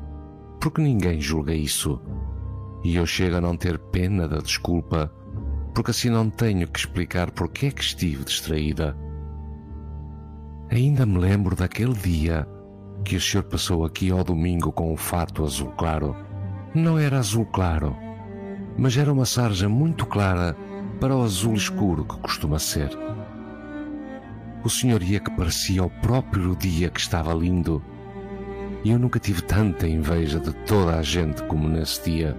porque 0.61 0.81
ninguém 0.81 1.21
julga 1.21 1.53
isso. 1.53 2.01
E 2.83 2.97
eu 2.97 3.05
chego 3.05 3.37
a 3.37 3.41
não 3.41 3.57
ter 3.57 3.79
pena 3.79 4.27
da 4.27 4.39
desculpa, 4.39 5.13
porque 5.75 5.91
assim 5.91 6.09
não 6.09 6.31
tenho 6.31 6.67
que 6.67 6.79
explicar 6.79 7.31
porque 7.31 7.67
é 7.67 7.71
que 7.71 7.83
estive 7.83 8.25
distraída. 8.25 8.97
Ainda 10.71 11.05
me 11.05 11.19
lembro 11.19 11.55
daquele 11.55 11.95
dia 11.95 12.47
que 13.05 13.17
o 13.17 13.21
senhor 13.21 13.45
passou 13.45 13.85
aqui 13.85 14.11
ao 14.11 14.25
domingo 14.25 14.73
com 14.73 14.93
o 14.93 14.97
fato 14.97 15.45
azul 15.45 15.71
claro. 15.73 16.17
Não 16.75 16.99
era 16.99 17.19
azul 17.19 17.47
claro, 17.47 17.97
mas 18.77 18.97
era 18.97 19.13
uma 19.13 19.25
sarja 19.25 19.69
muito 19.69 20.07
clara 20.07 20.57
para 21.01 21.17
o 21.17 21.23
azul 21.23 21.55
escuro 21.55 22.05
que 22.05 22.19
costuma 22.19 22.59
ser. 22.59 22.91
O 24.69 24.71
senhor 24.71 25.03
ia 25.03 25.19
que 25.19 25.31
parecia 25.31 25.83
o 25.83 25.89
próprio 25.89 26.55
dia 26.55 26.91
que 26.91 27.01
estava 27.01 27.33
lindo. 27.33 27.83
E 28.85 28.91
eu 28.91 28.99
nunca 28.99 29.19
tive 29.19 29.41
tanta 29.41 29.89
inveja 29.89 30.39
de 30.39 30.53
toda 30.67 30.99
a 30.99 31.03
gente 31.03 31.43
como 31.45 31.67
nesse 31.67 32.05
dia. 32.05 32.37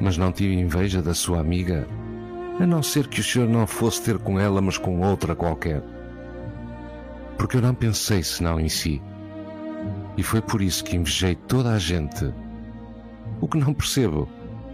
Mas 0.00 0.16
não 0.16 0.32
tive 0.32 0.54
inveja 0.54 1.02
da 1.02 1.12
sua 1.12 1.38
amiga, 1.38 1.86
a 2.58 2.66
não 2.66 2.82
ser 2.82 3.08
que 3.08 3.20
o 3.20 3.22
senhor 3.22 3.46
não 3.46 3.66
fosse 3.66 4.04
ter 4.04 4.18
com 4.18 4.40
ela, 4.40 4.62
mas 4.62 4.78
com 4.78 5.02
outra 5.02 5.36
qualquer. 5.36 5.82
Porque 7.36 7.58
eu 7.58 7.60
não 7.60 7.74
pensei 7.74 8.22
senão 8.22 8.58
em 8.58 8.70
si. 8.70 9.02
E 10.16 10.22
foi 10.22 10.40
por 10.40 10.62
isso 10.62 10.82
que 10.82 10.96
invejei 10.96 11.34
toda 11.34 11.72
a 11.74 11.78
gente. 11.78 12.32
O 13.38 13.46
que 13.46 13.58
não 13.58 13.74
percebo, 13.74 14.26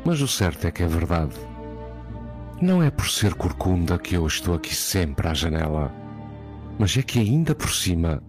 mas 0.04 0.20
o 0.20 0.28
certo 0.28 0.68
é 0.68 0.70
que 0.70 0.84
é 0.84 0.86
verdade. 0.86 1.34
Não 2.60 2.80
é 2.80 2.92
por 2.92 3.10
ser 3.10 3.34
corcunda 3.34 3.98
que 3.98 4.14
eu 4.14 4.24
estou 4.24 4.54
aqui 4.54 4.72
sempre 4.72 5.26
à 5.26 5.34
janela, 5.34 5.92
mas 6.78 6.96
é 6.96 7.02
que 7.02 7.18
ainda 7.18 7.54
por 7.54 7.70
cima 7.70 8.22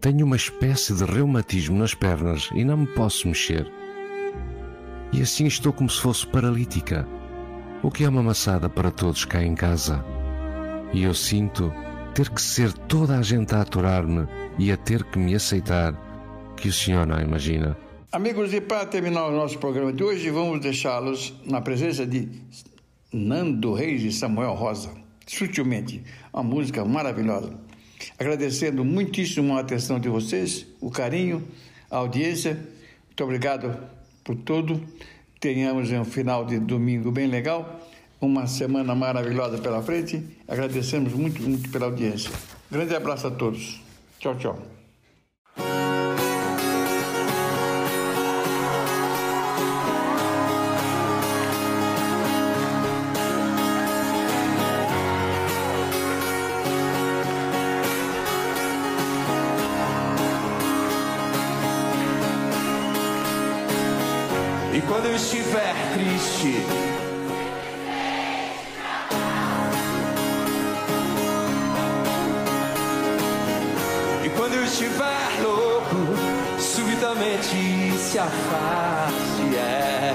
tenho 0.00 0.24
uma 0.24 0.36
espécie 0.36 0.94
de 0.94 1.04
reumatismo 1.04 1.78
nas 1.78 1.94
pernas 1.94 2.50
e 2.54 2.64
não 2.64 2.78
me 2.78 2.86
posso 2.86 3.26
mexer. 3.26 3.70
E 5.12 5.22
assim 5.22 5.46
estou 5.46 5.72
como 5.72 5.88
se 5.88 6.00
fosse 6.00 6.26
paralítica, 6.26 7.06
o 7.82 7.90
que 7.90 8.04
é 8.04 8.08
uma 8.08 8.22
maçada 8.22 8.68
para 8.68 8.90
todos 8.90 9.24
cá 9.24 9.42
em 9.42 9.54
casa. 9.54 10.04
E 10.92 11.02
eu 11.02 11.14
sinto 11.14 11.72
ter 12.14 12.30
que 12.30 12.40
ser 12.40 12.72
toda 12.72 13.18
a 13.18 13.22
gente 13.22 13.54
a 13.54 13.60
aturar-me 13.60 14.26
e 14.58 14.70
a 14.72 14.76
ter 14.76 15.04
que 15.04 15.18
me 15.18 15.34
aceitar, 15.34 15.94
que 16.56 16.68
o 16.68 16.72
senhor 16.72 17.06
não 17.06 17.20
imagina. 17.20 17.76
Amigos, 18.10 18.52
e 18.54 18.60
para 18.60 18.86
terminar 18.86 19.26
o 19.26 19.32
nosso 19.32 19.58
programa 19.58 19.92
de 19.92 20.02
hoje, 20.02 20.30
vamos 20.30 20.60
deixá-los 20.60 21.34
na 21.44 21.60
presença 21.60 22.06
de 22.06 22.28
Nando 23.12 23.74
Reis 23.74 24.02
e 24.02 24.10
Samuel 24.10 24.54
Rosa, 24.54 24.90
sutilmente, 25.28 26.02
uma 26.32 26.42
música 26.42 26.84
maravilhosa. 26.84 27.52
Agradecendo 28.18 28.84
muitíssimo 28.84 29.56
a 29.56 29.60
atenção 29.60 29.98
de 29.98 30.08
vocês, 30.08 30.66
o 30.80 30.90
carinho, 30.90 31.46
a 31.90 31.98
audiência. 31.98 32.54
Muito 33.06 33.24
obrigado 33.24 33.76
por 34.24 34.36
tudo. 34.36 34.80
Tenhamos 35.40 35.90
um 35.90 36.04
final 36.04 36.44
de 36.44 36.58
domingo 36.58 37.10
bem 37.10 37.26
legal, 37.26 37.80
uma 38.20 38.46
semana 38.46 38.94
maravilhosa 38.94 39.58
pela 39.58 39.82
frente. 39.82 40.22
Agradecemos 40.46 41.12
muito, 41.12 41.42
muito 41.42 41.68
pela 41.70 41.86
audiência. 41.86 42.30
Grande 42.70 42.94
abraço 42.94 43.26
a 43.26 43.30
todos. 43.30 43.80
Tchau, 44.18 44.36
tchau. 44.36 44.77
Estiver 65.18 65.74
triste, 65.94 66.64
e 74.24 74.28
quando 74.36 74.54
eu 74.54 74.64
estiver 74.64 75.42
louco, 75.42 75.96
subitamente 76.60 77.92
se 77.98 78.18
afaste. 78.18 79.56
É. 79.56 80.14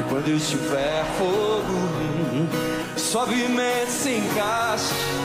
E 0.00 0.02
quando 0.10 0.28
eu 0.28 0.36
estiver 0.36 1.04
fogo, 1.16 2.48
suavemente 2.96 3.90
se 3.90 4.16
encaixe. 4.16 5.15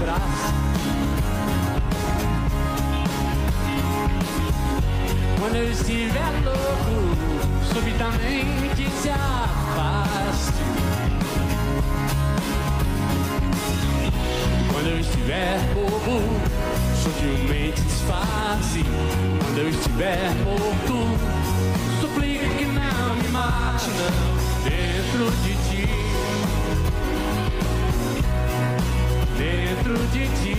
Abraça. 0.00 0.52
Quando 5.38 5.56
eu 5.56 5.70
estiver 5.70 6.30
louco, 6.44 7.16
subitamente 7.72 8.90
se 9.02 9.10
afaste. 9.10 10.52
Quando 14.72 14.86
eu 14.88 15.00
estiver 15.00 15.60
bobo, 15.74 16.20
sutilmente 17.02 17.80
disfarce. 17.82 18.84
Quando 19.44 19.58
eu 19.58 19.68
estiver 19.68 20.34
morto, 20.44 21.18
suplique 22.00 22.48
que 22.56 22.64
não 22.64 23.16
me 23.16 23.28
mate, 23.28 23.90
não. 23.90 24.34
Dentro 24.64 25.30
de 25.42 25.53
de 30.14 30.28
ti. 30.28 30.53